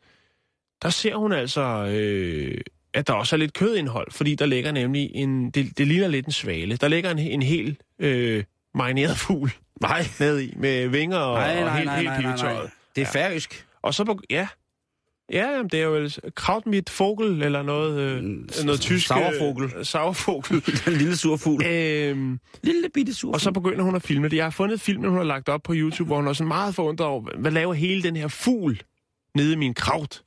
der 0.82 0.90
ser 0.90 1.16
hun 1.16 1.32
altså, 1.32 1.86
øh, 1.90 2.60
at 2.94 3.06
der 3.06 3.12
også 3.12 3.36
er 3.36 3.38
lidt 3.38 3.52
kødindhold, 3.52 4.10
fordi 4.10 4.34
der 4.34 4.46
ligger 4.46 4.72
nemlig 4.72 5.10
en, 5.14 5.50
det, 5.50 5.78
det 5.78 5.86
ligner 5.86 6.08
lidt 6.08 6.26
en 6.26 6.32
svale. 6.32 6.76
Der 6.76 6.88
ligger 6.88 7.10
en, 7.10 7.18
en 7.18 7.42
hel 7.42 7.76
øh, 7.98 8.44
marineret 8.74 9.16
fugl 9.16 9.50
Nej, 9.80 10.04
ned 10.20 10.40
i, 10.40 10.54
med 10.56 10.88
vinger 10.88 11.18
og, 11.18 11.38
nej, 11.38 11.58
og 11.58 11.64
nej, 11.64 11.76
helt, 11.76 11.86
nej, 11.86 11.96
helt 11.96 12.06
nej, 12.06 12.36
nej, 12.36 12.52
nej. 12.52 12.70
Det 12.96 13.02
er 13.02 13.06
færøsk. 13.06 13.66
Og 13.82 13.94
så 13.94 14.18
ja, 14.30 14.48
ja, 15.32 15.62
det 15.72 15.80
er 15.80 15.84
jo 15.84 16.10
kraut 16.34 16.66
mit 16.66 16.90
vogel, 16.98 17.42
eller 17.42 17.62
noget, 17.62 18.00
øh, 18.00 18.22
Mm, 18.24 18.48
noget 18.64 18.80
tysk. 18.80 19.06
sauervogel. 19.06 19.72
Øh, 19.76 19.84
sauervogel. 19.84 20.64
Den 20.84 20.92
lille 20.92 21.16
surfugl. 21.16 21.64
øhm, 21.66 22.40
Lille 22.62 22.88
bitte 22.94 23.14
surfugl. 23.14 23.34
Og 23.34 23.40
så 23.40 23.50
begynder 23.52 23.82
hun 23.84 23.94
at 23.94 24.02
filme 24.02 24.28
det. 24.28 24.36
Jeg 24.36 24.44
har 24.44 24.50
fundet 24.50 24.80
filmen, 24.80 25.08
hun 25.08 25.18
har 25.18 25.24
lagt 25.24 25.48
op 25.48 25.62
på 25.62 25.72
YouTube, 25.76 26.06
hvor 26.06 26.16
hun 26.16 26.26
er 26.26 26.32
sådan 26.32 26.48
meget 26.48 26.74
forundret 26.74 27.08
over, 27.08 27.22
hvad 27.38 27.50
laver 27.50 27.74
hele 27.74 28.02
den 28.02 28.16
her 28.16 28.28
fugl 28.28 28.82
nede 29.34 29.52
i 29.52 29.56
min 29.56 29.74
kraut? 29.74 30.22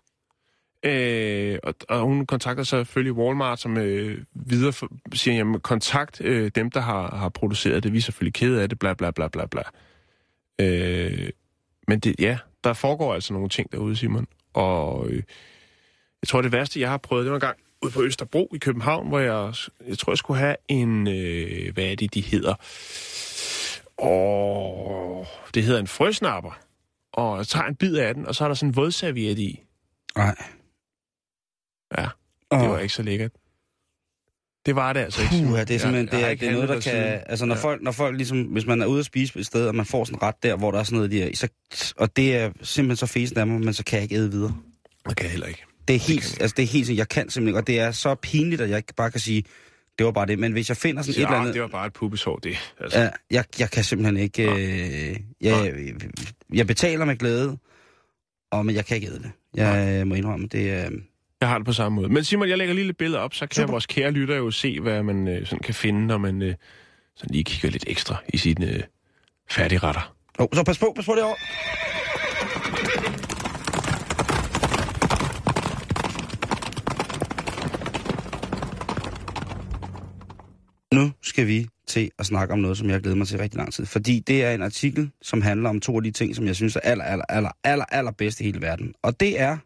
Øh, 0.86 1.60
og, 1.64 1.76
og 1.90 2.00
hun 2.00 2.26
kontakter 2.26 2.64
så 2.64 2.70
selvfølgelig 2.78 3.14
Walmart, 3.14 3.60
som 3.60 3.78
øh, 3.78 4.18
videre 4.34 4.74
for, 4.74 4.88
siger, 5.14 5.36
jamen 5.36 5.60
kontakt 5.60 6.22
øh, 6.22 6.52
dem, 6.56 6.72
der 6.72 6.80
har, 6.80 7.16
har 7.16 7.30
produceret 7.30 7.84
det. 7.84 7.94
Vi 7.94 7.98
er 7.98 8.02
selvfølgelig 8.02 8.34
kede 8.34 8.62
af 8.62 8.70
det, 8.70 8.80
bla 8.80 8.94
bla 8.94 9.12
bla 9.12 9.28
bla 9.28 9.46
bla. 9.46 9.62
Øh, 10.62 11.30
men 11.88 12.00
det, 12.00 12.16
ja, 12.20 12.38
der 12.64 12.74
foregår 12.74 13.14
altså 13.14 13.34
nogle 13.34 13.50
ting 13.50 13.72
derude, 13.72 13.96
Simon. 13.96 14.28
Og 14.56 15.10
øh, 15.10 15.24
jeg 16.22 16.28
tror, 16.28 16.42
det 16.42 16.52
værste, 16.52 16.80
jeg 16.80 16.90
har 16.90 16.98
prøvet, 16.98 17.24
det 17.24 17.32
var 17.32 17.38
en 17.38 17.42
gang 17.42 17.58
ude 17.82 17.92
på 17.92 18.04
Østerbro 18.04 18.52
i 18.56 18.58
København, 18.58 19.08
hvor 19.08 19.20
jeg, 19.20 19.54
jeg 19.88 19.98
tror, 19.98 20.12
jeg 20.12 20.18
skulle 20.18 20.40
have 20.40 20.56
en, 20.68 21.08
øh, 21.08 21.74
hvad 21.74 21.86
er 21.86 21.96
det, 21.96 22.14
de 22.14 22.22
hedder? 22.22 22.54
Og 23.98 25.28
det 25.54 25.64
hedder 25.64 25.80
en 25.80 25.88
frøsnapper. 25.88 26.60
Og 27.14 27.38
jeg 27.38 27.48
tager 27.48 27.66
en 27.66 27.76
bid 27.76 27.96
af 27.98 28.14
den, 28.14 28.26
og 28.26 28.36
så 28.36 28.44
er 28.44 28.48
der 28.48 28.56
sådan 28.56 28.70
en 28.70 28.76
vådserviet 28.76 29.40
i. 29.40 29.62
Nej. 30.18 30.36
Ja, 31.98 32.08
Åh. 32.52 32.62
det 32.62 32.70
var 32.70 32.80
ikke 32.80 32.94
så 32.94 33.04
lækkert. 33.04 33.32
Det 34.66 34.76
var 34.76 34.94
det 34.94 35.00
altså 35.00 35.22
ikke. 35.22 35.48
Puh, 35.48 35.60
det 35.60 35.72
er 35.72 35.78
simpelthen, 35.80 36.10
Jeg- 36.12 36.22
jeg 36.22 36.22
det, 36.22 36.32
er, 36.32 36.36
det 36.36 36.48
er 36.48 36.52
noget, 36.52 36.70
der 36.70 36.74
kan... 36.76 36.82
siden. 36.84 37.20
Altså, 37.26 37.46
når, 37.46 37.56
Ja. 37.56 37.62
folk, 37.62 37.82
når 37.82 37.92
folk 37.92 38.18
ligesom... 38.18 38.42
Hvis 38.42 38.66
man 38.66 38.82
er 38.82 38.86
ude 38.86 39.00
at 39.00 39.06
spise 39.06 39.40
et 39.40 39.46
sted, 39.46 39.68
og 39.68 39.76
man 39.76 39.86
får 39.86 40.04
sådan 40.06 40.22
ret 40.22 40.36
der, 40.44 40.56
hvor 40.58 40.72
der 40.72 40.80
er 40.80 40.84
sådan 40.84 40.96
noget 40.96 41.12
der, 41.12 41.30
så, 41.34 41.48
og 41.98 42.16
det 42.16 42.36
er 42.36 42.52
simpelthen 42.62 42.96
så 42.96 43.06
fesen 43.14 43.38
af 43.38 43.48
mig, 43.48 43.60
men 43.62 43.74
så 43.74 43.84
kan 43.84 43.96
jeg 43.98 44.04
ikke 44.04 44.16
æde 44.16 44.32
videre. 44.32 44.56
Det 45.10 45.18
kan 45.18 45.24
jeg 45.24 45.32
heller 45.32 45.48
ikke. 45.48 45.64
Det 45.88 45.96
er 45.96 46.00
helt... 46.00 46.42
altså, 46.42 46.54
det 46.58 46.64
er 46.64 46.68
helt... 46.68 46.90
Jeg 46.98 47.10
kan 47.10 47.30
simpelthen 47.30 47.58
og 47.58 47.68
det 47.68 47.80
er 47.80 47.92
så 47.92 48.16
pinligt, 48.16 48.62
at 48.62 48.70
jeg 48.70 48.78
ikke 48.78 48.94
bare 48.98 49.12
kan 49.12 49.20
sige, 49.20 49.44
det 49.98 50.06
var 50.06 50.12
bare 50.12 50.26
det. 50.26 50.40
Men 50.40 50.52
hvis 50.52 50.70
jeg 50.70 50.78
finder 50.78 51.02
sådan 51.02 51.12
et 51.16 51.18
Ja, 51.22 51.26
eller 51.28 51.40
andet... 51.40 51.54
det 51.54 51.62
var 51.62 51.68
bare 51.68 51.88
et 51.88 51.94
pubeshår, 51.94 52.36
det. 52.38 52.58
Altså. 52.82 53.00
Ja, 53.00 53.10
jeg, 53.32 53.44
jeg 53.60 53.72
kan 53.72 53.84
simpelthen 53.84 54.18
ikke... 54.18 54.44
Øh, 54.44 55.18
jeg, 55.42 55.74
jeg 56.54 56.68
betaler 56.68 57.06
med 57.06 57.16
glæde, 57.18 57.58
og, 58.52 58.66
men 58.66 58.76
jeg 58.76 58.86
kan 58.86 58.96
ikke 58.96 59.08
æde 59.08 59.20
det. 59.20 59.32
Jeg 59.56 60.08
må 60.08 60.16
indrømme, 60.16 60.48
det 60.48 60.70
er... 60.72 60.90
Jeg 61.42 61.50
har 61.50 61.58
det 61.58 61.66
på 61.66 61.74
samme 61.74 61.96
måde. 61.96 62.10
Men 62.10 62.24
Simon, 62.24 62.50
jeg 62.50 62.58
lægger 62.58 62.76
lige 62.76 62.86
lidt 62.86 62.98
billeder 62.98 63.20
op, 63.20 63.34
så 63.34 63.48
kan 63.48 63.56
Super. 63.56 63.72
Vores 63.72 63.86
kære 63.86 64.12
lytter 64.12 64.36
jo 64.36 64.52
se, 64.52 64.80
hvad 64.80 65.04
man 65.04 65.28
øh, 65.28 65.46
sådan 65.46 65.60
kan 65.60 65.74
finde, 65.74 66.08
når 66.08 66.18
man 66.18 66.42
øh, 66.42 66.56
sådan 67.16 67.34
lige 67.34 67.44
kigger 67.44 67.70
lidt 67.70 67.84
ekstra 67.88 68.16
i 68.34 68.38
sine 68.38 68.74
øh, 68.74 68.84
færdigretter. 69.50 70.16
Oh, 70.40 70.48
så 70.54 70.64
pas 70.64 70.80
på, 70.80 70.94
pas 70.96 71.06
på 71.06 71.16
det 71.16 71.24
år. 71.24 71.38
Nu 80.96 81.12
skal 81.22 81.48
vi 81.48 81.68
til 81.88 82.12
at 82.20 82.26
snakke 82.26 82.54
om 82.54 82.60
noget, 82.60 82.78
som 82.78 82.88
jeg 82.88 82.94
har 82.96 83.02
glædet 83.02 83.18
mig 83.18 83.28
til 83.28 83.38
rigtig 83.38 83.58
lang 83.58 83.74
tid. 83.74 83.86
Fordi 83.86 84.20
det 84.20 84.44
er 84.44 84.52
en 84.52 84.62
artikel, 84.62 85.12
som 85.22 85.42
handler 85.42 85.70
om 85.70 85.82
to 85.82 85.98
af 85.98 86.04
de 86.04 86.12
ting, 86.12 86.36
som 86.36 86.46
jeg 86.46 86.56
synes 86.56 86.76
er 86.76 86.80
aller, 86.80 87.04
aller, 87.04 87.26
aller, 87.30 87.52
aller, 87.64 87.86
aller 87.92 88.12
bedst 88.12 88.42
i 88.42 88.44
hele 88.44 88.62
verden. 88.62 88.94
Og 89.04 89.20
det 89.20 89.42
er 89.42 89.58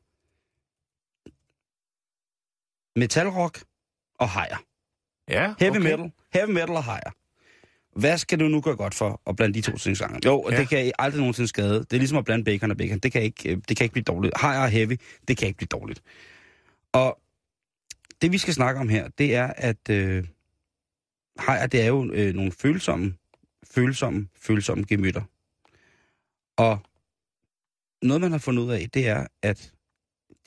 metalrock 2.95 3.63
og 4.19 4.29
hajer. 4.29 4.57
Ja, 5.29 5.53
Heavy 5.59 5.77
okay. 5.77 5.79
metal. 5.79 6.11
Heavy 6.33 6.49
metal 6.49 6.69
og 6.69 6.83
hajer. 6.83 7.11
Hvad 7.99 8.17
skal 8.17 8.39
du 8.39 8.47
nu 8.47 8.61
gøre 8.61 8.75
godt 8.75 8.95
for 8.95 9.21
at 9.27 9.35
blande 9.35 9.53
de 9.53 9.61
to 9.61 9.77
ting 9.77 9.97
sammen? 9.97 10.21
Jo, 10.25 10.45
ja. 10.49 10.55
Ja. 10.55 10.61
det 10.61 10.69
kan 10.69 10.85
I 10.85 10.91
aldrig 10.99 11.19
nogensinde 11.19 11.47
skade. 11.47 11.79
Det 11.79 11.93
er 11.93 11.97
ligesom 11.97 12.17
at 12.17 12.25
blande 12.25 12.45
bacon 12.45 12.71
og 12.71 12.77
bacon. 12.77 12.99
Det 12.99 13.11
kan 13.11 13.21
ikke, 13.21 13.49
øh, 13.49 13.57
det 13.69 13.77
kan 13.77 13.83
ikke 13.83 13.93
blive 13.93 14.03
dårligt. 14.03 14.37
Hajer 14.37 14.61
og 14.61 14.69
heavy, 14.69 14.97
det 15.27 15.37
kan 15.37 15.47
ikke 15.47 15.57
blive 15.57 15.67
dårligt. 15.67 16.01
Og 16.93 17.19
det 18.21 18.31
vi 18.31 18.37
skal 18.37 18.53
snakke 18.53 18.81
om 18.81 18.89
her, 18.89 19.07
det 19.17 19.35
er, 19.35 19.47
at 19.47 19.89
øh, 19.89 20.27
hajer, 21.37 21.67
det 21.67 21.81
er 21.81 21.87
jo 21.87 22.11
øh, 22.13 22.33
nogle 22.33 22.51
følsomme, 22.51 23.15
følsomme, 23.63 24.27
følsomme 24.35 24.83
gemytter. 24.83 25.21
Og 26.57 26.79
noget, 28.01 28.21
man 28.21 28.31
har 28.31 28.39
fundet 28.39 28.63
ud 28.63 28.71
af, 28.71 28.89
det 28.93 29.07
er, 29.07 29.27
at 29.43 29.73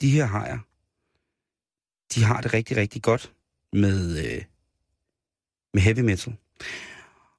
de 0.00 0.10
her 0.10 0.24
hajer, 0.24 0.58
de 2.14 2.24
har 2.24 2.40
det 2.40 2.54
rigtig, 2.54 2.76
rigtig 2.76 3.02
godt 3.02 3.32
med, 3.72 4.18
øh, 4.18 4.42
med 5.74 5.82
heavy 5.82 6.00
metal. 6.00 6.36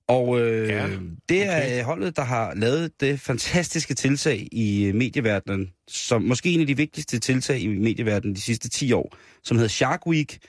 Og 0.07 0.39
øh, 0.39 0.69
Ja, 0.69 0.88
ja, 0.88 0.99
det 1.29 1.43
er 1.43 1.57
okay. 1.57 1.65
okay. 1.65 1.83
holdet, 1.83 2.15
der 2.15 2.23
har 2.23 2.53
lavet 2.53 3.01
det 3.01 3.19
fantastiske 3.19 3.93
tiltag 3.93 4.47
i 4.51 4.86
øh, 4.86 4.95
medieverdenen, 4.95 5.73
som 5.88 6.21
måske 6.21 6.51
en 6.51 6.62
af 6.62 6.67
de 6.67 6.77
vigtigste 6.77 7.19
tiltag 7.19 7.59
i 7.59 7.67
medieverdenen 7.67 8.36
de 8.36 8.41
sidste 8.41 8.69
10 8.69 8.93
år, 8.93 9.15
som 9.43 9.57
hedder 9.57 9.69
Shark 9.69 10.07
Week, 10.07 10.39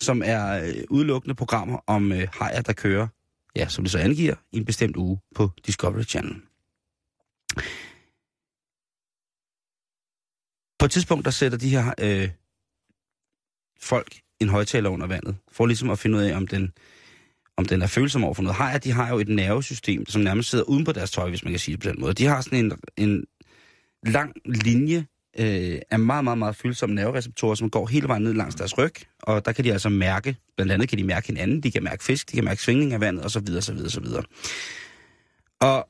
som 0.00 0.22
er 0.24 0.64
øh, 0.64 0.84
udelukkende 0.90 1.34
programmer 1.34 1.78
om 1.86 2.12
øh, 2.12 2.28
hajer, 2.32 2.62
der 2.62 2.72
kører, 2.72 3.08
ja, 3.56 3.68
som 3.68 3.84
det 3.84 3.92
så 3.92 3.98
angiver, 3.98 4.34
i 4.52 4.56
en 4.56 4.64
bestemt 4.64 4.96
uge 4.96 5.18
på 5.34 5.50
Discovery 5.66 6.02
Channel. 6.02 6.36
På 10.78 10.84
et 10.84 10.90
tidspunkt, 10.90 11.24
der 11.24 11.30
sætter 11.30 11.58
de 11.58 11.68
her 11.68 11.94
øh, 12.00 12.28
folk 13.82 14.20
en 14.40 14.48
højtaler 14.48 14.90
under 14.90 15.06
vandet, 15.06 15.36
for 15.52 15.66
ligesom 15.66 15.90
at 15.90 15.98
finde 15.98 16.18
ud 16.18 16.22
af, 16.22 16.36
om 16.36 16.46
den, 16.46 16.72
om 17.56 17.64
den 17.64 17.82
er 17.82 17.86
følsom 17.86 18.24
over 18.24 18.34
for 18.34 18.42
noget. 18.42 18.56
Hajer, 18.56 18.78
de 18.78 18.92
har 18.92 19.08
jo 19.08 19.18
et 19.18 19.28
nervesystem, 19.28 20.06
som 20.06 20.22
nærmest 20.22 20.50
sidder 20.50 20.64
uden 20.64 20.84
på 20.84 20.92
deres 20.92 21.10
tøj, 21.10 21.28
hvis 21.28 21.44
man 21.44 21.52
kan 21.52 21.60
sige 21.60 21.76
det 21.76 21.82
på 21.82 21.88
den 21.88 22.00
måde. 22.00 22.14
De 22.14 22.26
har 22.26 22.40
sådan 22.40 22.64
en, 22.64 22.72
en 22.96 23.24
lang 24.06 24.32
linje 24.44 25.06
øh, 25.38 25.78
af 25.90 25.98
meget, 25.98 26.24
meget, 26.24 26.38
meget 26.38 26.56
følsomme 26.56 26.94
nervereceptorer, 26.94 27.54
som 27.54 27.70
går 27.70 27.86
hele 27.86 28.08
vejen 28.08 28.22
ned 28.22 28.34
langs 28.34 28.54
deres 28.54 28.78
ryg, 28.78 28.94
og 29.22 29.44
der 29.44 29.52
kan 29.52 29.64
de 29.64 29.72
altså 29.72 29.88
mærke, 29.88 30.36
blandt 30.56 30.72
andet 30.72 30.88
kan 30.88 30.98
de 30.98 31.04
mærke 31.04 31.26
hinanden, 31.26 31.60
de 31.60 31.70
kan 31.70 31.84
mærke 31.84 32.04
fisk, 32.04 32.30
de 32.30 32.36
kan 32.36 32.44
mærke 32.44 32.62
svingning 32.62 32.92
af 32.92 33.00
vandet, 33.00 33.24
og 33.24 33.30
så 33.30 33.40
videre, 33.40 33.62
så 33.62 33.72
videre, 33.72 33.90
så 33.90 34.00
videre. 34.00 34.22
Og 35.60 35.88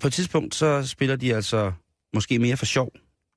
på 0.00 0.06
et 0.06 0.12
tidspunkt, 0.12 0.54
så 0.54 0.86
spiller 0.86 1.16
de 1.16 1.34
altså 1.34 1.72
måske 2.14 2.38
mere 2.38 2.56
for 2.56 2.66
sjov 2.66 2.92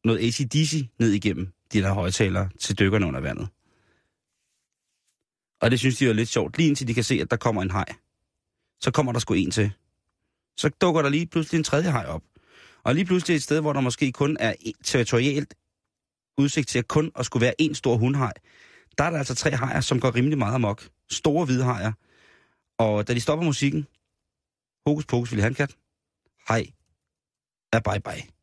noget 0.05 0.27
ACDC 0.27 0.89
ned 0.99 1.11
igennem 1.11 1.53
de 1.73 1.81
der 1.81 1.93
højtalere 1.93 2.49
til 2.59 2.79
dykkerne 2.79 3.05
under 3.05 3.19
vandet. 3.19 3.47
Og 5.61 5.71
det 5.71 5.79
synes 5.79 5.97
de 5.97 6.09
er 6.09 6.13
lidt 6.13 6.29
sjovt, 6.29 6.57
lige 6.57 6.67
indtil 6.67 6.87
de 6.87 6.93
kan 6.93 7.03
se, 7.03 7.15
at 7.21 7.31
der 7.31 7.37
kommer 7.37 7.61
en 7.61 7.71
haj. 7.71 7.85
Så 8.81 8.91
kommer 8.91 9.11
der 9.11 9.19
sgu 9.19 9.33
en 9.33 9.51
til. 9.51 9.71
Så 10.57 10.69
dukker 10.69 11.01
der 11.01 11.09
lige 11.09 11.27
pludselig 11.27 11.57
en 11.57 11.63
tredje 11.63 11.89
haj 11.89 12.05
op. 12.05 12.23
Og 12.83 12.95
lige 12.95 13.05
pludselig 13.05 13.35
et 13.35 13.43
sted, 13.43 13.61
hvor 13.61 13.73
der 13.73 13.81
måske 13.81 14.11
kun 14.11 14.37
er 14.39 14.53
territorielt 14.53 14.85
territorialt 14.85 15.53
udsigt 16.37 16.67
til 16.69 16.79
at 16.79 16.87
kun 16.87 17.11
at 17.15 17.25
skulle 17.25 17.41
være 17.41 17.61
en 17.61 17.75
stor 17.75 17.97
hundhaj, 17.97 18.33
der 18.97 19.03
er 19.03 19.09
der 19.09 19.17
altså 19.17 19.35
tre 19.35 19.51
hajer, 19.51 19.81
som 19.81 19.99
går 19.99 20.15
rimelig 20.15 20.37
meget 20.37 20.55
amok. 20.55 20.89
Store 21.11 21.45
hvide 21.45 21.63
hajer. 21.63 21.91
Og 22.77 23.07
da 23.07 23.13
de 23.13 23.21
stopper 23.21 23.45
musikken, 23.45 23.87
hokus 24.85 25.05
pokus 25.05 25.31
vil 25.31 25.41
han 25.41 25.53
kat? 25.53 25.75
Hej. 26.47 26.65
Er 27.73 27.79
bye 27.79 28.01
bye. 28.01 28.38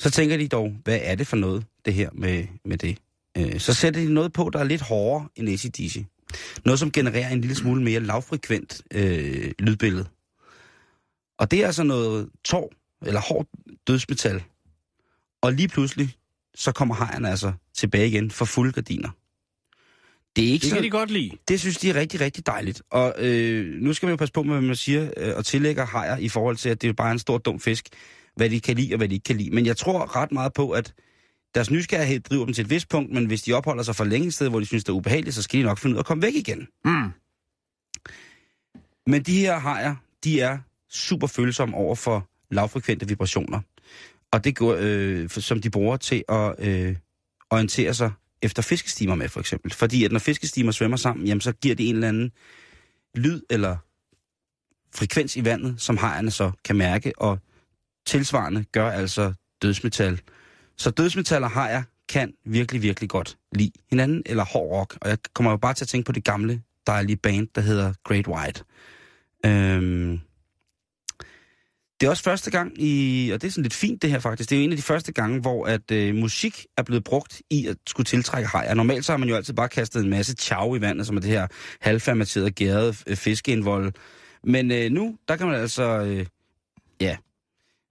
Så 0.00 0.10
tænker 0.10 0.36
de 0.36 0.48
dog, 0.48 0.76
hvad 0.84 0.98
er 1.02 1.14
det 1.14 1.26
for 1.26 1.36
noget, 1.36 1.64
det 1.84 1.94
her 1.94 2.10
med, 2.12 2.46
med 2.64 2.78
det? 2.78 2.98
Øh, 3.38 3.60
så 3.60 3.74
sætter 3.74 4.00
de 4.00 4.14
noget 4.14 4.32
på, 4.32 4.50
der 4.52 4.58
er 4.58 4.64
lidt 4.64 4.82
hårdere 4.82 5.28
end 5.36 5.48
ACDC. 5.48 6.04
Noget, 6.64 6.78
som 6.78 6.90
genererer 6.92 7.28
en 7.28 7.40
lille 7.40 7.56
smule 7.56 7.82
mere 7.82 8.00
lavfrekvent 8.00 8.82
øh, 8.94 9.52
lydbillede. 9.58 10.06
Og 11.38 11.50
det 11.50 11.62
er 11.62 11.66
altså 11.66 11.82
noget 11.82 12.28
tår, 12.44 12.72
eller 13.06 13.20
hårdt 13.20 13.48
dødsmetal. 13.86 14.42
Og 15.42 15.52
lige 15.52 15.68
pludselig, 15.68 16.16
så 16.54 16.72
kommer 16.72 16.94
hejerne 16.94 17.30
altså 17.30 17.52
tilbage 17.74 18.08
igen 18.08 18.30
for 18.30 18.44
fulde 18.44 18.72
gardiner. 18.72 19.10
Det 20.36 20.44
er 20.48 20.52
ikke 20.52 20.62
Det 20.62 20.70
så... 20.70 20.76
kan 20.76 20.84
de 20.84 20.90
godt 20.90 21.10
lide. 21.10 21.30
Det 21.48 21.60
synes 21.60 21.78
de 21.78 21.90
er 21.90 21.94
rigtig, 21.94 22.20
rigtig 22.20 22.46
dejligt. 22.46 22.82
Og 22.90 23.14
øh, 23.18 23.74
nu 23.74 23.92
skal 23.92 24.06
man 24.06 24.10
jo 24.12 24.16
passe 24.16 24.32
på 24.32 24.42
med, 24.42 24.54
hvad 24.54 24.62
man 24.62 24.76
siger 24.76 25.10
øh, 25.16 25.36
og 25.36 25.44
tillægger 25.44 25.86
hajer 25.86 26.16
i 26.16 26.28
forhold 26.28 26.56
til, 26.56 26.68
at 26.68 26.82
det 26.82 26.88
er 26.88 26.92
bare 26.92 27.12
en 27.12 27.18
stor 27.18 27.38
dum 27.38 27.60
fisk, 27.60 27.88
hvad 28.36 28.50
de 28.50 28.60
kan 28.60 28.76
lide 28.76 28.94
og 28.94 28.96
hvad 28.96 29.08
de 29.08 29.14
ikke 29.14 29.24
kan 29.24 29.36
lide. 29.36 29.50
Men 29.50 29.66
jeg 29.66 29.76
tror 29.76 30.16
ret 30.16 30.32
meget 30.32 30.52
på, 30.52 30.70
at 30.70 30.94
deres 31.54 31.70
nysgerrighed 31.70 32.20
driver 32.20 32.44
dem 32.44 32.54
til 32.54 32.64
et 32.64 32.70
vist 32.70 32.88
punkt, 32.88 33.12
men 33.12 33.26
hvis 33.26 33.42
de 33.42 33.52
opholder 33.52 33.82
sig 33.82 33.96
for 33.96 34.04
længe 34.04 34.26
et 34.26 34.34
sted, 34.34 34.48
hvor 34.48 34.60
de 34.60 34.66
synes, 34.66 34.84
det 34.84 34.88
er 34.88 34.96
ubehageligt, 34.96 35.34
så 35.34 35.42
skal 35.42 35.60
de 35.60 35.64
nok 35.64 35.78
finde 35.78 35.94
ud 35.94 35.96
af 35.98 36.02
at 36.02 36.06
komme 36.06 36.22
væk 36.22 36.34
igen. 36.34 36.68
Mm. 36.84 37.10
Men 39.06 39.22
de 39.22 39.38
her 39.38 39.58
hajer, 39.58 39.94
de 40.24 40.40
er 40.40 40.58
super 40.88 41.26
følsomme 41.26 41.76
over 41.76 41.94
for 41.94 42.28
lavfrekvente 42.50 43.08
vibrationer. 43.08 43.60
Og 44.32 44.44
det 44.44 44.56
går, 44.56 44.76
øh, 44.80 45.30
som 45.30 45.60
de 45.60 45.70
bruger 45.70 45.96
til 45.96 46.24
at 46.28 46.54
øh, 46.58 46.96
orientere 47.50 47.94
sig 47.94 48.10
efter 48.42 48.62
fiskestimer 48.62 49.14
med, 49.14 49.28
for 49.28 49.40
eksempel. 49.40 49.72
Fordi 49.72 50.04
at 50.04 50.12
når 50.12 50.18
fiskestimer 50.18 50.72
svømmer 50.72 50.96
sammen, 50.96 51.26
jamen, 51.26 51.40
så 51.40 51.52
giver 51.52 51.74
det 51.74 51.88
en 51.88 51.94
eller 51.94 52.08
anden 52.08 52.32
lyd 53.14 53.42
eller 53.50 53.76
frekvens 54.94 55.36
i 55.36 55.44
vandet, 55.44 55.74
som 55.78 55.96
hajerne 55.96 56.30
så 56.30 56.52
kan 56.64 56.76
mærke, 56.76 57.12
og 57.18 57.38
tilsvarende 58.06 58.64
gør 58.72 58.90
altså 58.90 59.32
dødsmetal. 59.62 60.20
Så 60.76 60.90
dødsmetal 60.90 61.42
har 61.42 61.48
hajer 61.48 61.82
kan 62.08 62.32
virkelig, 62.44 62.82
virkelig 62.82 63.10
godt 63.10 63.38
lide 63.52 63.72
hinanden, 63.90 64.22
eller 64.26 64.44
hård 64.44 64.70
rock. 64.70 64.98
Og 65.00 65.08
jeg 65.08 65.18
kommer 65.34 65.50
jo 65.50 65.56
bare 65.56 65.74
til 65.74 65.84
at 65.84 65.88
tænke 65.88 66.06
på 66.06 66.12
det 66.12 66.24
gamle, 66.24 66.62
dejlige 66.86 67.16
band, 67.16 67.48
der 67.54 67.60
hedder 67.60 67.92
Great 68.04 68.28
White. 68.28 68.64
Øhm, 69.46 70.20
det 72.00 72.06
er 72.06 72.10
også 72.10 72.22
første 72.22 72.50
gang 72.50 72.82
i, 72.82 73.30
og 73.34 73.42
det 73.42 73.48
er 73.48 73.52
sådan 73.52 73.62
lidt 73.62 73.74
fint 73.74 74.02
det 74.02 74.10
her 74.10 74.18
faktisk, 74.18 74.50
det 74.50 74.56
er 74.56 74.60
jo 74.60 74.64
en 74.64 74.70
af 74.70 74.76
de 74.76 74.82
første 74.82 75.12
gange, 75.12 75.40
hvor 75.40 75.66
at 75.66 75.90
øh, 75.90 76.14
musik 76.14 76.66
er 76.76 76.82
blevet 76.82 77.04
brugt 77.04 77.42
i 77.50 77.66
at 77.66 77.76
skulle 77.86 78.04
tiltrække 78.04 78.48
hajer. 78.48 78.74
Normalt 78.74 79.04
så 79.04 79.12
har 79.12 79.16
man 79.16 79.28
jo 79.28 79.34
altid 79.34 79.54
bare 79.54 79.68
kastet 79.68 80.04
en 80.04 80.10
masse 80.10 80.32
chow 80.32 80.74
i 80.74 80.80
vandet, 80.80 81.06
som 81.06 81.16
er 81.16 81.20
det 81.20 81.30
her 81.30 81.46
halvfermenterede 81.80 82.50
gærede 82.50 82.94
øh, 83.06 83.16
fiskeindvold. 83.16 83.92
Men 84.44 84.70
øh, 84.70 84.90
nu, 84.90 85.16
der 85.28 85.36
kan 85.36 85.46
man 85.46 85.56
altså, 85.56 85.82
øh, 85.82 86.26
ja, 87.00 87.16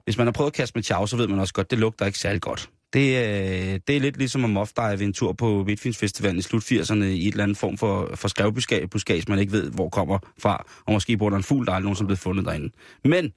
hvis 0.06 0.18
man 0.18 0.28
har 0.28 0.32
prøvet 0.32 0.50
at 0.50 0.54
kaste 0.54 0.78
med 0.78 0.84
chow, 0.84 1.06
så 1.06 1.18
ved 1.18 1.28
man 1.28 1.40
også 1.40 1.54
godt, 1.54 1.72
det 1.72 1.80
lugter 1.80 2.06
ikke 2.06 2.20
særlig 2.20 2.42
godt. 2.42 2.70
Det, 2.94 3.00
øh, 3.00 3.80
det 3.88 3.96
er 3.96 4.00
lidt 4.00 4.18
ligesom 4.18 4.44
at 4.44 4.50
moffdive 4.50 5.04
en 5.04 5.14
tur 5.14 5.34
på 5.34 5.64
Midtfynsfestivalen 5.64 6.40
i 6.40 6.42
slut 6.42 6.64
80'erne 6.64 7.04
i 7.04 7.28
et 7.28 7.32
eller 7.32 7.44
andet 7.44 7.58
form 7.58 7.78
for, 7.78 8.16
for 8.16 8.28
skrevbuskage, 8.28 9.26
man 9.28 9.40
ikke 9.40 9.52
ved, 9.52 9.72
hvor 9.72 9.90
kommer 9.90 10.20
fra. 10.40 10.66
Og 10.86 10.94
måske 10.94 11.18
bor 11.18 11.30
der 11.30 11.38
en 11.38 11.44
fugl, 11.44 11.66
der 11.66 11.72
aldrig 11.72 11.98
som 11.98 12.06
er 12.06 12.08
blevet 12.08 12.20
fundet 12.20 12.46
derinde. 12.46 12.74
Men 13.04 13.34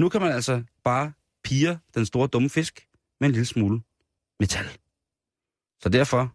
nu 0.00 0.08
kan 0.08 0.20
man 0.20 0.32
altså 0.32 0.62
bare 0.84 1.12
pige 1.44 1.78
den 1.94 2.06
store 2.06 2.26
dumme 2.26 2.50
fisk 2.50 2.86
med 3.20 3.28
en 3.28 3.32
lille 3.32 3.46
smule 3.46 3.80
metal. 4.40 4.66
Så 5.80 5.88
derfor, 5.88 6.32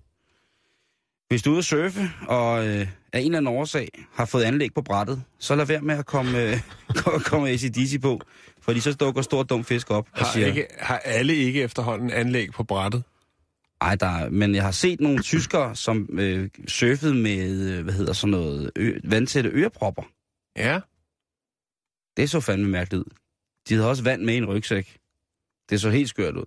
hvis 1.29 1.41
du 1.41 1.49
er 1.49 1.53
ude 1.53 1.59
at 1.59 1.65
surfe, 1.65 2.11
og 2.27 2.67
øh, 2.67 2.87
af 3.13 3.19
en 3.19 3.25
eller 3.25 3.37
anden 3.37 3.55
årsag 3.55 3.89
har 4.13 4.25
fået 4.25 4.43
anlæg 4.43 4.73
på 4.73 4.81
brættet, 4.81 5.23
så 5.39 5.55
lad 5.55 5.65
være 5.65 5.81
med 5.81 5.95
at 5.95 6.05
komme, 6.05 6.43
øh, 6.43 6.61
komme 7.29 7.49
ACDC 7.49 8.01
på, 8.01 8.21
fordi 8.69 8.79
så 8.79 8.93
dukker 8.93 9.21
stor 9.21 9.43
dum 9.43 9.63
fisk 9.63 9.91
op 9.91 10.07
og 10.13 10.19
Har, 10.25 10.33
siger... 10.33 10.47
ikke, 10.47 10.67
har 10.79 10.97
alle 10.97 11.35
ikke 11.35 11.61
efterhånden 11.61 12.11
anlæg 12.11 12.51
på 12.51 12.63
brættet? 12.63 13.03
Ej, 13.81 13.95
der, 13.95 14.07
er- 14.07 14.29
men 14.29 14.55
jeg 14.55 14.63
har 14.63 14.71
set 14.71 14.99
nogle 14.99 15.21
tyskere, 15.21 15.75
som 15.75 16.09
øh, 16.11 16.49
surfede 16.67 17.15
med, 17.15 17.71
øh, 17.71 17.83
hvad 17.83 17.93
hedder 17.93 18.13
sådan 18.13 18.31
noget, 18.31 18.71
ø, 18.75 18.99
vandtætte 19.03 19.49
ørepropper. 19.49 20.03
Ja. 20.57 20.79
Det 22.17 22.29
så 22.29 22.39
fandme 22.39 22.67
mærkeligt 22.69 22.99
ud. 23.05 23.11
De 23.69 23.73
havde 23.73 23.89
også 23.89 24.03
vand 24.03 24.21
med 24.21 24.33
i 24.33 24.37
en 24.37 24.45
rygsæk. 24.45 24.97
Det 25.69 25.81
så 25.81 25.89
helt 25.89 26.09
skørt 26.09 26.37
ud. 26.37 26.45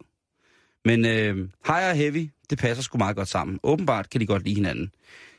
Men 0.84 1.06
øh, 1.06 1.36
high 1.66 1.88
og 1.90 1.94
heavy, 1.94 2.30
det 2.50 2.58
passer 2.58 2.82
sgu 2.82 2.98
meget 2.98 3.16
godt 3.16 3.28
sammen. 3.28 3.60
Åbenbart 3.62 4.10
kan 4.10 4.20
de 4.20 4.26
godt 4.26 4.42
lide 4.44 4.54
hinanden. 4.54 4.90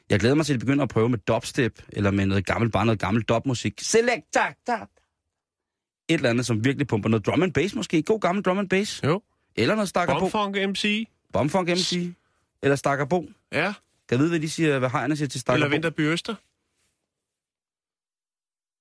Jeg 0.09 0.19
glæder 0.19 0.35
mig 0.35 0.45
til, 0.45 0.53
at 0.53 0.59
de 0.61 0.65
begynder 0.65 0.83
at 0.83 0.89
prøve 0.89 1.09
med 1.09 1.17
dubstep, 1.17 1.83
eller 1.89 2.11
med 2.11 2.25
noget 2.25 2.45
gammelt, 2.45 2.73
bare 2.73 2.85
noget 2.85 2.99
gammelt 2.99 3.29
dubmusik. 3.29 3.73
Select, 3.81 4.25
tak, 4.33 4.55
tak. 4.65 4.89
Et 6.09 6.13
eller 6.15 6.29
andet, 6.29 6.45
som 6.45 6.65
virkelig 6.65 6.87
pumper 6.87 7.09
noget 7.09 7.25
drum 7.25 7.43
and 7.43 7.53
bass 7.53 7.75
måske. 7.75 8.01
God 8.03 8.19
gammel 8.19 8.43
drum 8.43 8.59
and 8.59 8.69
bass. 8.69 9.01
Jo. 9.03 9.21
Eller 9.55 9.75
noget 9.75 9.89
stakkerbo. 9.89 10.19
Bomfunk 10.19 10.55
MC. 10.69 11.07
Bomfunk 11.33 11.69
MC. 11.69 12.13
Eller 12.63 12.75
stakkerbo. 12.75 13.25
Ja. 13.51 13.73
Kan 14.09 14.19
vide, 14.19 14.29
hvad 14.29 14.39
de 14.39 14.49
siger, 14.49 14.79
hvad 14.79 14.89
hejerne 14.89 15.15
siger 15.15 15.27
til 15.27 15.37
Eller 15.37 15.41
stakkerbo? 15.41 15.71
Vinterby 15.71 16.01
Øster. 16.01 16.35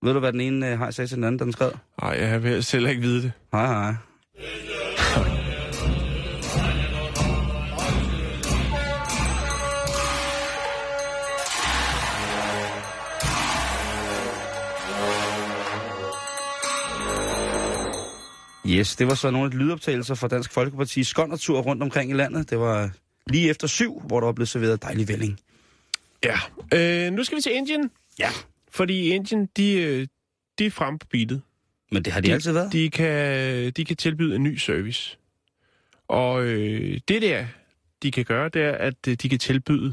Ved 0.07 0.15
du, 0.15 0.21
hvad 0.21 0.33
den 0.33 0.41
ene 0.41 0.73
øh, 0.73 0.79
hej 0.79 0.91
sagde 0.91 1.09
til 1.09 1.17
den 1.17 1.25
anden, 1.25 1.39
da 1.39 1.45
den 1.45 1.53
skred? 1.53 1.73
Nej, 2.03 2.11
jeg 2.11 2.43
vil 2.43 2.65
selv 2.65 2.87
ikke 2.87 3.01
vide 3.03 3.23
det. 3.23 3.33
Hej, 3.53 3.67
hej. 3.67 3.95
Yes, 18.67 18.97
det 18.97 19.07
var 19.07 19.15
så 19.15 19.31
nogle 19.31 19.45
af 19.45 19.51
de 19.51 19.57
lydoptagelser 19.57 20.15
fra 20.15 20.29
Dansk 20.29 20.53
Folkeparti 20.53 21.05
skondertur 21.05 21.61
rundt 21.61 21.83
omkring 21.83 22.11
i 22.11 22.15
landet. 22.15 22.51
Det 22.51 22.59
var 22.59 22.91
lige 23.27 23.51
efter 23.51 23.67
syv, 23.67 24.03
hvor 24.07 24.21
der 24.21 24.27
var 24.27 24.33
blevet 24.33 24.49
serveret 24.49 24.83
dejlig 24.83 25.09
vælling. 25.09 25.41
Ja. 26.25 26.39
Øh, 26.75 27.13
nu 27.13 27.25
skal 27.25 27.37
vi 27.37 27.43
til 27.43 27.53
Indien. 27.55 27.91
Ja. 28.19 28.29
Fordi 28.71 29.09
Indien, 29.09 29.49
de, 29.57 29.73
øh, 29.73 30.07
de 30.59 30.67
er 30.67 30.71
frem 30.71 30.99
på 30.99 31.07
beatet. 31.11 31.43
Men 31.93 32.03
det 32.03 32.13
har 32.13 32.21
de, 32.21 32.33
altid 32.33 32.53
været. 32.53 32.73
De 32.73 32.91
kan, 32.91 33.71
de 33.71 33.85
kan 33.85 33.97
tilbyde 33.97 34.37
en 34.37 34.43
ny 34.43 34.57
service. 34.57 35.19
Og 36.09 36.45
øh, 36.45 37.01
det 37.09 37.23
der, 37.23 37.47
de 38.03 38.11
kan 38.11 38.25
gøre, 38.25 38.49
det 38.49 38.63
er, 38.63 38.73
at 38.73 38.95
øh, 39.09 39.15
de 39.15 39.29
kan 39.29 39.39
tilbyde, 39.39 39.93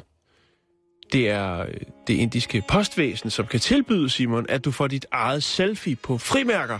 det 1.13 1.29
er 1.29 1.59
øh, 1.59 1.73
det 2.07 2.13
indiske 2.13 2.63
postvæsen, 2.67 3.29
som 3.29 3.47
kan 3.47 3.59
tilbyde, 3.59 4.09
Simon, 4.09 4.45
at 4.49 4.65
du 4.65 4.71
får 4.71 4.87
dit 4.87 5.05
eget 5.11 5.43
selfie 5.43 5.95
på 5.95 6.17
frimærker. 6.17 6.79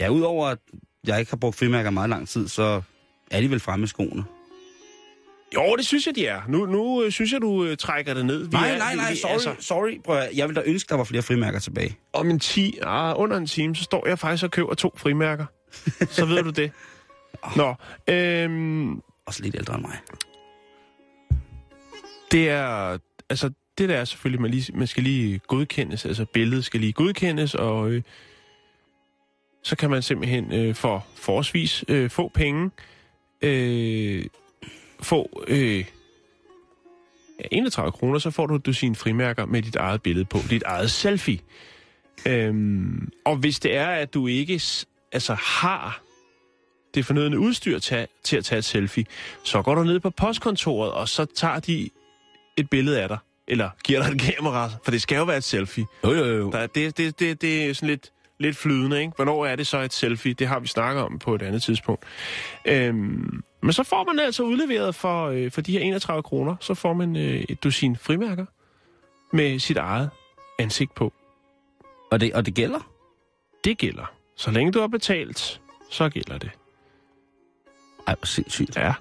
Ja, 0.00 0.08
udover 0.08 0.46
at 0.46 0.58
jeg 1.06 1.18
ikke 1.20 1.32
har 1.32 1.36
brugt 1.36 1.56
frimærker 1.56 1.90
meget 1.90 2.10
lang 2.10 2.28
tid, 2.28 2.48
så 2.48 2.82
er 3.30 3.40
de 3.40 3.50
vel 3.50 3.60
fremme 3.60 3.84
i 3.84 3.86
skoene. 3.86 4.24
Jo, 5.54 5.76
det 5.76 5.86
synes 5.86 6.06
jeg, 6.06 6.14
de 6.16 6.26
er. 6.26 6.42
Nu, 6.48 6.66
nu 6.66 7.02
øh, 7.02 7.12
synes 7.12 7.32
jeg, 7.32 7.40
du 7.40 7.64
øh, 7.64 7.76
trækker 7.76 8.14
det 8.14 8.26
ned. 8.26 8.42
Vi 8.44 8.48
Nej, 8.52 8.70
er, 8.70 8.78
nej, 8.78 8.94
nej, 8.96 9.10
vi- 9.10 9.16
sorry, 9.16 9.32
Altså, 9.32 9.54
sorry. 9.60 10.00
Prøv 10.04 10.16
at, 10.16 10.28
jeg 10.34 10.48
vil 10.48 10.56
da 10.56 10.62
ønske, 10.66 10.88
der 10.88 10.94
var 10.94 11.04
flere 11.04 11.22
frimærker 11.22 11.58
tilbage. 11.58 11.96
om 12.12 12.30
en 12.30 12.38
ti, 12.38 12.78
ah, 12.82 13.14
under 13.20 13.36
en 13.36 13.46
time, 13.46 13.76
så 13.76 13.82
står 13.82 14.08
jeg 14.08 14.18
faktisk 14.18 14.44
og 14.44 14.50
køber 14.50 14.74
to 14.74 14.92
frimærker. 14.96 15.46
så 16.10 16.24
ved 16.26 16.42
du 16.42 16.50
det. 16.50 16.72
Nå, 17.56 17.74
øhm, 18.08 19.00
Også 19.26 19.42
lidt 19.42 19.54
ældre 19.54 19.74
end 19.74 19.82
mig. 19.82 19.98
det 22.32 22.48
er, 22.48 22.98
altså, 23.30 23.50
det 23.78 23.88
der 23.88 23.96
er 23.96 24.04
selvfølgelig, 24.04 24.40
man, 24.42 24.50
lige, 24.50 24.72
man 24.76 24.86
skal 24.86 25.02
lige 25.02 25.38
godkendes, 25.46 26.04
altså 26.06 26.24
billedet 26.24 26.64
skal 26.64 26.80
lige 26.80 26.92
godkendes, 26.92 27.54
og 27.54 27.90
øh, 27.90 28.02
så 29.64 29.76
kan 29.76 29.90
man 29.90 30.02
simpelthen 30.02 30.52
øh, 30.52 30.74
for 30.74 31.06
forholdsvis 31.14 31.84
øh, 31.88 32.10
få 32.10 32.28
penge 32.28 32.70
øh, 33.42 34.24
få 35.00 35.42
øh, 35.48 35.84
ja, 37.40 37.44
31 37.52 37.92
kroner, 37.92 38.18
så 38.18 38.30
får 38.30 38.46
du, 38.46 38.56
du 38.56 38.72
sine 38.72 38.94
frimærker 38.94 39.46
med 39.46 39.62
dit 39.62 39.76
eget 39.76 40.02
billede 40.02 40.24
på, 40.24 40.38
dit 40.50 40.62
eget 40.62 40.90
selfie. 40.90 41.38
Øhm, 42.26 43.08
og 43.24 43.36
hvis 43.36 43.60
det 43.60 43.76
er, 43.76 43.86
at 43.86 44.14
du 44.14 44.26
ikke 44.26 44.60
altså 45.12 45.34
har 45.34 46.02
det 46.94 47.06
fornødne 47.06 47.38
udstyr 47.38 47.78
til, 47.78 48.06
til 48.24 48.36
at 48.36 48.44
tage 48.44 48.58
et 48.58 48.64
selfie, 48.64 49.04
så 49.44 49.62
går 49.62 49.74
du 49.74 49.84
ned 49.84 50.00
på 50.00 50.10
postkontoret, 50.10 50.92
og 50.92 51.08
så 51.08 51.24
tager 51.24 51.60
de 51.60 51.90
et 52.56 52.70
billede 52.70 53.02
af 53.02 53.08
dig. 53.08 53.18
Eller 53.48 53.70
giver 53.84 54.02
dig 54.02 54.14
et 54.14 54.20
kamera, 54.20 54.70
for 54.84 54.90
det 54.90 55.02
skal 55.02 55.16
jo 55.16 55.24
være 55.24 55.36
et 55.36 55.44
selfie. 55.44 55.86
Jo, 56.04 56.12
jo, 56.12 56.24
jo. 56.24 56.50
Der, 56.50 56.66
det, 56.66 56.98
det, 56.98 57.20
det, 57.20 57.42
det 57.42 57.64
er 57.64 57.74
sådan 57.74 57.88
lidt 57.88 58.12
lidt 58.38 58.56
flydende, 58.56 59.00
ikke? 59.00 59.12
Hvornår 59.16 59.46
er 59.46 59.56
det 59.56 59.66
så 59.66 59.78
et 59.78 59.92
selfie? 59.92 60.34
Det 60.34 60.46
har 60.46 60.60
vi 60.60 60.66
snakket 60.66 61.02
om 61.04 61.18
på 61.18 61.34
et 61.34 61.42
andet 61.42 61.62
tidspunkt. 61.62 62.04
Øhm, 62.64 63.42
men 63.62 63.72
så 63.72 63.82
får 63.82 64.04
man 64.04 64.18
altså 64.18 64.42
udleveret 64.42 64.94
for, 64.94 65.26
øh, 65.28 65.50
for 65.50 65.60
de 65.60 65.72
her 65.72 65.80
31 65.80 66.22
kroner, 66.22 66.56
så 66.60 66.74
får 66.74 66.92
man 66.92 67.16
øh, 67.16 67.44
et 67.48 67.64
dusin 67.64 67.96
frimærker 67.96 68.46
med 69.32 69.58
sit 69.58 69.76
eget 69.76 70.10
ansigt 70.58 70.94
på. 70.94 71.12
Og 72.10 72.20
det, 72.20 72.34
og 72.34 72.46
det 72.46 72.54
gælder? 72.54 72.90
Det 73.64 73.78
gælder. 73.78 74.12
Så 74.36 74.50
længe 74.50 74.72
du 74.72 74.80
har 74.80 74.86
betalt, 74.86 75.60
så 75.90 76.08
gælder 76.08 76.38
det. 76.38 76.50
Ej, 78.06 78.14
hvor 78.14 78.26
sindssygt. 78.26 78.76
Ja. 78.76 78.94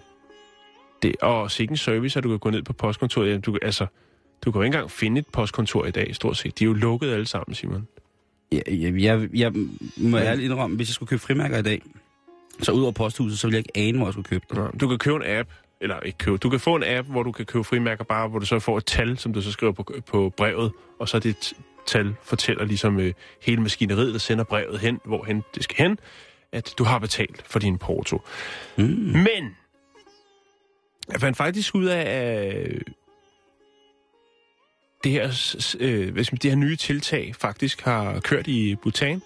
Det, 1.01 1.15
og 1.21 1.51
sikken 1.51 1.77
service, 1.77 2.17
at 2.19 2.23
du 2.23 2.29
kan 2.29 2.39
gå 2.39 2.49
ned 2.49 2.63
på 2.63 2.73
postkontoret. 2.73 3.27
Jamen, 3.27 3.41
Du, 3.41 3.57
altså, 3.61 3.85
du 4.45 4.51
kan 4.51 4.59
jo 4.59 4.63
ikke 4.63 4.75
engang 4.75 4.91
finde 4.91 5.19
et 5.19 5.27
postkontor 5.27 5.85
i 5.85 5.91
dag, 5.91 6.15
stort 6.15 6.37
set. 6.37 6.59
De 6.59 6.63
er 6.63 6.67
jo 6.67 6.73
lukket 6.73 7.13
alle 7.13 7.25
sammen, 7.25 7.55
Simon. 7.55 7.87
Jeg, 8.53 8.63
jeg, 8.67 9.01
jeg, 9.01 9.29
jeg 9.33 9.53
må 9.97 10.17
ærligt 10.17 10.45
indrømme, 10.45 10.75
hvis 10.75 10.89
jeg 10.89 10.93
skulle 10.93 11.07
købe 11.07 11.21
frimærker 11.21 11.57
i 11.57 11.61
dag, 11.61 11.81
så 12.61 12.71
ud 12.71 12.83
over 12.83 12.91
posthuset, 12.91 13.39
så 13.39 13.47
ville 13.47 13.55
jeg 13.55 13.59
ikke 13.59 13.87
ane, 13.87 13.97
hvor 13.97 14.07
jeg 14.07 14.13
skulle 14.13 14.27
købe 14.29 14.45
det. 14.49 14.57
Nå, 14.57 14.67
Du 14.79 14.87
kan 14.87 14.97
købe 14.97 15.15
en 15.15 15.21
app, 15.25 15.49
eller 15.81 15.99
ikke 15.99 16.17
købe, 16.17 16.37
du 16.37 16.49
kan 16.49 16.59
få 16.59 16.75
en 16.75 16.83
app, 16.85 17.07
hvor 17.07 17.23
du 17.23 17.31
kan 17.31 17.45
købe 17.45 17.63
frimærker 17.63 18.03
bare, 18.03 18.27
hvor 18.27 18.39
du 18.39 18.45
så 18.45 18.59
får 18.59 18.77
et 18.77 18.85
tal, 18.85 19.17
som 19.17 19.33
du 19.33 19.41
så 19.41 19.51
skriver 19.51 19.73
på, 19.73 19.93
på 20.07 20.33
brevet, 20.37 20.71
og 20.99 21.09
så 21.09 21.19
det 21.19 21.53
tal 21.87 22.15
fortæller 22.23 22.65
ligesom 22.65 22.99
øh, 22.99 23.13
hele 23.41 23.61
maskineriet, 23.61 24.13
der 24.13 24.19
sender 24.19 24.43
brevet 24.43 24.79
hen, 24.79 24.99
hvorhen 25.05 25.43
det 25.55 25.63
skal 25.63 25.87
hen, 25.87 25.97
at 26.51 26.73
du 26.77 26.83
har 26.83 26.99
betalt 26.99 27.43
for 27.45 27.59
din 27.59 27.77
porto. 27.77 28.21
Mm. 28.77 28.83
Men, 29.13 29.55
jeg 31.11 31.19
fandt 31.19 31.37
faktisk 31.37 31.75
ud 31.75 31.85
af, 31.85 32.01
at 32.01 32.83
det 35.03 35.11
her, 35.11 35.55
øh, 35.79 36.13
hvis 36.13 36.31
man- 36.31 36.39
det 36.43 36.51
her 36.51 36.55
nye 36.57 36.75
tiltag 36.75 37.35
faktisk 37.35 37.81
har 37.81 38.19
kørt 38.19 38.47
i 38.47 38.75
Bhutan. 38.75 39.21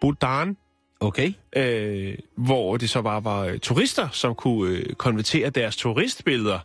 Bhutan, 0.00 0.56
Okay. 1.00 1.32
øh, 1.56 2.14
hvor 2.36 2.76
det 2.76 2.90
så 2.90 3.02
bare 3.02 3.24
var 3.24 3.40
øh, 3.44 3.58
turister, 3.58 4.08
som 4.12 4.34
kunne 4.34 4.76
øh, 4.76 4.94
konvertere 4.94 5.50
deres 5.50 5.76
turistbilleder 5.76 6.58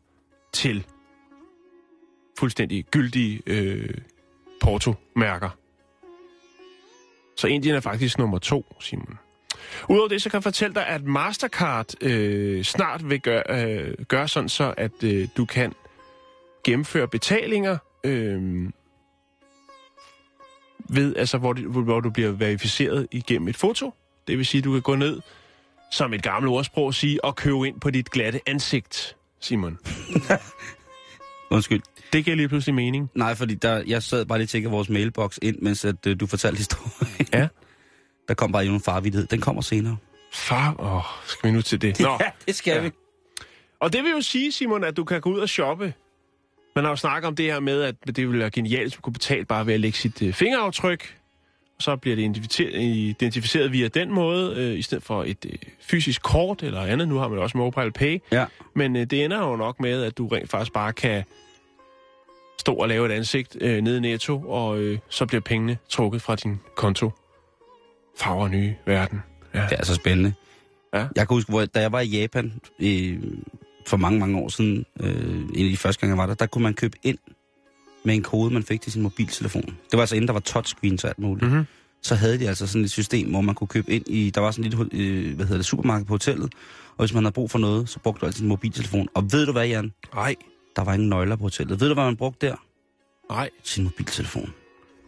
til 0.54 0.86
fuldstændig 2.40 2.86
gyldige 2.92 3.42
øh, 3.48 3.94
portomærker. 4.62 5.50
Så 7.38 7.48
Indien 7.48 7.76
er 7.76 7.80
faktisk 7.80 8.18
nummer 8.18 8.38
to, 8.40 8.76
Simon. 8.80 9.18
Udover 9.90 10.08
det, 10.08 10.22
så 10.22 10.30
kan 10.30 10.38
jeg 10.38 10.44
fortælle 10.44 10.76
dig, 10.76 10.88
at 10.88 11.04
Mastercard 11.04 12.04
øh, 12.04 12.64
snart 12.64 13.10
vil 13.10 13.22
gøre, 13.22 13.44
øh, 13.50 13.94
gøre 14.08 14.28
sådan 14.28 14.50
så, 14.50 14.74
at 14.78 15.04
øh, 15.04 15.28
du 15.38 15.46
kan 15.46 15.74
gennemføre 16.64 17.07
betalinger 17.07 17.78
øh, 18.03 18.70
ved, 20.89 21.16
altså, 21.16 21.38
hvor, 21.38 21.53
det, 21.53 21.64
hvor 21.66 21.99
du 21.99 22.09
bliver 22.09 22.32
verificeret 22.32 23.07
igennem 23.11 23.47
et 23.47 23.57
foto. 23.57 23.93
Det 24.28 24.38
vil 24.38 24.45
sige, 24.45 24.59
at 24.59 24.66
du 24.66 24.72
kan 24.72 24.82
gå 24.82 24.95
ned, 24.95 25.22
som 25.91 26.14
et 26.14 26.24
gammelt 26.24 26.51
ordsprog 26.51 26.93
sige, 26.93 27.26
og 27.26 27.36
købe 27.36 27.68
ind 27.68 27.80
på 27.80 27.89
dit 27.89 28.09
glatte 28.11 28.39
ansigt, 28.47 29.16
Simon. 29.39 29.78
Undskyld. 31.51 31.82
Det 32.14 32.26
giver 32.26 32.36
lige 32.38 32.47
pludselig 32.47 32.76
mening. 32.76 33.09
Nej, 33.16 33.36
fordi 33.36 33.55
der, 33.55 33.84
jeg 33.88 34.03
sad 34.03 34.26
bare 34.26 34.38
lige 34.38 34.45
og 34.45 34.49
tjekkede 34.49 34.72
vores 34.72 34.89
mailbox 34.89 35.38
ind, 35.41 35.57
mens 35.61 35.86
at, 35.86 36.07
øh, 36.07 36.20
du 36.20 36.28
fortalte 36.28 36.57
historien. 36.57 37.28
Ja. 37.34 37.47
Der 38.28 38.34
kom 38.34 38.51
bare 38.51 38.66
en 38.66 38.80
farvidighed. 38.82 39.28
Den 39.28 39.41
kommer 39.41 39.61
senere. 39.61 39.97
Far, 40.34 40.76
åh, 40.80 41.01
skal 41.26 41.49
vi 41.49 41.55
nu 41.55 41.61
til 41.61 41.82
det? 41.82 41.99
Nå. 42.07 42.20
det 42.47 42.55
skal 42.55 42.74
Ja. 42.76 42.82
vi. 42.82 42.91
Og 43.80 43.93
det 43.93 44.03
vil 44.03 44.11
jo 44.11 44.22
sige, 44.22 44.51
Simon, 44.51 44.84
at 44.84 44.97
du 44.97 45.03
kan 45.03 45.22
gå 45.22 45.30
ud 45.30 45.39
og 45.39 45.49
shoppe. 45.49 45.93
Man 46.76 46.84
har 46.84 46.92
jo 46.92 46.96
snakket 46.96 47.28
om 47.28 47.36
det 47.36 47.46
her 47.46 47.60
med, 47.60 47.82
at 47.82 47.96
det 48.06 48.18
ville 48.18 48.40
være 48.40 48.50
genialt, 48.50 48.84
hvis 48.84 48.98
man 48.98 49.02
kunne 49.02 49.14
betale 49.14 49.46
bare 49.46 49.66
ved 49.66 49.74
at 49.74 49.80
lægge 49.80 49.98
sit 49.98 50.22
øh, 50.22 50.34
fingeraftryk. 50.34 51.18
Så 51.80 51.96
bliver 51.96 52.16
det 52.16 52.24
identificeret, 52.24 52.82
identificeret 52.82 53.72
via 53.72 53.88
den 53.88 54.12
måde, 54.12 54.56
øh, 54.56 54.80
i 54.80 54.82
stedet 54.82 55.04
for 55.04 55.24
et 55.24 55.46
øh, 55.46 55.56
fysisk 55.82 56.24
kort 56.24 56.64
eller 56.64 56.82
andet. 56.82 57.08
Nu 57.08 57.16
har 57.16 57.28
man 57.28 57.40
også 57.40 57.58
mobile 57.58 57.92
pay. 57.92 58.20
Ja. 58.32 58.46
Men 58.76 58.96
øh, 58.96 59.06
det 59.06 59.26
ender 59.26 59.50
jo 59.50 59.56
nok 59.56 59.80
med, 59.80 60.04
at 60.04 60.18
du 60.18 60.28
rent 60.28 60.50
faktisk 60.50 60.74
bare 60.74 60.94
kan 60.94 61.24
stå 62.60 62.74
og 62.74 62.88
lave 62.88 63.06
et 63.06 63.12
ansigt 63.12 63.58
øh, 63.62 63.82
nede 63.82 63.98
i 63.98 64.00
Netto, 64.00 64.44
og 64.48 64.80
øh, 64.80 65.00
så 65.10 65.26
bliver 65.26 65.42
pengene 65.42 65.78
trukket 65.90 66.22
fra 66.22 66.36
din 66.36 66.60
konto. 66.76 67.12
Farver 68.18 68.48
nye 68.48 68.76
verden. 68.86 69.24
Ja. 69.54 69.66
Det 69.70 69.80
er 69.80 69.86
så 69.86 69.96
spændende. 69.96 70.34
Ja. 70.94 71.00
Jeg 71.00 71.28
kan 71.28 71.36
huske, 71.36 71.52
hvor, 71.52 71.66
da 71.66 71.82
jeg 71.82 71.92
var 71.92 72.00
i 72.00 72.08
Japan 72.08 72.62
øh, 72.80 73.20
for 73.88 73.98
mange, 73.98 74.20
mange 74.20 74.38
år 74.40 74.50
siden, 74.50 74.86
øh, 75.00 75.36
en 75.36 75.66
af 75.66 75.72
de 75.72 75.78
første 75.78 76.00
gange, 76.02 76.12
jeg 76.12 76.18
var 76.18 76.26
der, 76.26 76.34
der 76.34 76.46
kunne 76.46 76.64
man 76.64 76.74
købe 76.74 76.98
ind 77.04 77.18
med 78.06 78.16
en 78.16 78.24
kode, 78.24 78.54
man 78.54 78.64
fik 78.64 78.82
til 78.82 78.92
sin 78.92 79.02
mobiltelefon. 79.02 79.62
Det 79.62 79.76
var 79.94 80.00
altså 80.00 80.16
inden 80.16 80.28
der 80.28 80.34
var 80.34 80.40
touchscreen 80.40 81.00
og 81.04 81.08
alt 81.10 81.20
muligt. 81.20 81.48
Mm-hmm. 81.50 81.66
Så 82.02 82.16
havde 82.16 82.40
de 82.40 82.48
altså 82.48 82.68
sådan 82.68 82.84
et 82.86 82.92
system, 82.92 83.30
hvor 83.30 83.42
man 83.42 83.56
kunne 83.56 83.68
købe 83.68 83.92
ind 83.92 84.04
i, 84.08 84.30
der 84.30 84.42
var 84.42 84.52
sådan 84.52 84.66
et 84.66 84.90
lille, 84.92 85.10
øh, 85.28 85.36
hvad 85.36 85.46
hedder 85.46 85.58
det, 85.60 85.66
supermarked 85.66 86.06
på 86.06 86.14
hotellet, 86.14 86.54
og 86.98 87.06
hvis 87.06 87.14
man 87.14 87.24
havde 87.24 87.34
brug 87.34 87.52
for 87.52 87.60
noget, 87.60 87.90
så 87.90 88.00
brugte 88.00 88.22
du 88.22 88.26
altid 88.26 88.38
sin 88.38 88.48
mobiltelefon. 88.48 89.08
Og 89.14 89.32
ved 89.32 89.46
du 89.46 89.52
hvad, 89.52 89.68
Jan? 89.68 89.94
Nej, 90.16 90.36
Der 90.76 90.84
var 90.84 90.94
ingen 90.94 91.10
nøgler 91.10 91.36
på 91.36 91.44
hotellet. 91.44 91.80
Ved 91.80 91.88
du, 91.88 91.94
hvad 91.94 92.04
man 92.04 92.16
brugte 92.18 92.48
der? 92.48 92.56
nej. 93.30 93.50
Sin 93.64 93.84
mobiltelefon. 93.84 94.54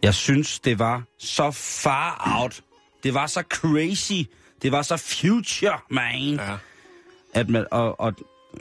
Jeg 0.02 0.14
synes, 0.14 0.58
det 0.60 0.78
var 0.78 1.02
så 1.18 1.50
far 1.50 2.38
out. 2.40 2.62
Det 3.02 3.14
var 3.14 3.26
så 3.26 3.42
crazy. 3.50 4.28
Det 4.62 4.72
var 4.72 4.82
så 4.82 4.96
future, 4.96 5.78
man. 5.90 6.34
Ja. 6.34 6.56
At 7.34 7.48
man, 7.48 7.66
og, 7.70 8.00
og 8.00 8.12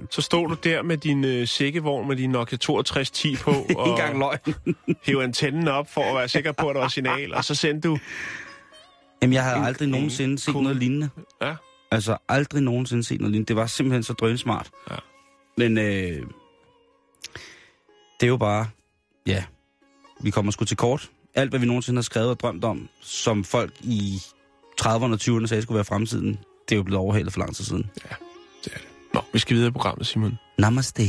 Så 0.09 0.21
stod 0.21 0.47
du 0.47 0.55
der 0.63 0.81
med 0.81 0.97
din 0.97 1.23
øh, 1.25 1.47
sækkevogn 1.47 2.07
med 2.07 2.15
din 2.15 2.29
Nokia 2.29 2.57
6210 2.57 3.35
på, 3.35 3.51
ikke 3.69 3.79
og 3.81 3.89
engang 3.89 4.19
løgn. 4.19 4.55
hævde 5.03 5.23
antennen 5.23 5.67
op 5.67 5.91
for 5.91 6.01
at 6.01 6.15
være 6.15 6.27
sikker 6.27 6.51
på, 6.51 6.69
at 6.69 6.75
der 6.75 6.81
var 6.81 6.87
signal, 6.87 7.33
og 7.33 7.45
så 7.45 7.55
sendte 7.55 7.87
du... 7.87 7.97
Jamen, 9.21 9.33
jeg 9.33 9.43
havde 9.43 9.57
En- 9.57 9.63
aldrig 9.63 9.85
en 9.85 9.91
nogensinde 9.91 10.39
set 10.39 10.53
noget 10.55 10.77
lignende. 10.77 11.09
Ja. 11.41 11.55
Altså, 11.91 12.17
aldrig 12.29 12.61
nogensinde 12.63 13.03
set 13.03 13.19
noget 13.21 13.31
lignende. 13.31 13.47
Det 13.47 13.55
var 13.55 13.67
simpelthen 13.67 14.03
så 14.03 14.13
drønsmart. 14.13 14.69
Ja. 14.91 14.95
Men 15.57 15.77
øh, 15.77 16.21
det 18.19 18.23
er 18.23 18.27
jo 18.27 18.37
bare, 18.37 18.67
ja, 19.27 19.43
vi 20.19 20.29
kommer 20.29 20.51
sgu 20.51 20.65
til 20.65 20.77
kort. 20.77 21.09
Alt, 21.35 21.49
hvad 21.49 21.59
vi 21.59 21.65
nogensinde 21.65 21.97
har 21.97 22.03
skrevet 22.03 22.29
og 22.29 22.39
drømt 22.39 22.63
om, 22.63 22.89
som 23.01 23.43
folk 23.43 23.73
i 23.81 24.19
30'erne 24.81 24.89
og 24.89 25.19
20'erne 25.21 25.45
sagde 25.47 25.61
skulle 25.63 25.75
være 25.75 25.85
fremtiden, 25.85 26.39
det 26.69 26.75
er 26.75 26.77
jo 26.77 26.83
blevet 26.83 26.99
overhalet 26.99 27.33
for 27.33 27.39
lang 27.39 27.55
tid 27.55 27.65
siden. 27.65 27.91
Det. 27.95 28.03
Nå, 29.15 29.21
vi 29.33 29.39
skal 29.39 29.55
videre 29.55 29.69
i 29.69 29.71
programmet, 29.71 30.07
Simon. 30.07 30.39
Namaste. 30.57 31.03
Øh, 31.03 31.07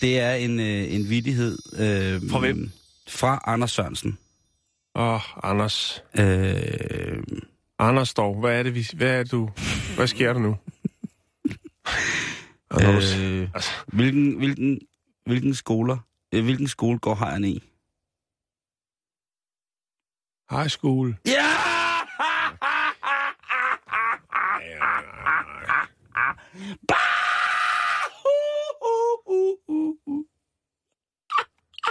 det 0.00 0.18
er 0.18 0.32
en, 0.32 0.60
øh, 0.60 0.94
en 0.94 1.10
vidighed. 1.10 1.58
Øh, 1.78 2.30
Fra 2.30 2.38
hvem? 2.38 2.70
Fra 3.08 3.42
Anders 3.46 3.70
Sørensen. 3.70 4.18
Åh, 4.94 5.14
oh, 5.14 5.20
Anders. 5.42 6.04
Øh, 6.18 7.22
Anders 7.78 8.14
dog, 8.14 8.40
hvad 8.40 8.58
er 8.58 8.62
det, 8.62 8.74
vi... 8.74 8.86
Hvad 8.94 9.08
er 9.08 9.22
det, 9.22 9.32
du... 9.32 9.50
Hvad 9.96 10.06
sker 10.06 10.32
der 10.32 10.40
nu? 10.40 10.56
Anders. 12.70 13.18
øh, 13.18 13.48
Altså, 13.54 13.70
hvilken, 13.86 14.36
hvilken, 14.38 14.80
hvilken, 15.26 15.54
skoler, 15.54 15.98
øh, 16.34 16.44
hvilken 16.44 16.68
skole 16.68 16.98
går 16.98 17.14
hejren 17.14 17.44
i? 17.44 17.64
high 20.50 20.68
school. 20.68 21.16
Ja! 21.26 21.46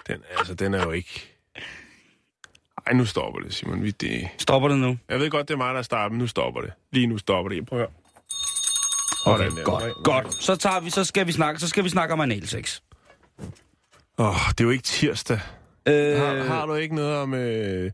Den, 0.07 0.23
altså, 0.37 0.53
den 0.53 0.73
er 0.73 0.83
jo 0.83 0.91
ikke... 0.91 1.35
Ej, 2.87 2.93
nu 2.93 3.05
stopper 3.05 3.39
det, 3.41 3.53
Simon. 3.53 3.83
Vi, 3.83 3.91
det... 3.91 4.29
Stopper 4.37 4.69
det 4.69 4.77
nu? 4.77 4.97
Jeg 5.09 5.19
ved 5.19 5.29
godt, 5.29 5.47
det 5.47 5.53
er 5.53 5.57
mig, 5.57 5.75
der 5.75 5.81
starter, 5.81 6.09
men 6.09 6.19
nu 6.19 6.27
stopper 6.27 6.61
det. 6.61 6.73
Lige 6.91 7.07
nu 7.07 7.17
stopper 7.17 7.49
det. 7.49 7.65
Prøv 7.65 7.79
at 7.79 7.87
høre. 7.87 7.98
Okay, 9.25 9.49
godt, 9.63 9.93
godt. 10.03 10.33
Så, 10.33 10.55
tager 10.55 10.79
vi, 10.79 10.89
så, 10.89 11.03
skal 11.03 11.27
vi 11.27 11.31
snakke, 11.31 11.59
så 11.59 11.67
skal 11.67 11.83
vi 11.83 11.89
snakke 11.89 12.13
om 12.13 12.21
analsex. 12.21 12.79
Åh, 14.17 14.27
oh, 14.27 14.49
det 14.49 14.59
er 14.59 14.63
jo 14.63 14.69
ikke 14.69 14.83
tirsdag. 14.83 15.39
Øh, 15.87 16.17
Har, 16.17 16.43
har 16.43 16.65
du 16.65 16.73
ikke 16.73 16.95
noget 16.95 17.15
om 17.15 17.33
øh, 17.33 17.91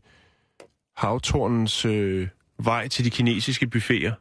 havtornens 0.96 1.84
øh, 1.84 2.28
vej 2.64 2.88
til 2.88 3.04
de 3.04 3.10
kinesiske 3.10 3.66
buffeter? 3.66 4.12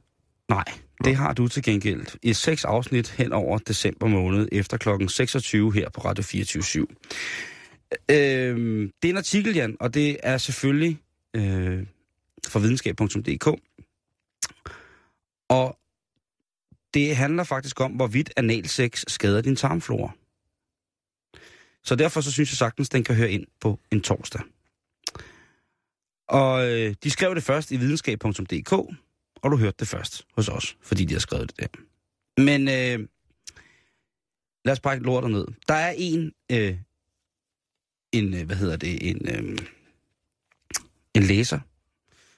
Nej, 0.50 0.64
det 1.04 1.16
har 1.16 1.34
du 1.34 1.48
til 1.48 1.64
gengæld. 1.64 2.06
I 2.24 2.34
seks 2.34 2.66
afsnit 2.66 3.10
hen 3.10 3.34
over 3.34 3.58
december 3.58 4.08
måned 4.08 4.48
efter 4.52 4.78
klokken 4.78 5.10
26 5.10 5.74
her 5.74 5.90
på 5.90 6.02
Radio 6.02 6.24
24 6.24 6.88
øh, 8.10 8.90
Det 9.02 9.08
er 9.08 9.10
en 9.10 9.18
artikel, 9.18 9.56
Jan, 9.56 9.78
og 9.80 9.94
det 9.94 10.18
er 10.24 10.38
selvfølgelig 10.38 11.00
øh, 11.36 11.86
fra 12.48 12.60
videnskab.dk. 12.60 13.48
Og 15.50 15.78
det 16.96 17.16
handler 17.16 17.44
faktisk 17.44 17.82
om, 17.82 17.92
hvorvidt 17.92 18.34
analsex 18.38 19.04
skader 19.08 19.42
din 19.42 19.56
tarmflora. 19.56 20.12
Så 21.84 21.96
derfor 21.96 22.22
så 22.22 22.32
synes 22.32 22.52
jeg 22.52 22.58
sagtens, 22.58 22.90
den 22.90 23.04
kan 23.04 23.16
høre 23.16 23.32
ind 23.32 23.48
på 23.60 23.80
en 23.92 24.02
torsdag. 24.02 24.42
Og 26.28 26.72
øh, 26.72 26.96
de 27.04 27.10
skrev 27.10 27.36
det 27.36 27.44
først 27.44 27.72
i 27.72 27.78
videnskab.dk, 27.78 28.74
og 29.42 29.52
du 29.52 29.58
hørte 29.58 29.76
det 29.80 29.88
først 29.88 30.26
hos 30.36 30.50
os, 30.50 30.78
fordi 30.82 31.06
de 31.06 31.14
har 31.14 31.20
skrevet 31.20 31.50
det 31.50 31.60
der. 31.60 31.82
Men 32.42 32.62
øh, 32.62 33.08
lad 34.66 34.72
os 34.72 34.80
brække 34.80 35.06
lortet 35.06 35.32
ned. 35.32 35.46
Der 35.68 35.74
er 35.74 35.94
en, 35.98 36.32
øh, 36.52 36.78
en 38.12 38.34
øh, 38.34 38.46
hvad 38.46 38.56
hedder 38.56 38.78
det, 38.78 39.10
en, 39.10 39.30
øh, 39.30 39.58
en 41.16 41.24
læser, 41.24 41.60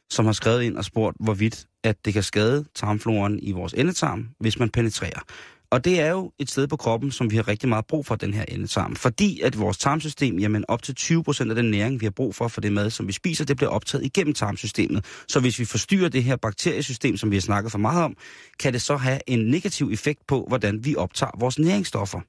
som 0.09 0.25
har 0.25 0.33
skrevet 0.33 0.63
ind 0.63 0.77
og 0.77 0.85
spurgt, 0.85 1.17
hvorvidt 1.19 1.65
at 1.83 2.05
det 2.05 2.13
kan 2.13 2.23
skade 2.23 2.65
tarmfloren 2.75 3.39
i 3.39 3.51
vores 3.51 3.73
endetarm, 3.73 4.29
hvis 4.39 4.59
man 4.59 4.69
penetrerer. 4.69 5.19
Og 5.69 5.85
det 5.85 5.99
er 5.99 6.09
jo 6.09 6.31
et 6.39 6.51
sted 6.51 6.67
på 6.67 6.75
kroppen, 6.75 7.11
som 7.11 7.31
vi 7.31 7.35
har 7.35 7.47
rigtig 7.47 7.69
meget 7.69 7.85
brug 7.85 8.05
for, 8.05 8.15
den 8.15 8.33
her 8.33 8.45
endetarm. 8.47 8.95
Fordi 8.95 9.41
at 9.41 9.59
vores 9.59 9.77
tarmsystem, 9.77 10.39
jamen 10.39 10.65
op 10.67 10.83
til 10.83 10.95
20% 10.99 11.49
af 11.49 11.55
den 11.55 11.71
næring, 11.71 12.01
vi 12.01 12.05
har 12.05 12.11
brug 12.11 12.35
for 12.35 12.47
for 12.47 12.61
det 12.61 12.73
mad, 12.73 12.89
som 12.89 13.07
vi 13.07 13.11
spiser, 13.11 13.45
det 13.45 13.57
bliver 13.57 13.69
optaget 13.69 14.05
igennem 14.05 14.33
tarmsystemet. 14.33 15.05
Så 15.27 15.39
hvis 15.39 15.59
vi 15.59 15.65
forstyrrer 15.65 16.09
det 16.09 16.23
her 16.23 16.35
bakteriesystem, 16.35 17.17
som 17.17 17.31
vi 17.31 17.35
har 17.35 17.41
snakket 17.41 17.71
for 17.71 17.79
meget 17.79 18.03
om, 18.03 18.17
kan 18.59 18.73
det 18.73 18.81
så 18.81 18.97
have 18.97 19.19
en 19.27 19.39
negativ 19.39 19.89
effekt 19.93 20.19
på, 20.27 20.45
hvordan 20.47 20.85
vi 20.85 20.95
optager 20.95 21.31
vores 21.39 21.59
næringsstoffer. 21.59 22.19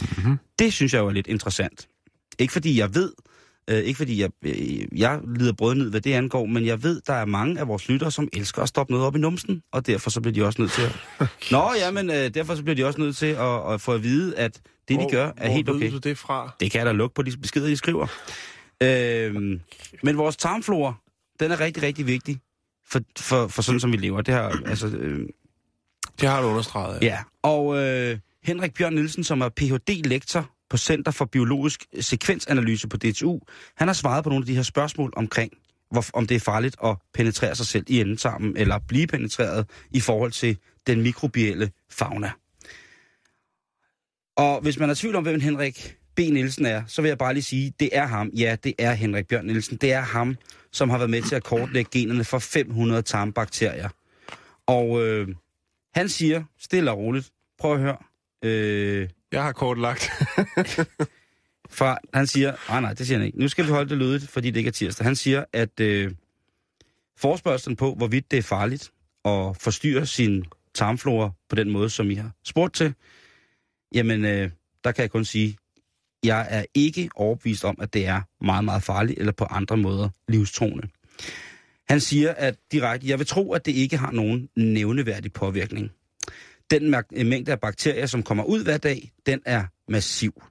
Mm-hmm. 0.00 0.36
Det 0.58 0.72
synes 0.72 0.94
jeg 0.94 1.00
jo 1.00 1.06
er 1.06 1.12
lidt 1.12 1.26
interessant. 1.26 1.88
Ikke 2.38 2.52
fordi 2.52 2.78
jeg 2.78 2.94
ved, 2.94 3.12
øh, 3.70 3.76
ikke 3.78 3.96
fordi 3.96 4.20
jeg, 4.20 4.30
øh, 4.44 4.98
jeg 5.00 5.20
lider 5.36 5.52
brødnid, 5.52 5.90
hvad 5.90 6.00
det 6.00 6.12
angår, 6.12 6.46
men 6.46 6.66
jeg 6.66 6.82
ved, 6.82 7.00
der 7.06 7.12
er 7.12 7.24
mange 7.24 7.60
af 7.60 7.68
vores 7.68 7.88
lyttere, 7.88 8.10
som 8.10 8.28
elsker 8.32 8.62
at 8.62 8.68
stoppe 8.68 8.92
noget 8.92 9.06
op 9.06 9.16
i 9.16 9.18
numsen, 9.18 9.62
og 9.72 9.86
derfor 9.86 10.10
så 10.10 10.20
bliver 10.20 10.34
de 10.34 10.44
også 10.44 10.62
nødt 10.62 10.72
til 10.72 10.82
at... 10.82 10.96
Nå, 11.52 11.70
ja, 11.78 11.90
men 11.90 12.10
øh, 12.10 12.34
derfor 12.34 12.54
så 12.54 12.62
bliver 12.62 12.76
de 12.76 12.84
også 12.84 13.00
nødt 13.00 13.16
til 13.16 13.26
at, 13.26 13.72
at 13.72 13.80
få 13.80 13.92
at 13.92 14.02
vide, 14.02 14.36
at 14.36 14.60
det, 14.88 14.96
hvor, 14.96 15.06
de 15.08 15.10
gør, 15.10 15.26
er 15.26 15.32
hvor 15.46 15.54
helt 15.54 15.68
okay. 15.68 15.80
ved 15.84 15.90
du 15.90 15.98
det 15.98 16.18
fra? 16.18 16.50
Det 16.60 16.70
kan 16.70 16.78
jeg 16.78 16.86
da 16.86 16.92
lukke 16.92 17.14
på 17.14 17.22
de 17.22 17.36
beskeder, 17.36 17.68
I 17.68 17.76
skriver. 17.76 18.06
Øhm, 18.82 19.60
men 20.02 20.16
vores 20.18 20.36
tarmflora, 20.36 20.94
den 21.40 21.50
er 21.50 21.60
rigtig, 21.60 21.82
rigtig 21.82 22.06
vigtig 22.06 22.40
for, 22.90 23.00
for, 23.18 23.48
for 23.48 23.62
sådan, 23.62 23.80
som 23.80 23.92
vi 23.92 23.96
lever. 23.96 24.20
Det 24.20 24.34
har, 24.34 24.62
altså, 24.66 24.86
øh, 24.86 25.26
Det 26.20 26.28
har 26.28 26.42
du 26.42 26.48
understreget. 26.48 27.02
ja. 27.02 27.18
Og 27.42 27.76
øh, 27.76 28.18
Henrik 28.44 28.74
Bjørn 28.74 28.94
Nielsen, 28.94 29.24
som 29.24 29.40
er 29.40 29.48
Ph.D.-lektor 29.48 30.59
på 30.70 30.76
Center 30.76 31.12
for 31.12 31.24
Biologisk 31.24 31.86
Sekvensanalyse 32.00 32.88
på 32.88 32.96
DTU, 32.96 33.38
han 33.76 33.88
har 33.88 33.92
svaret 33.92 34.24
på 34.24 34.30
nogle 34.30 34.42
af 34.42 34.46
de 34.46 34.54
her 34.54 34.62
spørgsmål 34.62 35.12
omkring, 35.16 35.52
hvor, 35.90 36.04
om 36.14 36.26
det 36.26 36.34
er 36.34 36.40
farligt 36.40 36.76
at 36.84 36.96
penetrere 37.14 37.54
sig 37.54 37.66
selv 37.66 37.84
i 37.88 38.00
endetarmen, 38.00 38.56
eller 38.56 38.78
blive 38.88 39.06
penetreret 39.06 39.70
i 39.90 40.00
forhold 40.00 40.32
til 40.32 40.58
den 40.86 41.02
mikrobielle 41.02 41.70
fauna. 41.90 42.30
Og 44.36 44.60
hvis 44.60 44.78
man 44.78 44.88
er 44.88 44.94
i 44.94 44.96
tvivl 44.96 45.16
om, 45.16 45.22
hvem 45.22 45.40
Henrik 45.40 45.96
B. 46.16 46.18
Nielsen 46.18 46.66
er, 46.66 46.82
så 46.86 47.02
vil 47.02 47.08
jeg 47.08 47.18
bare 47.18 47.34
lige 47.34 47.42
sige, 47.42 47.72
det 47.80 47.88
er 47.92 48.06
ham. 48.06 48.28
Ja, 48.28 48.56
det 48.64 48.74
er 48.78 48.92
Henrik 48.92 49.28
Bjørn 49.28 49.46
Nielsen. 49.46 49.76
Det 49.76 49.92
er 49.92 50.00
ham, 50.00 50.36
som 50.72 50.90
har 50.90 50.98
været 50.98 51.10
med 51.10 51.22
til 51.22 51.34
at 51.34 51.44
kortlægge 51.44 51.90
generne 51.92 52.24
for 52.24 52.38
500 52.38 53.02
tarmbakterier. 53.02 53.88
Og 54.66 55.02
øh, 55.02 55.28
han 55.94 56.08
siger, 56.08 56.44
stille 56.58 56.90
og 56.90 56.98
roligt, 56.98 57.30
prøv 57.58 57.74
at 57.74 57.80
høre, 57.80 57.96
øh, 58.42 59.08
Jeg 59.32 59.42
har 59.42 59.52
kortlagt. 59.52 60.10
fra, 61.70 61.98
han 62.14 62.26
siger, 62.26 62.54
nej 62.68 62.80
nej, 62.80 62.92
det 62.94 63.06
siger 63.06 63.18
han 63.18 63.26
ikke. 63.26 63.38
Nu 63.38 63.48
skal 63.48 63.64
vi 63.64 63.70
holde 63.70 63.90
det 63.90 63.98
lødigt, 63.98 64.28
fordi 64.30 64.50
det 64.50 64.56
ikke 64.56 64.68
er 64.68 64.72
tirsdag. 64.72 65.04
Han 65.04 65.16
siger, 65.16 65.44
at 65.52 65.80
øh, 65.80 66.12
forspørgselen 67.16 67.76
på, 67.76 67.94
hvorvidt 67.94 68.30
det 68.30 68.38
er 68.38 68.42
farligt 68.42 68.90
at 69.24 69.56
forstyrre 69.56 70.06
sin 70.06 70.44
tarmflora 70.74 71.30
på 71.48 71.56
den 71.56 71.70
måde, 71.70 71.90
som 71.90 72.10
I 72.10 72.14
har 72.14 72.30
spurgt 72.44 72.74
til, 72.74 72.94
jamen, 73.94 74.24
øh, 74.24 74.50
der 74.84 74.92
kan 74.92 75.02
jeg 75.02 75.10
kun 75.10 75.24
sige, 75.24 75.56
jeg 76.24 76.46
er 76.50 76.64
ikke 76.74 77.10
overbevist 77.14 77.64
om, 77.64 77.76
at 77.80 77.94
det 77.94 78.06
er 78.06 78.20
meget, 78.44 78.64
meget 78.64 78.82
farligt, 78.82 79.18
eller 79.18 79.32
på 79.32 79.44
andre 79.44 79.76
måder 79.76 80.08
livstruende. 80.28 80.88
Han 81.88 82.00
siger, 82.00 82.32
at 82.32 82.56
direkte, 82.72 83.08
jeg 83.08 83.18
vil 83.18 83.26
tro, 83.26 83.52
at 83.52 83.66
det 83.66 83.72
ikke 83.72 83.96
har 83.96 84.10
nogen 84.10 84.48
nævneværdig 84.56 85.32
påvirkning. 85.32 85.90
Den 86.70 86.94
øh, 87.12 87.26
mængde 87.26 87.52
af 87.52 87.60
bakterier, 87.60 88.06
som 88.06 88.22
kommer 88.22 88.44
ud 88.44 88.64
hver 88.64 88.78
dag, 88.78 89.12
den 89.26 89.40
er 89.46 89.64
massiv. 89.88 90.42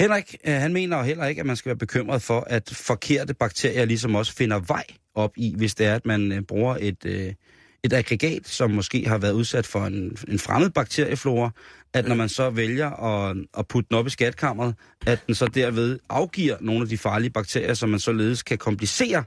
Henrik, 0.00 0.36
øh, 0.46 0.54
han 0.54 0.72
mener 0.72 1.02
heller 1.02 1.26
ikke, 1.26 1.40
at 1.40 1.46
man 1.46 1.56
skal 1.56 1.68
være 1.68 1.76
bekymret 1.76 2.22
for, 2.22 2.40
at 2.40 2.70
forkerte 2.72 3.34
bakterier 3.34 3.84
ligesom 3.84 4.14
også 4.14 4.32
finder 4.32 4.58
vej 4.58 4.84
op 5.14 5.32
i, 5.36 5.54
hvis 5.56 5.74
det 5.74 5.86
er, 5.86 5.94
at 5.94 6.06
man 6.06 6.32
øh, 6.32 6.42
bruger 6.42 6.76
et, 6.80 7.36
et 7.84 7.92
aggregat, 7.92 8.48
som 8.48 8.70
måske 8.70 9.08
har 9.08 9.18
været 9.18 9.32
udsat 9.32 9.66
for 9.66 9.86
en, 9.86 10.16
en 10.28 10.38
fremmed 10.38 10.70
bakterieflora, 10.70 11.50
at 11.92 12.08
når 12.08 12.14
man 12.14 12.28
så 12.28 12.50
vælger 12.50 12.90
at, 12.90 13.36
at 13.58 13.68
putte 13.68 13.88
den 13.88 13.96
op 13.96 14.06
i 14.06 14.10
skatkammeret, 14.10 14.74
at 15.06 15.26
den 15.26 15.34
så 15.34 15.46
derved 15.46 15.98
afgiver 16.08 16.56
nogle 16.60 16.82
af 16.82 16.88
de 16.88 16.98
farlige 16.98 17.30
bakterier, 17.30 17.74
som 17.74 17.88
man 17.88 18.00
således 18.00 18.42
kan 18.42 18.58
komplicere 18.58 19.24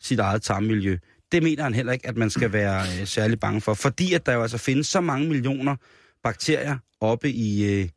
sit 0.00 0.18
eget 0.18 0.42
tarmmiljø. 0.42 0.98
Det 1.34 1.42
mener 1.42 1.62
han 1.62 1.74
heller 1.74 1.92
ikke, 1.92 2.08
at 2.08 2.16
man 2.16 2.30
skal 2.30 2.52
være 2.52 2.80
øh, 3.00 3.06
særlig 3.06 3.40
bange 3.40 3.60
for, 3.60 3.74
fordi 3.74 4.14
at 4.14 4.26
der 4.26 4.32
jo 4.32 4.42
altså 4.42 4.58
findes 4.58 4.86
så 4.86 5.00
mange 5.00 5.28
millioner 5.28 5.76
bakterier 6.22 6.78
oppe 7.00 7.30
i 7.30 7.80
øh, 7.80 7.88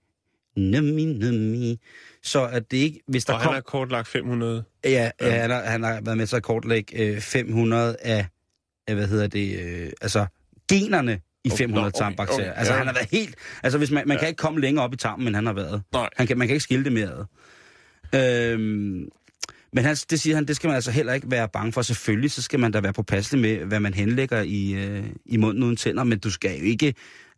nummi, 0.57 1.05
nummi, 1.05 1.79
så 2.23 2.45
at 2.45 2.71
det 2.71 2.77
ikke, 2.77 2.99
hvis 3.07 3.25
der 3.25 3.33
Og 3.33 3.39
kom... 3.39 3.47
han 3.47 3.53
har 3.53 3.61
kortlagt 3.61 4.07
500. 4.07 4.63
Ja, 4.83 5.11
ja 5.21 5.29
han, 5.41 5.49
har, 5.49 5.61
han 5.63 5.83
har 5.83 6.01
været 6.01 6.17
med 6.17 6.27
til 6.27 6.35
at 6.35 6.43
kortlægge 6.43 7.03
øh, 7.03 7.19
500 7.21 7.95
af, 8.01 8.27
af, 8.87 8.95
hvad 8.95 9.07
hedder 9.07 9.27
det, 9.27 9.59
øh, 9.59 9.91
altså 10.01 10.25
generne 10.69 11.19
i 11.43 11.49
Okay, 11.49 11.57
500 11.57 11.83
nå, 11.83 11.87
okay, 11.87 11.97
tarmbakterier. 11.99 12.49
okay, 12.51 12.59
altså 12.59 12.73
ja. 12.73 12.77
han 12.77 12.87
har 12.87 12.93
været 12.93 13.07
helt, 13.11 13.35
altså 13.63 13.77
hvis 13.77 13.91
man, 13.91 14.07
man 14.07 14.15
Ja. 14.17 14.19
kan 14.19 14.27
ikke 14.27 14.37
komme 14.37 14.61
længere 14.61 14.85
op 14.85 14.93
i 14.93 14.97
tarmen, 14.97 15.27
end 15.27 15.35
han 15.35 15.45
har 15.45 15.53
været. 15.53 15.81
Nej. 15.93 16.09
Han 16.15 16.27
kan, 16.27 16.37
man 16.37 16.47
kan 16.47 16.53
ikke 16.55 16.63
skille 16.63 16.83
det 16.83 16.91
mere 16.93 17.25
ad. 18.13 18.53
Øhm, 18.53 19.09
men 19.77 19.85
han, 19.85 19.95
det 19.95 20.19
siger 20.19 20.35
han, 20.35 20.45
det 20.45 20.55
skal 20.55 20.67
man 20.67 20.75
altså 20.75 20.91
heller 20.91 21.13
ikke 21.13 21.31
være 21.31 21.49
bange 21.49 21.71
for. 21.71 21.81
Selvfølgelig, 21.81 22.31
så 22.31 22.41
skal 22.41 22.59
man 22.59 22.71
da 22.71 22.79
være 22.79 22.93
påpasselig 22.93 23.41
med, 23.41 23.65
hvad 23.65 23.79
man 23.79 23.93
henlægger 23.93 24.41
i, 24.41 24.73
øh, 24.73 25.03
i 25.25 25.37
munden 25.37 25.63
uden 25.63 25.75
tænder, 25.75 26.03
men 26.03 26.19
du 26.19 26.31
skal 26.31 26.59
jo 26.59 26.63
ikke, 26.63 26.93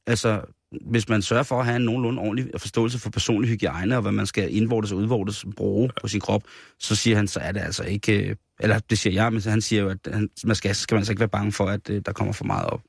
altså 0.08 0.42
hvis 0.82 1.10
man 1.10 1.22
sørger 1.22 1.44
for 1.44 1.60
at 1.60 1.66
have 1.66 1.76
en 1.76 1.82
nogenlunde 1.82 2.22
ordentlig 2.22 2.52
forståelse 2.58 3.00
for 3.00 3.10
personlig 3.10 3.50
hygiejne, 3.50 3.96
og 3.96 4.02
hvad 4.02 4.12
man 4.12 4.26
skal 4.26 4.56
indvortes 4.56 4.92
og 4.92 4.98
udvortes 4.98 5.46
bruge 5.56 5.90
på 6.02 6.08
sin 6.08 6.20
krop, 6.20 6.44
så 6.80 6.96
siger 6.96 7.16
han, 7.16 7.28
så 7.28 7.40
er 7.40 7.52
det 7.52 7.60
altså 7.60 7.84
ikke, 7.84 8.30
øh, 8.30 8.36
eller 8.60 8.80
det 8.80 9.00
siger 9.00 9.14
jeg, 9.14 9.34
men 9.34 9.42
han 9.42 9.62
siger 9.62 9.82
jo, 9.82 9.90
at 9.90 9.98
han, 10.14 10.30
man 10.46 10.56
skal, 10.56 10.76
skal 10.76 10.96
man 10.96 11.00
altså 11.00 11.12
ikke 11.12 11.20
være 11.20 11.30
bange 11.30 11.52
for, 11.52 11.66
at 11.66 11.90
øh, 11.90 12.02
der 12.06 12.12
kommer 12.12 12.34
for 12.34 12.46
meget 12.46 12.66
op. 12.66 12.82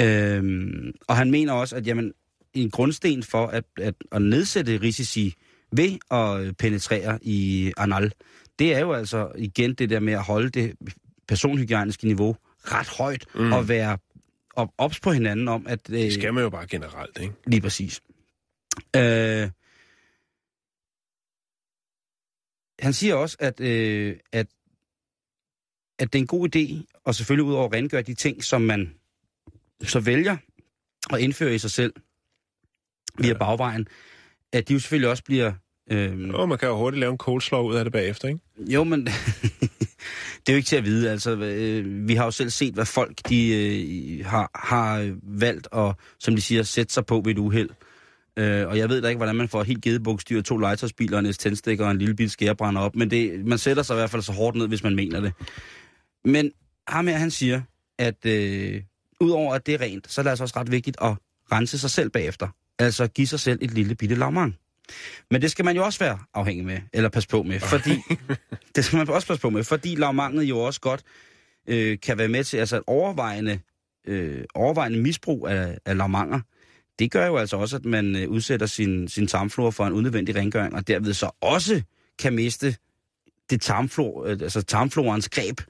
Øhm, 0.00 0.92
og 1.08 1.16
han 1.16 1.30
mener 1.30 1.52
også, 1.52 1.76
at 1.76 1.86
jamen, 1.86 2.12
en 2.54 2.70
grundsten 2.70 3.22
for 3.22 3.46
at, 3.46 3.64
at, 3.78 3.94
at 4.12 4.22
nedsætte 4.22 4.80
risici 4.82 5.34
ved 5.72 5.98
at 6.10 6.40
øh, 6.40 6.52
penetrere 6.52 7.18
i 7.22 7.72
anal, 7.76 8.12
det 8.60 8.74
er 8.74 8.80
jo 8.80 8.92
altså 8.92 9.32
igen 9.36 9.74
det 9.74 9.90
der 9.90 10.00
med 10.00 10.12
at 10.12 10.22
holde 10.22 10.50
det 10.50 10.76
personhygiejniske 11.28 12.06
niveau 12.06 12.36
ret 12.58 12.88
højt, 12.88 13.26
mm. 13.34 13.52
Og 13.52 13.68
være 13.68 13.98
op, 14.56 14.68
ops 14.78 15.00
på 15.00 15.12
hinanden 15.12 15.48
om, 15.48 15.66
at... 15.66 15.90
Øh, 15.90 15.98
Det 15.98 16.12
skal 16.12 16.34
man 16.34 16.42
jo 16.42 16.50
bare 16.50 16.66
generelt, 16.66 17.18
ikke? 17.18 17.34
Lige 17.46 17.60
præcis. 17.60 18.00
Øh, 18.96 19.50
han 22.80 22.92
siger 22.92 23.14
også, 23.14 23.36
at, 23.40 23.60
øh, 23.60 24.16
at, 24.32 24.46
at 25.98 26.12
det 26.12 26.18
er 26.18 26.22
en 26.22 26.26
god 26.26 26.56
idé, 26.56 26.84
og 27.04 27.14
selvfølgelig 27.14 27.44
ud 27.44 27.54
over 27.54 27.66
at 27.66 27.72
rengøre 27.72 28.02
de 28.02 28.14
ting, 28.14 28.44
som 28.44 28.62
man 28.62 28.94
så 29.82 30.00
vælger 30.00 30.36
at 31.12 31.20
indføre 31.20 31.54
i 31.54 31.58
sig 31.58 31.70
selv 31.70 31.92
via 33.18 33.34
bagvejen, 33.34 33.86
at 34.52 34.68
de 34.68 34.72
jo 34.72 34.78
selvfølgelig 34.78 35.10
også 35.10 35.24
bliver... 35.24 35.52
Øh, 35.90 36.30
Og 36.34 36.48
man 36.48 36.58
kan 36.58 36.68
jo 36.68 36.76
hurtigt 36.76 37.00
lave 37.00 37.12
en 37.12 37.18
coleslaw 37.18 37.62
ud 37.62 37.74
af 37.74 37.84
det 37.84 37.92
bagefter, 37.92 38.28
ikke? 38.28 38.40
jo, 38.58 38.84
men 38.84 39.06
det 40.46 40.48
er 40.48 40.52
jo 40.52 40.56
ikke 40.56 40.66
til 40.66 40.76
at 40.76 40.84
vide. 40.84 41.10
Altså, 41.10 41.36
øh, 41.36 42.08
vi 42.08 42.14
har 42.14 42.24
jo 42.24 42.30
selv 42.30 42.50
set, 42.50 42.74
hvad 42.74 42.84
folk 42.84 43.18
de 43.28 43.48
øh, 43.54 44.26
har, 44.26 44.50
har 44.54 45.16
valgt 45.22 45.68
at, 45.72 45.94
som 46.18 46.34
de 46.34 46.40
siger, 46.40 46.62
sætte 46.62 46.92
sig 46.94 47.06
på 47.06 47.22
ved 47.24 47.32
et 47.32 47.38
uheld. 47.38 47.70
Øh, 48.36 48.68
og 48.68 48.78
jeg 48.78 48.88
ved 48.88 49.02
da 49.02 49.08
ikke, 49.08 49.16
hvordan 49.16 49.36
man 49.36 49.48
får 49.48 49.62
helt 49.62 49.82
gedebukstyr, 49.82 50.42
to 50.42 50.56
legetøjsbiler, 50.56 51.18
en 51.18 51.32
tændstikker 51.32 51.84
og 51.84 51.90
en 51.90 51.98
lille 51.98 52.14
bil 52.14 52.30
skærebrænder 52.30 52.80
op, 52.80 52.96
men 52.96 53.10
det, 53.10 53.46
man 53.46 53.58
sætter 53.58 53.82
sig 53.82 53.94
i 53.94 53.98
hvert 53.98 54.10
fald 54.10 54.22
så 54.22 54.32
hårdt 54.32 54.56
ned, 54.56 54.68
hvis 54.68 54.82
man 54.82 54.96
mener 54.96 55.20
det. 55.20 55.32
Men 56.24 56.52
ham 56.88 57.06
her, 57.06 57.16
han 57.16 57.30
siger, 57.30 57.60
at 57.98 58.26
øh, 58.26 58.82
udover 59.20 59.54
at 59.54 59.66
det 59.66 59.74
er 59.74 59.80
rent, 59.80 60.12
så 60.12 60.20
er 60.20 60.22
det 60.22 60.30
altså 60.30 60.44
også 60.44 60.58
ret 60.60 60.70
vigtigt 60.70 60.96
at 61.02 61.16
rense 61.52 61.78
sig 61.78 61.90
selv 61.90 62.10
bagefter. 62.10 62.48
Altså 62.78 63.06
give 63.06 63.26
sig 63.26 63.40
selv 63.40 63.58
et 63.62 63.70
lille 63.70 63.94
bitte 63.94 64.14
lavmang. 64.14 64.56
Men 65.30 65.42
det 65.42 65.50
skal 65.50 65.64
man 65.64 65.76
jo 65.76 65.84
også 65.84 65.98
være 65.98 66.18
afhængig 66.34 66.64
med, 66.64 66.78
eller 66.92 67.08
passe 67.08 67.28
på 67.28 67.42
med, 67.42 67.60
fordi 67.74 68.02
det 68.76 68.84
skal 68.84 68.96
man 68.96 69.08
også 69.08 69.28
passe 69.28 69.40
på 69.40 69.50
med, 69.50 69.64
fordi 69.64 69.94
lavmanget 69.94 70.44
jo 70.44 70.58
også 70.58 70.80
godt 70.80 71.02
øh, 71.68 71.98
kan 72.02 72.18
være 72.18 72.28
med 72.28 72.44
til, 72.44 72.56
altså 72.56 72.76
et 72.76 72.82
overvejende, 72.86 73.60
øh, 74.06 74.44
overvejende 74.54 74.98
misbrug 74.98 75.48
af, 75.48 75.78
af 75.86 75.96
lavmanger, 75.96 76.40
det 76.98 77.10
gør 77.10 77.26
jo 77.26 77.36
altså 77.36 77.56
også, 77.56 77.76
at 77.76 77.84
man 77.84 78.16
øh, 78.16 78.28
udsætter 78.28 78.66
sin, 78.66 79.08
sin 79.08 79.26
tarmflora 79.26 79.70
for 79.70 79.86
en 79.86 79.92
unødvendig 79.92 80.36
rengøring, 80.36 80.74
og 80.74 80.88
derved 80.88 81.12
så 81.12 81.30
også 81.40 81.82
kan 82.18 82.34
miste 82.34 82.76
det 83.50 83.60
tarmflor, 83.60 84.24
øh, 84.24 84.30
altså 84.30 84.62
tarmflorens 84.62 85.28
greb 85.28 85.60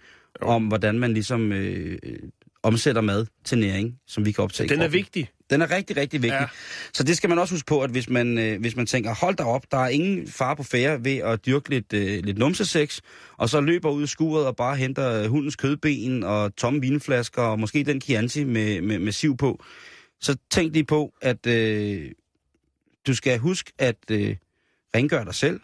Jo. 0.43 0.47
om, 0.47 0.67
hvordan 0.67 0.99
man 0.99 1.15
ligesom 1.15 1.53
øh, 1.53 1.99
øh, 2.03 2.19
omsætter 2.63 3.03
mad 3.03 3.27
til 3.45 3.59
næring, 3.59 3.99
som 4.07 4.25
vi 4.25 4.33
kan 4.33 4.45
optage. 4.45 4.69
Den 4.69 4.81
er 4.81 4.89
vigtig. 4.89 5.29
Den 5.51 5.63
er 5.63 5.71
rigtig, 5.71 5.97
rigtig 5.97 6.23
vigtig. 6.23 6.41
Ja. 6.41 6.47
Så 6.93 7.03
det 7.03 7.17
skal 7.17 7.29
man 7.29 7.39
også 7.39 7.55
huske 7.55 7.67
på, 7.67 7.83
at 7.83 7.91
hvis 7.91 8.09
man, 8.09 8.39
øh, 8.39 8.61
hvis 8.61 8.77
man 8.77 8.87
tænker, 8.87 9.15
hold 9.15 9.37
da 9.37 9.45
op, 9.45 9.65
der 9.71 9.79
er 9.79 9.89
ingen 9.89 10.29
far 10.29 10.55
på 10.55 10.63
færre 10.63 11.05
ved 11.05 11.17
at 11.17 11.47
dyrke 11.47 11.71
lidt, 11.71 11.93
øh, 11.93 12.25
lidt 12.25 12.39
numsesex, 12.39 13.01
og 13.37 13.49
så 13.49 13.61
løber 13.61 13.91
ud 13.91 14.05
i 14.05 14.07
skuret 14.07 14.47
og 14.47 14.57
bare 14.57 14.77
henter 14.77 15.29
hundens 15.29 15.57
kødben 15.57 16.25
og 16.25 16.57
tomme 16.57 16.81
vinflasker, 16.81 17.43
og 17.43 17.59
måske 17.59 17.85
den 17.85 18.01
Chianti 18.01 18.45
med, 18.45 18.81
med, 18.81 18.99
med 18.99 19.13
siv 19.13 19.37
på, 19.37 19.65
så 20.21 20.37
tænk 20.51 20.73
lige 20.73 20.85
på, 20.85 21.15
at 21.23 21.47
øh, 21.47 22.11
du 23.07 23.15
skal 23.15 23.39
huske 23.39 23.73
at 23.79 23.97
øh, 24.11 24.37
rengøre 24.95 25.25
dig 25.25 25.35
selv 25.35 25.61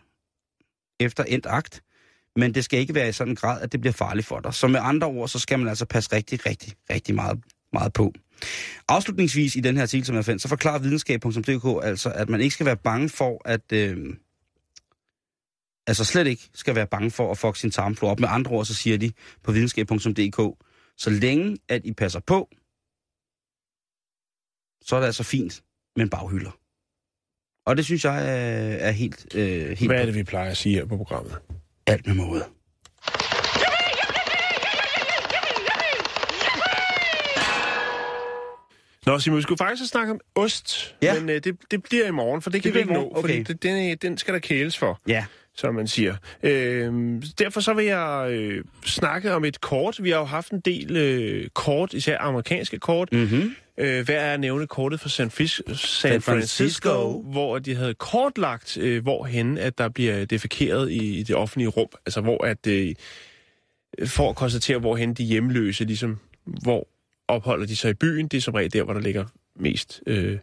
efter 1.01 1.25
endt 1.25 1.47
akt, 1.49 1.83
men 2.37 2.55
det 2.55 2.65
skal 2.65 2.79
ikke 2.79 2.95
være 2.95 3.09
i 3.09 3.13
sådan 3.13 3.33
en 3.33 3.37
grad, 3.37 3.61
at 3.61 3.73
det 3.73 3.81
bliver 3.81 3.93
farligt 3.93 4.27
for 4.27 4.41
dig. 4.41 4.55
Så 4.55 4.69
med 4.69 4.81
andre 4.83 5.07
ord, 5.07 5.29
så 5.29 5.39
skal 5.39 5.59
man 5.59 5.69
altså 5.69 5.85
passe 5.85 6.13
rigtig, 6.13 6.47
rigtig, 6.47 6.73
rigtig 6.91 7.15
meget, 7.15 7.41
meget 7.73 7.93
på. 7.93 8.13
Afslutningsvis 8.89 9.57
i 9.57 9.61
den 9.61 9.77
her 9.77 9.83
artikel, 9.83 10.07
som 10.07 10.17
jeg 10.17 10.25
fandt, 10.25 10.43
så 10.43 10.49
forklarer 10.49 10.79
videnskab.dk 10.79 11.87
altså, 11.87 12.13
at 12.15 12.29
man 12.29 12.41
ikke 12.41 12.55
skal 12.55 12.67
være 12.67 12.77
bange 12.77 13.09
for 13.09 13.43
at... 13.45 13.73
Øh, 13.73 14.15
altså 15.87 16.05
slet 16.05 16.27
ikke 16.27 16.49
skal 16.55 16.75
være 16.75 16.87
bange 16.87 17.11
for 17.11 17.31
at 17.31 17.39
fuck 17.39 17.57
sin 17.57 17.71
tarmflora 17.71 18.13
op. 18.13 18.21
Med 18.21 18.29
andre 18.29 18.51
ord, 18.51 18.65
så 18.65 18.75
siger 18.75 18.99
de 18.99 19.13
på 19.43 19.53
videnskab.dk, 19.53 20.65
så 20.97 21.11
længe 21.11 21.59
at 21.69 21.85
I 21.85 21.93
passer 21.93 22.21
på, 22.21 22.49
så 24.83 24.97
er 24.97 25.01
det 25.01 25.07
altså 25.07 25.23
fint 25.23 25.63
med 25.97 26.05
en 26.05 26.11
baghylder. 26.11 26.59
Og 27.67 27.77
det 27.77 27.85
synes 27.85 28.05
jeg 28.05 28.17
er, 28.17 28.77
er 28.77 28.91
helt, 28.91 29.35
øh, 29.35 29.69
helt 29.69 29.87
Hvad 29.87 30.01
er 30.01 30.07
det, 30.07 30.15
vi 30.15 30.23
plejer 30.23 30.51
at 30.51 30.57
sige 30.57 30.75
her 30.75 30.85
på 30.85 30.97
programmet? 30.97 31.39
alt 31.87 32.07
med 32.07 32.15
måde. 32.15 32.45
Nå, 39.07 39.19
Simon, 39.19 39.37
vi 39.37 39.43
skulle 39.43 39.59
faktisk 39.59 39.91
snakke 39.91 40.13
om 40.13 40.21
ost, 40.35 40.97
Ja. 41.03 41.21
men 41.21 41.29
øh, 41.31 41.41
det, 41.45 41.57
det 41.71 41.83
bliver 41.83 42.07
i 42.07 42.11
morgen, 42.11 42.43
for 42.43 42.51
det 42.51 42.63
kan 42.63 42.75
vi 42.75 42.79
ikke 42.79 42.93
nå, 42.93 43.01
morgen, 43.01 43.21
fordi 43.23 43.33
okay. 43.41 43.45
det, 43.45 43.63
den, 43.63 43.91
øh, 43.91 43.97
den 44.03 44.19
skal 44.19 44.35
der 44.35 44.41
kæles 44.41 44.79
for, 44.79 45.01
Ja, 45.09 45.25
som 45.55 45.75
man 45.75 45.87
siger. 45.87 46.17
Øh, 46.43 47.23
derfor 47.39 47.61
så 47.61 47.75
vil 47.75 47.85
jeg 47.85 48.29
øh, 48.31 48.65
snakke 48.85 49.35
om 49.35 49.45
et 49.45 49.61
kort. 49.61 50.03
Vi 50.03 50.11
har 50.11 50.19
jo 50.19 50.25
haft 50.25 50.51
en 50.53 50.61
del 50.61 50.97
øh, 50.97 51.49
kort, 51.55 51.93
især 51.95 52.19
amerikanske 52.19 52.79
kort. 52.79 53.09
mm-hmm. 53.13 53.55
Øh, 53.79 54.05
hvad 54.05 54.15
er 54.15 54.33
at 54.35 54.41
nævne 54.41 54.67
kortet 54.67 55.01
for 55.01 55.09
San, 55.09 55.27
Fis- 55.29 55.61
San, 55.67 55.77
San 55.77 56.23
Francisco, 56.23 56.89
Francisco, 56.89 57.23
hvor 57.23 57.59
de 57.59 57.75
havde 57.75 57.95
kortlagt, 57.95 58.77
øh, 58.77 59.03
hvorhen 59.03 59.59
at 59.59 59.79
der 59.79 59.89
bliver 59.89 60.25
defekeret 60.25 60.91
i, 60.91 61.19
i 61.19 61.23
det 61.23 61.37
offentlige 61.37 61.69
rum. 61.69 61.89
Altså 62.07 62.21
hvor 62.21 62.45
at, 62.45 62.67
øh, 62.67 62.95
for 64.07 64.31
at 64.31 64.37
konstatere, 64.37 64.79
hvorhen 64.79 65.15
de 65.15 65.25
hjemløse, 65.25 65.85
ligesom, 65.85 66.19
hvor 66.63 66.89
opholder 67.29 67.67
de 67.67 67.77
sig 67.77 67.91
i 67.91 67.95
byen. 67.95 68.29
Det 68.29 68.37
er 68.37 68.41
som 68.41 68.55
regel 68.55 68.73
der, 68.73 68.83
hvor 68.83 68.93
der 68.93 69.01
ligger 69.01 69.25
mest, 69.55 70.03
øh, 70.07 70.39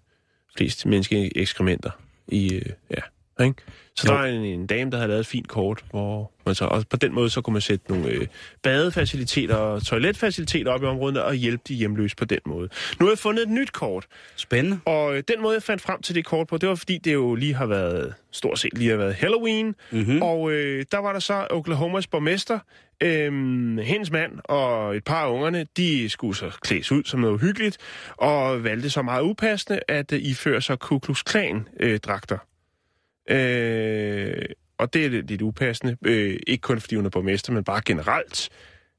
flest 0.57 0.85
menneske 0.85 1.37
ekskrementer 1.37 1.91
i, 2.27 2.53
øh, 2.53 2.65
ja, 2.89 3.01
ikke? 3.41 3.55
Så 3.95 4.07
Jo. 4.13 4.17
der 4.17 4.23
er 4.23 4.25
en, 4.27 4.41
en 4.45 4.67
dame, 4.67 4.91
der 4.91 4.97
har 4.97 5.07
lavet 5.07 5.19
et 5.19 5.25
fint 5.27 5.47
kort, 5.47 5.85
hvor 5.89 6.31
man 6.45 6.55
så, 6.55 6.65
og 6.65 6.83
på 6.89 6.97
den 6.97 7.13
måde 7.13 7.29
så 7.29 7.41
kunne 7.41 7.51
man 7.51 7.61
sætte 7.61 7.85
nogle 7.89 8.07
øh, 8.09 8.27
badefaciliteter 8.63 9.55
og 9.55 9.83
toiletfaciliteter 9.85 10.71
op 10.71 10.83
i 10.83 10.85
området 10.85 11.21
og 11.21 11.33
hjælpe 11.35 11.63
de 11.67 11.73
hjemløse 11.73 12.15
på 12.15 12.25
den 12.25 12.39
måde. 12.45 12.69
Nu 12.99 13.05
har 13.05 13.11
jeg 13.11 13.17
fundet 13.19 13.43
et 13.43 13.49
nyt 13.49 13.71
kort, 13.71 14.05
spændende. 14.35 14.79
og 14.85 15.15
øh, 15.17 15.23
den 15.27 15.41
måde, 15.41 15.53
jeg 15.53 15.63
fandt 15.63 15.81
frem 15.81 16.01
til 16.01 16.15
det 16.15 16.25
kort 16.25 16.47
på, 16.47 16.57
det 16.57 16.69
var 16.69 16.75
fordi, 16.75 16.97
det 16.97 17.13
jo 17.13 17.35
lige 17.35 17.53
har 17.53 17.65
været, 17.65 18.13
stort 18.31 18.59
set 18.59 18.77
lige 18.77 18.89
har 18.89 18.97
været 18.97 19.13
Halloween, 19.13 19.75
Mm-hmm. 19.91 20.21
og 20.21 20.51
øh, 20.51 20.85
der 20.91 20.97
var 20.97 21.13
der 21.13 21.19
så 21.19 21.47
Oklahomas 21.49 22.07
borgmester, 22.07 22.59
øh, 23.03 23.31
hendes 23.79 24.11
mand 24.11 24.31
og 24.43 24.95
et 24.95 25.03
par 25.03 25.25
af 25.25 25.31
ungerne, 25.31 25.65
de 25.77 26.09
skulle 26.09 26.35
så 26.35 26.49
klædes 26.61 26.91
ud 26.91 27.03
som 27.03 27.19
noget 27.19 27.41
hyggeligt, 27.41 27.77
og 28.17 28.63
valgte 28.63 28.89
så 28.89 29.01
meget 29.01 29.21
upassende 29.23 29.79
at 29.87 30.13
øh, 30.13 30.19
iføre 30.23 30.61
sig 30.61 30.79
Ku 30.79 30.99
Klux 30.99 31.23
Klan 31.23 31.67
øh. 31.79 31.99
Øh, 33.29 34.45
og 34.77 34.93
det 34.93 35.05
er 35.05 35.09
lidt, 35.09 35.41
upassende, 35.41 35.97
øh, 36.05 36.39
ikke 36.47 36.61
kun 36.61 36.79
fordi 36.81 36.95
hun 36.95 37.05
er 37.05 37.09
borgmester, 37.09 37.53
men 37.53 37.63
bare 37.63 37.81
generelt. 37.85 38.49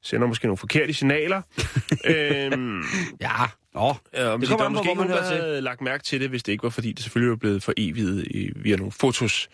Sender 0.02 0.26
måske 0.26 0.46
nogle 0.46 0.58
forkerte 0.58 0.94
signaler. 0.94 1.42
øhm, 2.04 2.82
Ja, 3.20 3.28
nå. 3.74 3.94
Men 4.12 4.40
Det 4.40 4.40
det 4.40 4.48
kommer 4.48 4.64
er 4.64 4.68
an 4.68 4.72
på, 4.72 4.78
måske 4.78 4.84
hvor 4.84 4.94
man 4.94 5.08
hører 5.08 5.28
til. 5.30 5.40
havde 5.40 5.60
lagt 5.60 5.80
mærke 5.80 6.04
til 6.04 6.20
det, 6.20 6.28
hvis 6.30 6.42
det 6.42 6.52
ikke 6.52 6.62
var, 6.62 6.70
fordi 6.70 6.92
det 6.92 7.02
selvfølgelig 7.02 7.30
var 7.30 7.36
blevet 7.36 7.62
for 7.62 7.72
evigt 7.76 8.26
i, 8.30 8.50
via 8.56 8.76
nogle 8.76 8.92
fotos. 8.92 9.48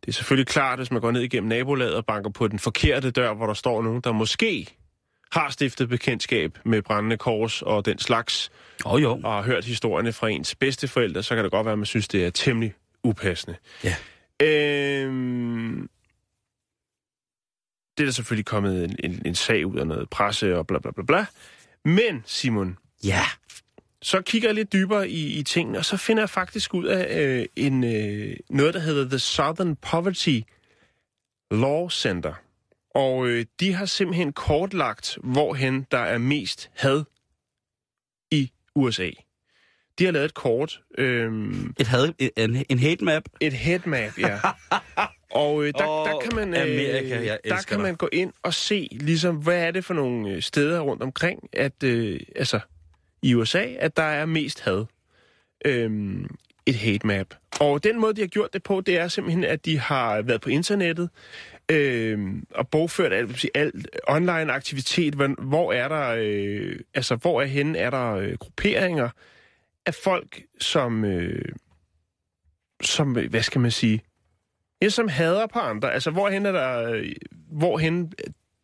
Det 0.00 0.08
er 0.08 0.12
selvfølgelig 0.12 0.46
klart, 0.46 0.78
hvis 0.78 0.90
man 0.90 1.00
går 1.00 1.10
ned 1.10 1.20
igennem 1.20 1.48
nabolaget 1.48 1.94
og 1.94 2.06
banker 2.06 2.30
på 2.30 2.48
den 2.48 2.58
forkerte 2.58 3.10
dør, 3.10 3.34
hvor 3.34 3.46
der 3.46 3.54
står 3.54 3.82
nogen, 3.82 4.00
der 4.00 4.12
måske 4.12 4.66
har 5.32 5.50
stiftet 5.50 5.88
bekendtskab 5.88 6.58
med 6.64 6.82
brændende 6.82 7.16
kors 7.16 7.62
og 7.62 7.84
den 7.86 7.98
slags, 7.98 8.50
oh, 8.84 9.02
jo. 9.02 9.20
og 9.24 9.32
har 9.34 9.42
hørt 9.42 9.64
historierne 9.64 10.12
fra 10.12 10.28
ens 10.28 10.54
bedsteforældre, 10.54 11.22
så 11.22 11.34
kan 11.34 11.44
det 11.44 11.52
godt 11.52 11.64
være, 11.64 11.72
at 11.72 11.78
man 11.78 11.86
synes, 11.86 12.08
det 12.08 12.26
er 12.26 12.30
temmelig 12.30 12.74
upassende. 13.02 13.56
Ja. 13.84 13.94
Øhm, 14.42 15.88
det 17.96 18.02
er 18.02 18.06
der 18.06 18.12
selvfølgelig 18.12 18.46
kommet 18.46 18.84
en, 18.84 18.96
en, 19.04 19.22
en 19.26 19.34
sag 19.34 19.66
ud 19.66 19.76
af 19.78 19.86
noget 19.86 20.10
presse 20.10 20.56
og 20.58 20.66
bla 20.66 20.78
bla 20.78 20.90
bla 20.90 21.04
bla. 21.04 21.26
Men, 21.84 22.22
Simon, 22.26 22.78
Ja. 23.04 23.22
så 24.02 24.20
kigger 24.22 24.48
jeg 24.48 24.54
lidt 24.54 24.72
dybere 24.72 25.08
i, 25.08 25.38
i 25.38 25.42
tingene, 25.42 25.78
og 25.78 25.84
så 25.84 25.96
finder 25.96 26.22
jeg 26.22 26.30
faktisk 26.30 26.74
ud 26.74 26.84
af 26.84 27.20
øh, 27.26 27.46
en, 27.56 27.84
øh, 27.84 28.36
noget, 28.50 28.74
der 28.74 28.80
hedder 28.80 29.08
The 29.08 29.18
Southern 29.18 29.76
Poverty 29.76 30.40
Law 31.50 31.88
Center. 31.88 32.34
Og 32.94 33.26
øh, 33.28 33.46
de 33.60 33.72
har 33.72 33.86
simpelthen 33.86 34.32
kortlagt, 34.32 35.18
hvorhen 35.22 35.86
der 35.90 35.98
er 35.98 36.18
mest 36.18 36.70
had 36.74 37.04
i 38.30 38.52
USA. 38.74 39.10
De 39.98 40.04
har 40.04 40.12
lavet 40.12 40.24
et 40.24 40.34
kort, 40.34 40.80
øh, 40.98 41.32
Et 41.80 41.86
had, 41.86 42.12
en, 42.36 42.64
en 42.68 42.78
hate 42.78 43.04
map. 43.04 43.22
et 43.40 43.52
headmap, 43.52 44.18
ja. 44.18 44.38
Og 45.30 45.64
øh, 45.64 45.72
der, 45.78 45.88
Åh, 45.88 46.08
der 46.08 46.20
kan 46.20 46.34
man 46.36 46.54
øh, 46.54 46.62
Amerika, 46.62 47.24
der 47.44 47.62
kan 47.68 47.78
dig. 47.78 47.80
man 47.80 47.94
gå 47.96 48.08
ind 48.12 48.32
og 48.42 48.54
se, 48.54 48.88
ligesom, 48.92 49.36
hvad 49.36 49.62
er 49.66 49.70
det 49.70 49.84
for 49.84 49.94
nogle 49.94 50.30
øh, 50.30 50.42
steder 50.42 50.80
rundt 50.80 51.02
omkring, 51.02 51.48
at 51.52 51.82
øh, 51.84 52.20
altså 52.36 52.60
i 53.22 53.34
USA, 53.34 53.64
at 53.78 53.96
der 53.96 54.02
er 54.02 54.26
mest 54.26 54.60
had. 54.60 54.84
Øhm, 55.64 56.26
et 56.66 56.74
hate 56.74 57.06
map. 57.06 57.26
Og 57.60 57.84
den 57.84 58.00
måde, 58.00 58.14
de 58.14 58.20
har 58.20 58.28
gjort 58.28 58.52
det 58.52 58.62
på, 58.62 58.80
det 58.80 58.98
er 58.98 59.08
simpelthen, 59.08 59.44
at 59.44 59.64
de 59.64 59.78
har 59.78 60.22
været 60.22 60.40
på 60.40 60.48
internettet 60.50 61.10
øhm, 61.70 62.46
og 62.50 62.68
bogført 62.68 63.12
alt, 63.12 63.38
sige, 63.40 63.50
alt 63.54 63.88
online 64.08 64.52
aktivitet. 64.52 65.14
Hvor, 65.14 65.42
hvor 65.42 65.72
er 65.72 65.88
der, 65.88 66.14
øh, 66.18 66.76
altså 66.94 67.16
hvor 67.16 67.42
er 67.42 67.46
henne, 67.46 67.78
er 67.78 67.90
der 67.90 68.12
øh, 68.14 68.32
grupperinger 68.32 69.08
af 69.86 69.94
folk, 69.94 70.42
som, 70.60 71.04
øh, 71.04 71.44
som, 72.82 73.12
hvad 73.12 73.42
skal 73.42 73.60
man 73.60 73.70
sige, 73.70 74.02
ja, 74.82 74.88
som 74.88 75.08
hader 75.08 75.46
på 75.46 75.58
andre. 75.58 75.92
Altså 75.92 76.10
hvorhen 76.10 76.46
er 76.46 76.52
der, 76.52 76.90
øh, 76.90 77.12
hvorhen, 77.52 78.12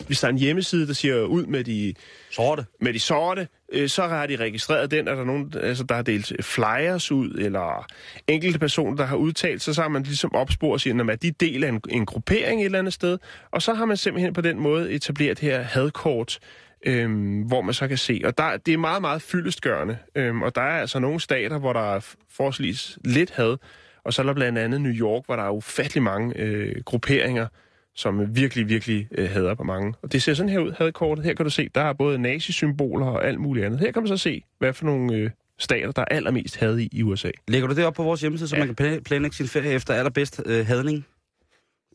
hvis 0.06 0.20
der 0.20 0.26
er 0.26 0.32
en 0.32 0.38
hjemmeside, 0.38 0.86
der 0.86 0.92
siger 0.92 1.22
ud 1.22 1.46
med 1.46 1.64
de 1.64 1.94
Sorte. 2.30 2.66
med 2.80 2.92
de 2.92 3.00
sorte, 3.00 3.48
øh, 3.72 3.88
så 3.88 4.06
har 4.06 4.26
de 4.26 4.36
registreret 4.36 4.90
den, 4.90 5.08
er 5.08 5.14
der 5.14 5.24
nogen, 5.24 5.52
altså, 5.60 5.84
der 5.84 5.94
har 5.94 6.02
delt 6.02 6.44
flyers 6.44 7.12
ud, 7.12 7.30
eller 7.30 7.86
enkelte 8.28 8.58
personer, 8.58 8.96
der 8.96 9.04
har 9.04 9.16
udtalt 9.16 9.62
sig, 9.62 9.74
så 9.74 9.82
har 9.82 9.88
man 9.88 10.02
ligesom 10.02 10.34
opspurgt 10.34 10.72
og 10.72 10.80
siger, 10.80 11.10
at 11.10 11.22
de 11.22 11.30
del 11.30 11.64
af 11.64 11.68
en, 11.68 11.80
en 11.88 12.06
gruppering 12.06 12.60
et 12.60 12.64
eller 12.64 12.78
andet 12.78 12.94
sted, 12.94 13.18
og 13.50 13.62
så 13.62 13.74
har 13.74 13.84
man 13.84 13.96
simpelthen 13.96 14.32
på 14.32 14.40
den 14.40 14.58
måde 14.58 14.90
etableret 14.90 15.38
her 15.38 15.62
hadkort, 15.62 16.38
øhm, 16.86 17.40
hvor 17.42 17.62
man 17.62 17.74
så 17.74 17.88
kan 17.88 17.98
se, 17.98 18.20
og 18.24 18.38
der, 18.38 18.56
det 18.56 18.74
er 18.74 18.78
meget, 18.78 19.00
meget 19.00 19.22
fyldestgørende, 19.22 19.98
øhm, 20.14 20.42
og 20.42 20.54
der 20.54 20.62
er 20.62 20.80
altså 20.80 20.98
nogle 20.98 21.20
stater, 21.20 21.58
hvor 21.58 21.72
der 21.72 21.94
er 21.94 22.14
forholdsvis 22.30 22.98
lidt 23.04 23.30
had, 23.30 23.56
og 24.04 24.12
så 24.12 24.22
er 24.22 24.26
der 24.26 24.34
blandt 24.34 24.58
andet 24.58 24.80
New 24.80 24.92
York, 24.92 25.22
hvor 25.26 25.36
der 25.36 25.42
er 25.42 25.50
ufattelig 25.50 26.02
mange 26.02 26.38
øh, 26.40 26.74
grupperinger, 26.84 27.46
som 27.94 28.36
virkelig, 28.36 28.68
virkelig 28.68 29.08
øh, 29.18 29.30
hader 29.30 29.54
på 29.54 29.64
mange. 29.64 29.94
Og 30.02 30.12
det 30.12 30.22
ser 30.22 30.34
sådan 30.34 30.50
her 30.50 30.58
ud, 30.58 30.72
hadkortet. 30.78 31.24
Her 31.24 31.34
kan 31.34 31.44
du 31.44 31.50
se, 31.50 31.68
der 31.74 31.80
er 31.80 31.92
både 31.92 32.18
nazisymboler 32.18 33.06
og 33.06 33.26
alt 33.26 33.40
muligt 33.40 33.66
andet. 33.66 33.80
Her 33.80 33.92
kan 33.92 34.02
man 34.02 34.08
så 34.08 34.16
se, 34.16 34.42
hvad 34.58 34.72
for 34.72 34.84
nogle 34.84 35.14
øh, 35.14 35.30
stater, 35.58 35.92
der 35.92 36.02
er 36.02 36.14
allermest 36.16 36.56
had 36.56 36.78
i 36.78 36.88
i 36.92 37.02
USA. 37.02 37.30
Lægger 37.48 37.68
du 37.68 37.74
det 37.74 37.84
op 37.84 37.94
på 37.94 38.02
vores 38.02 38.20
hjemmeside, 38.20 38.48
så 38.48 38.56
Ja. 38.56 38.64
man 38.64 38.74
kan 38.74 38.86
pla- 38.96 39.00
planlægge 39.00 39.36
sin 39.36 39.46
ferie 39.48 39.70
efter 39.72 39.94
allerbedst 39.94 40.42
øh, 40.46 40.66
hadning? 40.66 41.06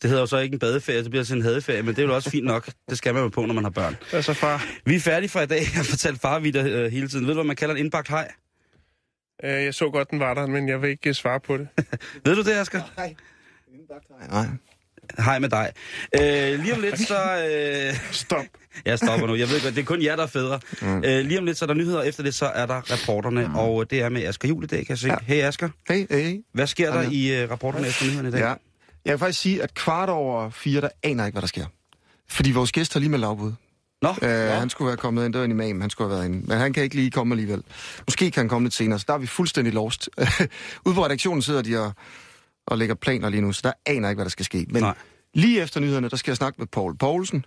Det 0.02 0.10
hedder 0.10 0.22
jo 0.22 0.26
så 0.28 0.38
ikke 0.38 0.54
en 0.54 0.60
badeferie, 0.60 1.04
det 1.04 1.10
bliver 1.10 1.24
sådan 1.24 1.42
en 1.42 1.46
hadeferie, 1.46 1.82
men 1.82 1.96
det 1.96 2.02
er 2.04 2.08
jo 2.08 2.16
også 2.16 2.30
fint 2.30 2.46
nok. 2.46 2.70
Det 2.90 2.98
skal 2.98 3.14
man 3.14 3.24
jo 3.24 3.30
på, 3.30 3.46
når 3.46 3.54
man 3.54 3.64
har 3.64 3.72
børn. 3.72 3.96
Altså 4.14 4.34
far, 4.34 4.66
Vi 4.86 4.96
er 4.96 5.00
færdige 5.00 5.30
for 5.30 5.40
i 5.42 5.46
dag. 5.46 5.60
Jeg 5.60 5.68
har 5.76 5.84
fortalt 5.84 6.22
farvitter 6.22 6.66
øh, 6.68 6.92
hele 6.92 7.08
tiden. 7.08 7.26
Ved 7.28 7.34
du, 7.34 7.38
hvad 7.38 7.48
man 7.48 7.56
kalder 7.56 7.76
en 7.76 7.80
indbagt 7.82 8.08
hej? 8.10 8.32
øh, 9.44 9.50
jeg 9.52 9.74
så 9.74 9.90
godt, 9.90 10.12
den 10.12 10.20
var 10.20 10.34
der, 10.34 10.48
men 10.48 10.70
jeg 10.70 10.82
vil 10.82 10.90
ikke 10.90 11.10
øh, 11.10 11.16
svare 11.16 11.40
på 11.40 11.58
det. 11.58 11.68
Ved 12.26 12.36
du 12.36 12.42
det, 12.44 12.52
Asger? 12.52 12.82
Nej. 12.98 13.16
Hej 15.20 15.40
med 15.40 15.50
dig. 15.50 15.72
Øh, 16.22 16.60
lige 16.60 16.74
om 16.74 16.82
lidt, 16.82 17.00
så... 17.00 17.18
Øh, 17.50 17.94
Stop. 18.12 18.46
jeg 18.86 18.98
stopper 19.00 19.28
nu. 19.28 19.36
Jeg 19.36 19.50
ved 19.50 19.62
godt, 19.64 19.76
det 19.76 19.82
er 19.82 19.86
kun 19.86 20.04
jer, 20.04 20.16
der 20.16 20.24
er 20.24 20.28
fædre. 20.28 20.60
Mm. 20.82 21.04
Øh, 21.04 21.26
lige 21.26 21.40
om 21.40 21.46
lidt, 21.46 21.58
så 21.58 21.66
er 21.66 21.68
der 21.68 21.74
nyheder. 21.74 22.02
Efter 22.02 22.24
det, 22.24 22.36
så 22.36 22.46
er 22.46 22.66
der 22.66 22.74
rapporterne. 22.92 23.48
Mm. 23.48 23.56
Og 23.56 23.90
det 23.92 24.02
er 24.02 24.10
med 24.10 24.24
Asger 24.24 24.50
Jul 24.50 24.64
i 24.64 24.68
dag, 24.68 24.80
kan 24.80 24.90
jeg 24.90 24.98
se. 24.98 25.08
Ja. 25.08 25.16
Hey 25.22 25.44
Asger, 25.44 25.70
Hey, 25.90 26.08
hey, 26.12 26.42
hvad 26.54 26.68
sker 26.68 26.94
der 26.94 27.02
Hej. 27.02 27.12
i 27.12 27.42
øh, 27.42 27.52
rapporterne 27.52 27.88
efter 27.88 28.06
nyhederne 28.06 28.30
i 28.30 28.32
dag? 28.32 28.40
Ja. 28.40 28.54
Jeg 29.08 29.14
kan 29.14 29.20
faktisk 29.20 29.40
sige, 29.42 29.64
at 29.64 29.74
kvart 29.74 30.10
over 30.10 30.50
fire, 30.50 30.82
der 30.82 30.90
aner 31.04 31.26
ikke, 31.26 31.34
hvad 31.34 31.42
der 31.42 31.48
sker. 31.48 31.66
Fordi 32.30 32.52
vores 32.52 32.72
gæst 32.72 32.94
har 32.94 33.00
lige 33.00 33.10
med 33.10 33.20
lavbud. 33.20 33.52
Nå, 34.02 34.10
Øh, 34.10 34.30
nå. 34.30 34.54
han 34.54 34.70
skulle 34.70 34.88
være 34.88 34.98
kommet 34.98 35.26
ind, 35.26 35.34
det 35.34 35.40
var 35.40 35.46
en 35.46 35.52
imam, 35.52 35.82
han 35.82 35.90
skulle 35.90 36.10
have 36.10 36.18
været 36.20 36.30
inde. 36.30 36.48
Men 36.48 36.58
han 36.58 36.74
kan 36.74 36.84
ikke 36.84 36.96
lige 36.96 37.12
komme 37.12 37.34
alligevel. 37.34 37.64
Måske 38.08 38.32
kan 38.32 38.42
han 38.42 38.50
komme 38.50 38.66
lidt 38.66 38.74
senere, 38.74 39.00
så 39.00 39.06
der 39.08 39.14
er 39.14 39.18
vi 39.18 39.28
fuldstændig 39.28 39.74
lost. 39.74 40.10
Ude 40.86 40.96
på 40.96 41.06
redaktionen 41.06 41.42
sidder 41.42 41.62
de 41.62 41.78
og, 41.86 41.92
og 42.68 42.78
lægger 42.78 42.96
planer 42.96 43.30
lige 43.30 43.42
nu, 43.42 43.52
så 43.54 43.62
der 43.64 43.72
aner 43.86 44.10
ikke, 44.10 44.18
hvad 44.18 44.26
der 44.26 44.30
skal 44.30 44.46
ske. 44.46 44.66
Men 44.70 44.82
Nej. 44.84 44.96
lige 45.34 45.62
efter 45.62 45.80
nyhederne, 45.80 46.10
der 46.10 46.16
skal 46.16 46.32
jeg 46.32 46.38
snakke 46.38 46.56
med 46.60 46.68
Paul 46.68 46.98
Poulsen, 46.98 47.46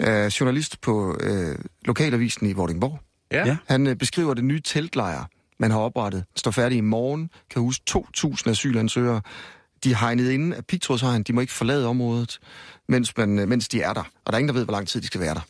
øh, 0.00 0.26
journalist 0.26 0.80
på 0.80 1.16
øh, 1.20 1.58
Lokalavisen 1.84 2.46
i 2.46 2.52
Vordingborg. 2.52 3.00
Ja. 3.32 3.46
Ja. 3.46 3.56
Han 3.68 3.86
øh, 3.86 3.96
beskriver 3.96 4.34
det 4.34 4.44
nye 4.44 4.60
teltlejr, 4.60 5.24
man 5.58 5.70
har 5.70 5.78
oprettet. 5.78 6.24
Den 6.32 6.38
står 6.38 6.50
færdig 6.50 6.78
i 6.78 6.80
morgen, 6.80 7.30
kan 7.50 7.62
huske 7.62 7.82
2.000 7.90 8.50
asylansøgere. 8.50 9.20
De 9.84 9.90
er 9.90 9.96
hegnet 9.96 10.30
inde 10.30 10.56
af 10.56 10.66
pigtrådshegn, 10.66 11.22
de 11.22 11.32
må 11.32 11.40
ikke 11.40 11.52
forlade 11.52 11.86
området, 11.86 12.38
mens, 12.88 13.16
man, 13.16 13.38
øh, 13.38 13.48
mens 13.48 13.68
de 13.68 13.80
er 13.82 13.92
der. 13.92 14.00
Og 14.00 14.26
der 14.26 14.32
er 14.32 14.38
ingen, 14.38 14.48
der 14.48 14.54
ved, 14.54 14.64
hvor 14.64 14.72
lang 14.72 14.88
tid 14.88 15.00
de 15.00 15.06
skal 15.06 15.20
være 15.20 15.34
der. 15.34 15.40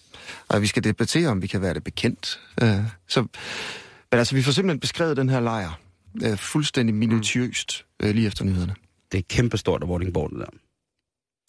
Og 0.49 0.62
vi 0.62 0.66
skal 0.66 0.85
debattere, 0.85 1.29
om 1.29 1.43
vi 1.43 1.47
kan 1.47 1.61
være 1.62 1.74
det 1.74 1.85
bekendt. 1.85 2.41
Øh, 2.62 2.79
så, 3.09 3.20
men 3.20 4.18
altså, 4.18 4.35
vi 4.35 4.43
får 4.43 4.53
simpelthen 4.53 4.81
beskrevet 4.81 5.16
den 5.16 5.29
her 5.29 5.41
lejr 5.41 5.79
øh, 6.24 6.37
fuldstændig 6.39 6.95
minutiøst 6.95 7.85
øh, 8.03 8.14
lige 8.14 8.27
efter 8.27 8.45
nyhederne. 8.45 8.74
Det 9.12 9.18
er 9.18 9.22
kæmpestort 9.29 9.83
af 9.83 9.89
Vordingborg, 9.89 10.31
det 10.31 10.39
der. 10.39 10.47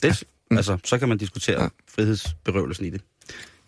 Det, 0.10 0.24
Mm. 0.52 0.58
altså, 0.58 0.78
så 0.84 0.98
kan 0.98 1.10
man 1.10 1.18
diskutere 1.18 1.62
Ja. 1.64 1.68
frihedsberøvelsen 1.96 2.86
i 2.86 2.90
det. 2.90 3.02